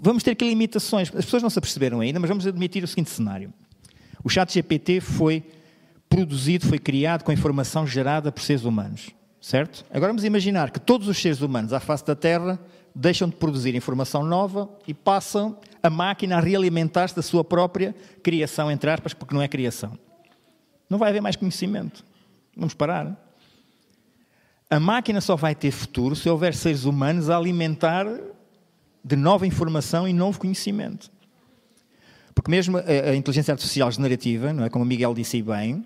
[0.00, 1.08] Vamos ter aqui limitações.
[1.14, 3.52] As pessoas não se aperceberam ainda, mas vamos admitir o seguinte cenário.
[4.24, 5.42] O chat GPT foi
[6.08, 9.10] produzido, foi criado com informação gerada por seres humanos.
[9.38, 9.84] Certo?
[9.90, 12.58] Agora vamos imaginar que todos os seres humanos à face da Terra
[12.94, 18.70] deixam de produzir informação nova e passam a máquina a realimentar-se da sua própria criação,
[18.70, 19.92] entre aspas, porque não é criação.
[20.88, 22.05] Não vai haver mais conhecimento.
[22.56, 23.22] Vamos parar.
[24.68, 28.06] A máquina só vai ter futuro se houver seres humanos a alimentar
[29.04, 31.10] de nova informação e novo conhecimento.
[32.34, 35.84] Porque mesmo a, inteligência artificial generativa, não é, como o Miguel disse bem,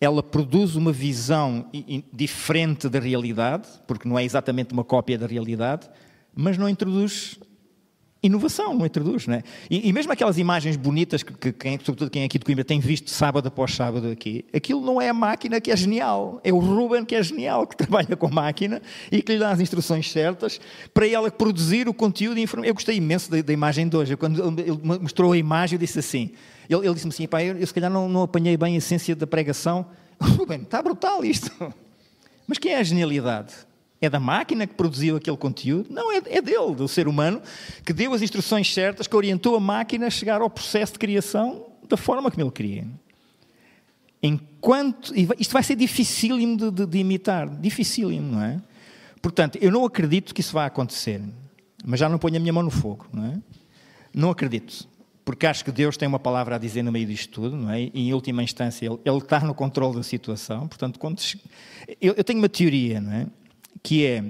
[0.00, 1.70] ela produz uma visão
[2.12, 5.88] diferente da realidade, porque não é exatamente uma cópia da realidade,
[6.34, 7.38] mas não introduz
[8.26, 9.42] inovação, não introduz, não é?
[9.70, 12.80] E, e mesmo aquelas imagens bonitas que, que sobretudo quem é aqui de Coimbra tem
[12.80, 16.58] visto sábado após sábado aqui, aquilo não é a máquina que é genial, é o
[16.58, 20.60] Ruben que é genial, que trabalha com máquina e que lhe dá as instruções certas
[20.92, 22.68] para ela produzir o conteúdo e informação.
[22.68, 24.16] Eu gostei imenso da, da imagem de hoje.
[24.16, 26.32] Quando ele mostrou a imagem, eu disse assim,
[26.68, 29.14] ele, ele disse-me assim, pá, eu, eu se calhar não, não apanhei bem a essência
[29.14, 29.86] da pregação.
[30.20, 31.50] Ruben, está brutal isto.
[32.46, 33.54] Mas quem é a genialidade?
[34.00, 35.88] É da máquina que produziu aquele conteúdo?
[35.90, 37.40] Não, é, é dele, do ser humano,
[37.84, 41.66] que deu as instruções certas, que orientou a máquina a chegar ao processo de criação
[41.88, 42.86] da forma como ele queria.
[44.22, 45.12] Enquanto.
[45.38, 47.48] Isto vai ser dificílimo de, de, de imitar.
[47.48, 48.60] Dificílimo, não é?
[49.22, 51.22] Portanto, eu não acredito que isso vá acontecer.
[51.84, 53.38] Mas já não ponho a minha mão no fogo, não é?
[54.12, 54.88] Não acredito.
[55.24, 57.82] Porque acho que Deus tem uma palavra a dizer no meio disto tudo, não é?
[57.82, 60.68] E, em última instância, Ele, ele está no controle da situação.
[60.68, 61.20] Portanto, quando,
[62.00, 63.26] eu, eu tenho uma teoria, não é?
[63.82, 64.24] Que é,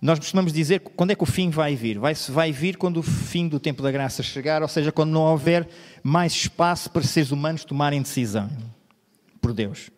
[0.00, 1.98] nós costumamos dizer quando é que o fim vai vir.
[1.98, 5.22] Vai, vai vir quando o fim do tempo da graça chegar, ou seja, quando não
[5.22, 5.68] houver
[6.02, 8.50] mais espaço para seres humanos tomarem decisão
[9.40, 9.90] por Deus.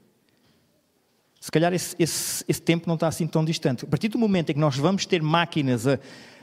[1.40, 3.84] Se calhar esse, esse, esse, tempo não está assim tão distante.
[3.84, 5.98] A partir do momento em que nós vamos ter máquinas a,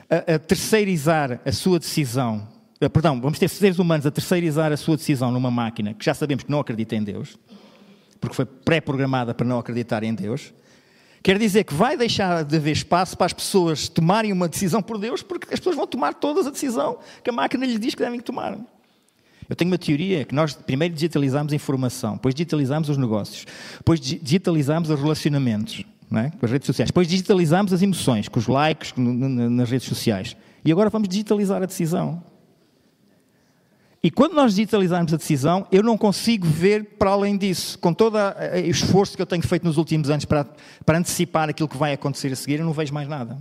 [0.08, 2.46] a, a terceirizar a sua decisão,
[2.80, 6.14] a, perdão, vamos ter seres humanos a terceirizar a sua decisão numa máquina que já
[6.14, 7.36] sabemos que não acredita em Deus,
[8.20, 10.54] porque foi pré-programada para não acreditar em Deus,
[11.22, 14.98] Quer dizer que vai deixar de haver espaço para as pessoas tomarem uma decisão por
[14.98, 18.02] Deus, porque as pessoas vão tomar todas a decisão que a máquina lhes diz que
[18.02, 18.58] devem tomar.
[19.48, 23.46] Eu tenho uma teoria que nós primeiro digitalizamos a informação, depois digitalizamos os negócios,
[23.76, 26.30] depois digitalizamos os relacionamentos é?
[26.30, 30.36] com as redes sociais, depois digitalizamos as emoções, com os likes nas redes sociais.
[30.64, 32.22] E agora vamos digitalizar a decisão.
[34.04, 37.78] E quando nós digitalizarmos a decisão, eu não consigo ver para além disso.
[37.78, 40.44] Com todo o esforço que eu tenho feito nos últimos anos para,
[40.84, 43.38] para antecipar aquilo que vai acontecer a seguir, eu não vejo mais nada.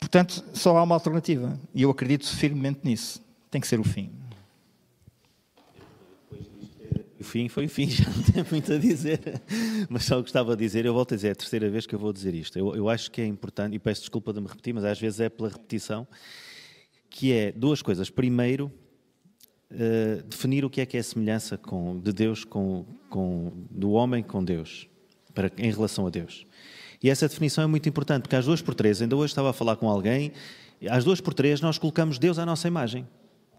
[0.00, 1.56] Portanto, só há uma alternativa.
[1.72, 3.22] E eu acredito firmemente nisso.
[3.52, 4.10] Tem que ser o fim.
[7.20, 9.20] O fim foi o fim, já não tenho muito a dizer.
[9.88, 12.00] Mas só gostava de dizer, eu volto a dizer, é a terceira vez que eu
[12.00, 12.58] vou dizer isto.
[12.58, 15.20] Eu, eu acho que é importante, e peço desculpa de me repetir, mas às vezes
[15.20, 16.04] é pela repetição
[17.12, 18.10] que é duas coisas.
[18.10, 18.72] Primeiro,
[19.70, 23.92] uh, definir o que é que é a semelhança com, de Deus, com, com, do
[23.92, 24.88] homem com Deus,
[25.34, 26.46] para, em relação a Deus.
[27.02, 29.52] E essa definição é muito importante, porque às duas por três, ainda hoje estava a
[29.52, 30.32] falar com alguém,
[30.88, 33.06] às duas por três nós colocamos Deus à nossa imagem.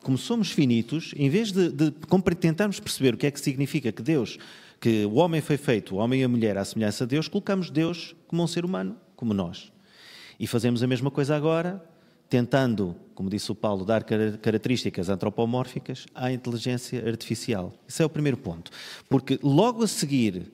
[0.01, 1.91] Como somos finitos, em vez de, de
[2.39, 4.37] tentarmos perceber o que é que significa que Deus,
[4.81, 7.69] que o homem foi feito, o homem e a mulher à semelhança de Deus, colocamos
[7.69, 9.71] Deus como um ser humano, como nós.
[10.39, 11.81] E fazemos a mesma coisa agora
[12.33, 17.73] tentando, como disse o Paulo, dar características antropomórficas à inteligência artificial.
[17.87, 18.71] Esse é o primeiro ponto.
[19.09, 20.51] Porque logo a seguir,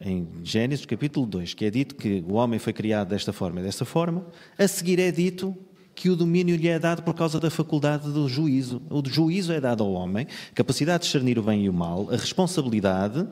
[0.00, 3.62] em Gênesis capítulo 2, que é dito que o homem foi criado desta forma e
[3.62, 4.26] desta forma,
[4.58, 5.56] a seguir é dito
[5.94, 8.82] que o domínio lhe é dado por causa da faculdade do juízo.
[8.90, 12.16] O juízo é dado ao homem, capacidade de discernir o bem e o mal, a
[12.16, 13.26] responsabilidade,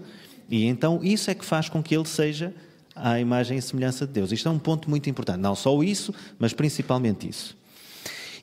[0.49, 2.55] e então isso é que faz com que ele seja
[2.95, 4.33] à imagem e semelhança de Deus.
[4.33, 5.41] Isto é um ponto muito importante.
[5.41, 7.57] Não só isso, mas principalmente isso.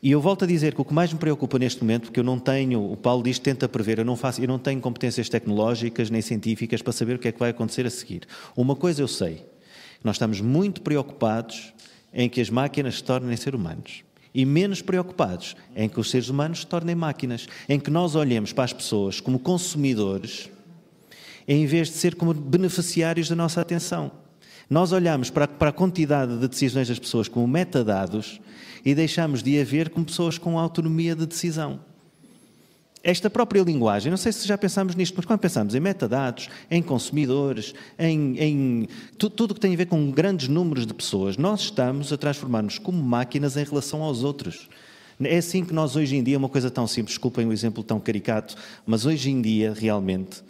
[0.01, 2.23] E eu volto a dizer que o que mais me preocupa neste momento, porque eu
[2.23, 6.09] não tenho, o Paulo diz tenta prever, eu não faço, eu não tenho competências tecnológicas
[6.09, 8.21] nem científicas para saber o que é que vai acontecer a seguir.
[8.55, 9.45] Uma coisa eu sei,
[10.01, 11.73] nós estamos muito preocupados
[12.13, 14.05] em que as máquinas se tornem ser humanos.
[14.33, 18.53] E menos preocupados em que os seres humanos se tornem máquinas, em que nós olhemos
[18.53, 20.49] para as pessoas como consumidores,
[21.45, 24.11] em vez de ser como beneficiários da nossa atenção.
[24.69, 28.39] Nós olhamos para, para a quantidade de decisões das pessoas como metadados
[28.83, 31.79] e deixamos de haver como pessoas com autonomia de decisão.
[33.01, 36.81] Esta própria linguagem, não sei se já pensamos nisto, mas quando pensamos em metadados, em
[36.81, 38.87] consumidores, em, em
[39.17, 42.77] tudo o que tem a ver com grandes números de pessoas, nós estamos a transformar-nos
[42.77, 44.67] como máquinas em relação aos outros.
[45.21, 48.01] É assim que nós hoje em dia, uma coisa tão simples, desculpem o exemplo tão
[48.01, 50.43] caricato, mas hoje em dia, realmente,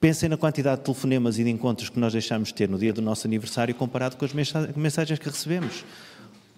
[0.00, 2.92] pensem na quantidade de telefonemas e de encontros que nós deixamos de ter no dia
[2.92, 5.84] do nosso aniversário comparado com as mensagens que recebemos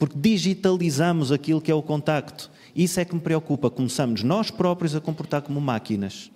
[0.00, 2.50] porque digitalizamos aquilo que é o contacto.
[2.74, 3.68] Isso é que me preocupa.
[3.68, 6.30] Começamos nós próprios a comportar como máquinas.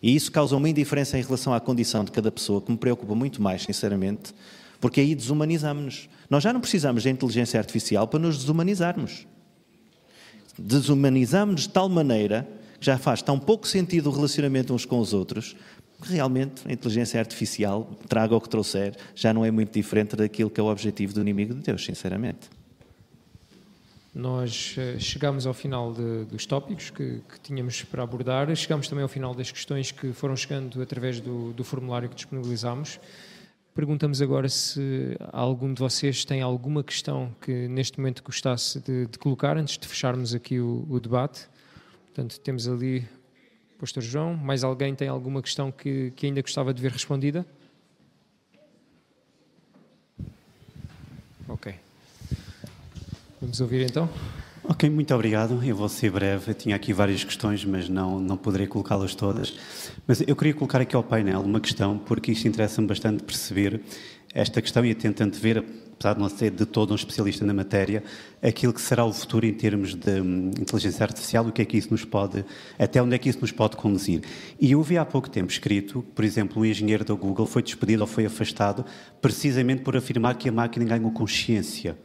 [0.00, 3.12] E isso causa uma indiferença em relação à condição de cada pessoa que me preocupa
[3.12, 4.32] muito mais, sinceramente,
[4.80, 6.08] porque aí desumanizamos-nos.
[6.30, 9.26] Nós já não precisamos da inteligência artificial para nos desumanizarmos.
[10.56, 12.46] Desumanizamos de tal maneira
[12.78, 15.56] que já faz tão pouco sentido o relacionamento uns com os outros,
[16.00, 20.50] que realmente a inteligência artificial, traga o que trouxer, já não é muito diferente daquilo
[20.50, 22.48] que é o objetivo do inimigo de Deus, sinceramente.
[24.16, 29.02] Nós uh, chegamos ao final de, dos tópicos que, que, tínhamos para abordar, chegamos também
[29.02, 32.98] ao final das questões que foram chegando através do, do formulário que disponibilizámos.
[33.74, 39.18] Perguntamos agora se algum de vocês tem alguma questão que neste momento gostasse de, de
[39.18, 41.46] colocar antes de fecharmos aqui o, o, debate.
[42.06, 43.06] Portanto, temos ali
[43.74, 44.34] o Pastor João.
[44.34, 47.44] Mais alguém tem alguma questão que, que ainda gostava de ver respondida?
[51.46, 51.85] Ok.
[53.46, 54.08] Vamos ouvir então?
[54.64, 55.62] Ok, muito obrigado.
[55.64, 56.50] Eu vou ser breve.
[56.50, 59.54] Eu tinha aqui várias questões, mas não, não poderei colocá-las todas.
[60.04, 63.80] Mas eu queria colocar aqui ao painel uma questão, porque isto interessa-me bastante perceber
[64.34, 68.02] esta questão e tentando ver, apesar de não ser de todo um especialista na matéria,
[68.42, 71.76] aquilo que será o futuro em termos de hum, inteligência artificial, o que é que
[71.76, 72.44] isso nos pode,
[72.76, 74.22] até onde é que isso nos pode conduzir.
[74.60, 78.02] E eu vi há pouco tempo escrito, por exemplo, um engenheiro da Google foi despedido
[78.02, 78.84] ou foi afastado
[79.22, 81.96] precisamente por afirmar que a máquina ganhou consciência.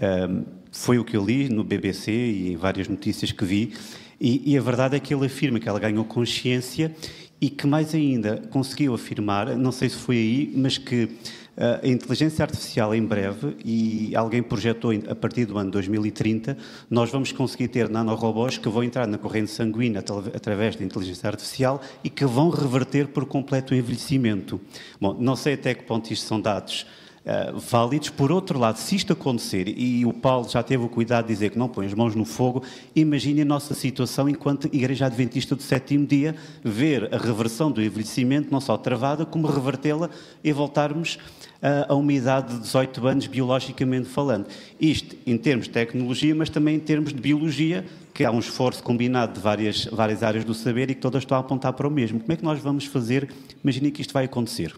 [0.00, 3.72] Um, foi o que eu li no BBC e em várias notícias que vi,
[4.20, 6.94] e, e, a verdade é que ele afirma que ela ganhou consciência
[7.40, 11.88] e que mais ainda conseguiu afirmar, não sei se foi aí, mas que uh, a
[11.88, 16.54] inteligência artificial em breve, e alguém projetou a partir do ano 2030,
[16.90, 20.04] nós vamos conseguir ter nanorobôs que vão entrar na corrente sanguínea
[20.34, 24.60] através da inteligência artificial e que vão reverter por completo o envelhecimento.
[25.00, 26.84] Bom, não sei até que ponto isto são dados
[27.24, 28.10] uh, válidos.
[28.10, 31.50] Por outro lado, se isto acontecer, e o Paulo já teve o cuidado de dizer
[31.50, 32.62] que não põe as mãos no fogo,
[32.94, 36.34] imagine a nossa situação enquanto Igreja Adventista do sétimo dia,
[36.64, 40.10] ver a reversão do envelhecimento não só travada, como revertê-la
[40.42, 41.16] e voltarmos
[41.62, 44.46] uh, a uma idade de 18 anos, biologicamente falando.
[44.80, 48.82] Isto em termos de tecnologia, mas também em termos de biologia, que há um esforço
[48.82, 51.90] combinado de várias, várias áreas do saber e que todas estão a apontar para o
[51.90, 52.20] mesmo.
[52.20, 53.30] Como é que nós vamos fazer?
[53.62, 54.74] Imagine que isto vai acontecer.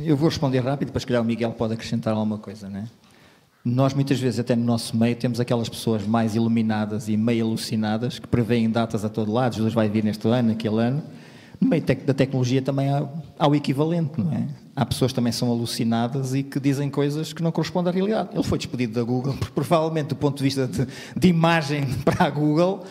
[0.00, 2.86] Eu vou responder rápido, para se calhar o Miguel pode acrescentar alguma coisa, né?
[3.64, 8.18] Nós muitas vezes, até no nosso meio, temos aquelas pessoas mais iluminadas e meio alucinadas
[8.20, 11.02] que preveem datas a todo lado, Jesus vai vir neste ano, aquele ano.
[11.60, 14.46] No meio da tecnologia também há, há o equivalente, não é?
[14.76, 18.28] Há pessoas que também são alucinadas e que dizem coisas que não correspondem à realidade.
[18.32, 22.26] Ele foi despedido da Google, porque provavelmente do ponto de vista de, de imagem para
[22.26, 22.84] a Google,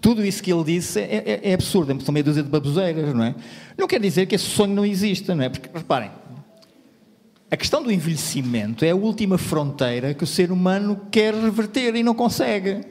[0.00, 3.24] tudo isso que ele disse é, é, é absurdo, são meia dúzia de baboseiras, não
[3.24, 3.34] é?
[3.76, 5.48] Não quer dizer que esse sonho não exista, não é?
[5.48, 6.10] Porque, reparem,
[7.50, 12.02] a questão do envelhecimento é a última fronteira que o ser humano quer reverter e
[12.02, 12.82] não consegue.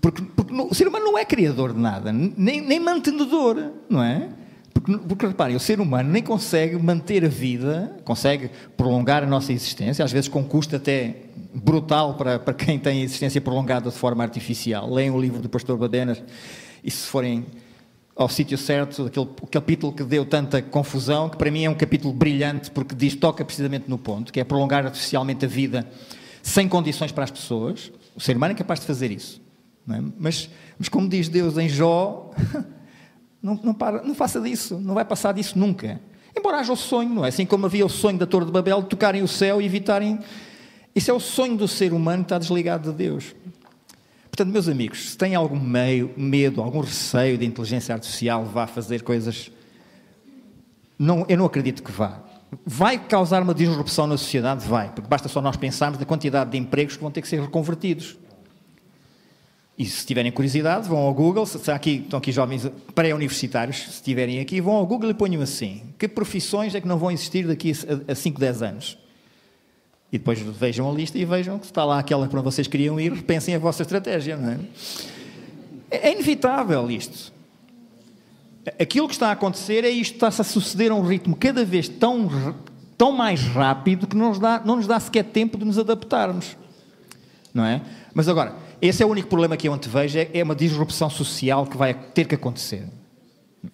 [0.00, 4.28] Porque, porque o ser humano não é criador de nada, nem, nem mantenedor, não é?
[4.74, 9.52] Porque, porque, reparem, o ser humano nem consegue manter a vida, consegue prolongar a nossa
[9.52, 11.16] existência, às vezes com custo até
[11.52, 14.88] brutal para, para quem tem a existência prolongada de forma artificial.
[14.92, 16.22] Leiam o livro do pastor Badenas
[16.84, 17.46] e se forem
[18.18, 22.12] ao sítio certo, aquele capítulo que deu tanta confusão, que para mim é um capítulo
[22.12, 25.88] brilhante, porque diz, toca precisamente no ponto, que é prolongar artificialmente a vida
[26.42, 27.92] sem condições para as pessoas.
[28.16, 29.40] O ser humano é capaz de fazer isso.
[29.88, 30.00] É?
[30.18, 32.32] Mas, mas, como diz Deus em Jó,
[33.40, 36.00] não, não, para, não faça disso, não vai passar disso nunca.
[36.36, 37.28] Embora haja o sonho, não é?
[37.28, 40.18] Assim como havia o sonho da Torre de Babel de tocarem o céu e evitarem.
[40.92, 43.36] Isso é o sonho do ser humano que está desligado de Deus.
[44.38, 49.02] Portanto, meus amigos, se têm algum meio, medo, algum receio de inteligência artificial vá fazer
[49.02, 49.50] coisas.
[50.96, 52.22] Não, eu não acredito que vá.
[52.64, 54.64] Vai causar uma disrupção na sociedade?
[54.64, 57.40] Vai, porque basta só nós pensarmos na quantidade de empregos que vão ter que ser
[57.40, 58.16] reconvertidos.
[59.76, 64.38] E se tiverem curiosidade, vão ao Google, se aqui, estão aqui jovens pré-universitários, se estiverem
[64.38, 67.72] aqui, vão ao Google e ponham assim: que profissões é que não vão existir daqui
[68.06, 68.98] a 5, 10 anos?
[70.10, 72.98] E depois vejam a lista e vejam que está lá aquela para onde vocês queriam
[72.98, 74.58] ir, repensem a vossa estratégia, não é?
[75.90, 77.32] É inevitável isto.
[78.80, 81.88] Aquilo que está a acontecer é isto, está-se a suceder a um ritmo cada vez
[81.88, 82.54] tão,
[82.96, 86.56] tão mais rápido que não nos, dá, não nos dá sequer tempo de nos adaptarmos.
[87.52, 87.80] Não é?
[88.14, 91.66] Mas agora, esse é o único problema que eu antevejo, é, é uma disrupção social
[91.66, 92.84] que vai ter que acontecer.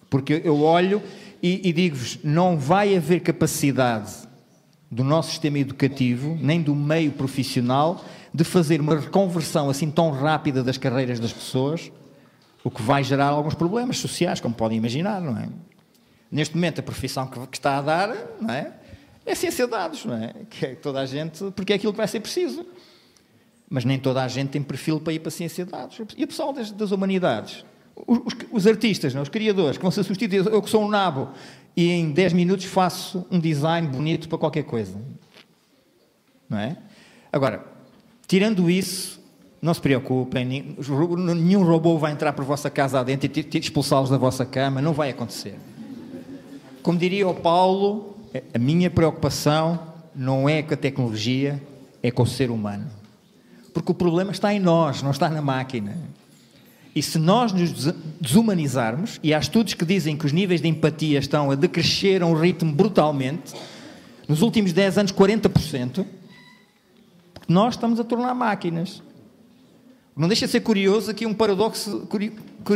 [0.09, 1.01] Porque eu olho
[1.41, 4.25] e, e digo-vos, não vai haver capacidade
[4.95, 8.01] do nosso sistema educativo, nem do meio profissional,
[8.33, 11.91] de fazer uma reconversão assim tão rápida das carreiras das pessoas,
[12.63, 15.49] o que vai gerar alguns problemas sociais, como podem imaginar, não é?
[16.31, 18.71] Neste momento, a profissão que, está a dar, não é?
[19.25, 20.33] É ciência de dados, não é?
[20.49, 22.65] Que é toda a gente, porque é aquilo que vai ser preciso.
[23.69, 25.99] Mas nem toda a gente tem perfil para ir para a ciência de dados.
[26.15, 27.65] E o pessoal das, das humanidades?
[28.07, 29.21] os, os, artistas, não?
[29.21, 30.51] os criadores, que vão ser substituídos.
[30.51, 31.29] Eu que sou um nabo
[31.75, 34.95] e em 10 minutos faço um design bonito para qualquer coisa.
[36.49, 36.77] Não é?
[37.31, 37.65] Agora,
[38.27, 39.21] tirando isso,
[39.61, 44.45] não se preocupem, nenhum robô vai entrar por vossa casa adentro e expulsá-los da vossa
[44.45, 45.55] cama, não vai acontecer.
[46.81, 48.15] Como diria o Paulo,
[48.53, 49.79] a minha preocupação
[50.15, 51.61] não é com a tecnologia,
[52.01, 52.87] é com o ser humano.
[53.73, 55.97] Porque o problema está em nós, não está na máquina.
[56.95, 61.19] E se nós nos desumanizarmos, e há estudos que dizem que os níveis de empatia
[61.19, 63.53] estão a decrescer a um ritmo brutalmente,
[64.29, 66.05] nos últimos 10 anos 40%,
[67.49, 69.03] nós estamos a tornar máquinas.
[70.15, 72.07] Não deixa de ser curioso aqui um paradoxo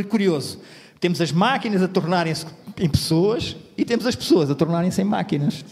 [0.10, 0.60] curioso.
[1.00, 2.46] Temos as máquinas a tornarem-se
[2.78, 5.64] em pessoas e temos as pessoas a tornarem-se em máquinas.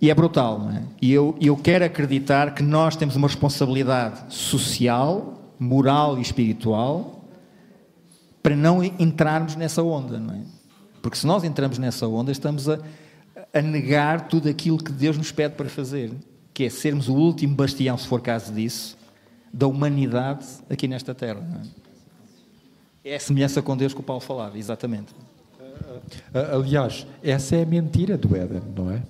[0.00, 0.82] E é brutal, não é?
[1.00, 7.24] E eu, eu quero acreditar que nós temos uma responsabilidade social, moral e espiritual
[8.42, 10.40] para não entrarmos nessa onda, não é?
[11.00, 12.78] Porque se nós entramos nessa onda, estamos a,
[13.52, 16.12] a negar tudo aquilo que Deus nos pede para fazer,
[16.52, 18.96] que é sermos o último bastião, se for caso disso,
[19.52, 21.40] da humanidade aqui nesta terra.
[23.04, 23.12] É?
[23.12, 25.14] é a semelhança com Deus que o Paulo falava, exatamente.
[26.52, 29.02] Aliás, essa é a mentira do Éden, não é?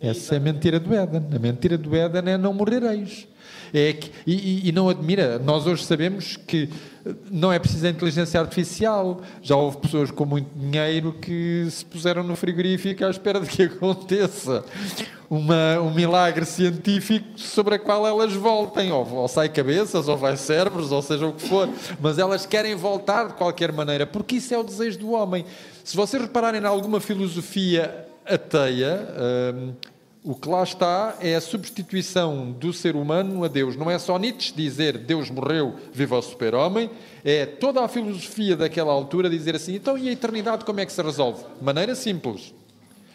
[0.00, 1.22] Essa é a mentira do Éden.
[1.34, 3.26] A mentira do Éden é não morrereis.
[3.72, 6.68] É que, e, e, não admira, nós hoje sabemos que
[7.30, 9.20] não é preciso a inteligência artificial.
[9.42, 13.62] Já houve pessoas com muito dinheiro que se puseram no frigorífico à espera de que
[13.64, 14.64] aconteça
[15.28, 18.92] uma, um milagre científico sobre a qual elas voltem.
[18.92, 21.68] Ou, ou sai cabeças, ou vai cérebros, ou seja o que for.
[22.00, 25.44] Mas elas querem voltar de qualquer maneira, porque isso é o desejo do homem.
[25.82, 29.08] Se vocês repararem em alguma filosofia ateia,
[29.54, 29.72] hum,
[30.26, 33.76] o que lá está é a substituição do ser humano a Deus.
[33.76, 36.90] Não é só Nietzsche dizer Deus morreu, viva o super-homem,
[37.24, 40.92] é toda a filosofia daquela altura dizer assim, então e a eternidade como é que
[40.92, 41.44] se resolve?
[41.62, 42.52] Maneira simples.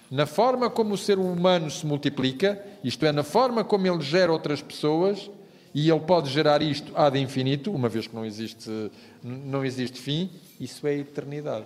[0.10, 4.32] Na forma como o ser humano se multiplica, isto é, na forma como ele gera
[4.32, 5.30] outras pessoas,
[5.74, 8.70] e ele pode gerar isto ad infinito, uma vez que não existe,
[9.24, 10.30] não existe fim,
[10.60, 11.66] isso é a eternidade.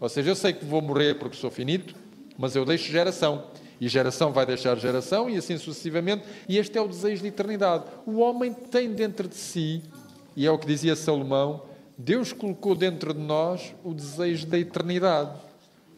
[0.00, 1.94] Ou seja, eu sei que vou morrer porque sou finito,
[2.42, 3.44] mas eu deixo geração
[3.80, 7.84] e geração vai deixar geração, e assim sucessivamente, e este é o desejo de eternidade.
[8.04, 9.82] O homem tem dentro de si,
[10.36, 11.62] e é o que dizia Salomão,
[11.98, 15.32] Deus colocou dentro de nós o desejo da eternidade,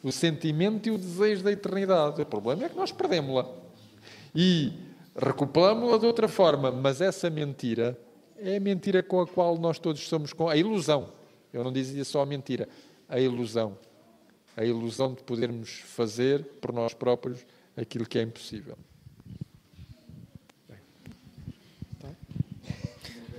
[0.03, 2.21] o sentimento e o desejo da eternidade.
[2.21, 3.47] O problema é que nós perdemos-la.
[4.35, 4.73] E
[5.15, 7.99] recuperamos-la de outra forma, mas essa mentira
[8.39, 11.09] é a mentira com a qual nós todos somos com a ilusão.
[11.53, 12.67] Eu não dizia só a mentira,
[13.09, 13.77] a ilusão.
[14.57, 17.45] A ilusão de podermos fazer por nós próprios
[17.77, 18.77] aquilo que é impossível.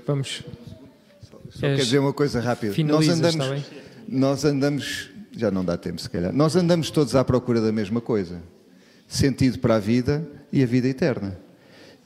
[0.05, 0.43] Vamos.
[1.49, 2.73] Só quer dizer uma coisa rápida.
[2.83, 3.65] Nós andamos,
[4.07, 8.01] nós andamos, já não dá tempo se calhar, nós andamos todos à procura da mesma
[8.01, 8.41] coisa.
[9.07, 11.39] Sentido para a vida e a vida eterna.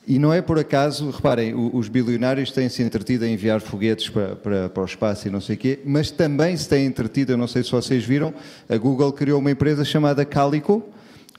[0.07, 4.69] E não é por acaso, reparem, os bilionários têm-se entretido a enviar foguetes para, para,
[4.69, 7.47] para, o espaço e não sei o quê, mas também se têm entretido, eu não
[7.47, 8.33] sei se vocês viram,
[8.67, 10.83] a Google criou uma empresa chamada Calico,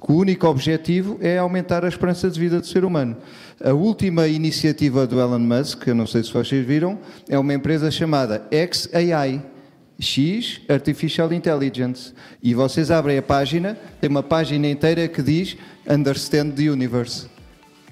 [0.01, 3.17] que o único objetivo é aumentar a esperança de vida do ser humano.
[3.63, 7.91] A última iniciativa do Elon Musk, eu não sei se vocês viram, é uma empresa
[7.91, 9.43] chamada XAI,
[9.99, 12.15] X Artificial Intelligence.
[12.43, 15.57] E vocês abrem a página, tem uma página inteira que diz
[15.87, 17.27] Understand the Universe.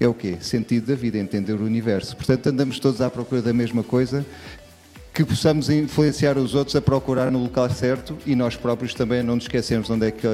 [0.01, 0.37] É o quê?
[0.41, 2.17] Sentido da vida, entender o universo.
[2.17, 4.25] Portanto, andamos todos à procura da mesma coisa,
[5.13, 9.35] que possamos influenciar os outros a procurar no local certo e nós próprios também não
[9.35, 10.27] nos esquecemos onde é que,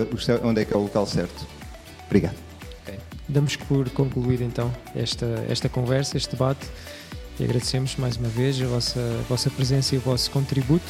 [0.42, 1.46] onde é, que é o local certo.
[2.04, 2.36] Obrigado.
[2.82, 2.98] Okay.
[3.26, 6.66] Damos por concluído então esta, esta conversa, este debate
[7.40, 10.84] e agradecemos mais uma vez a vossa, a vossa presença e o vosso contributo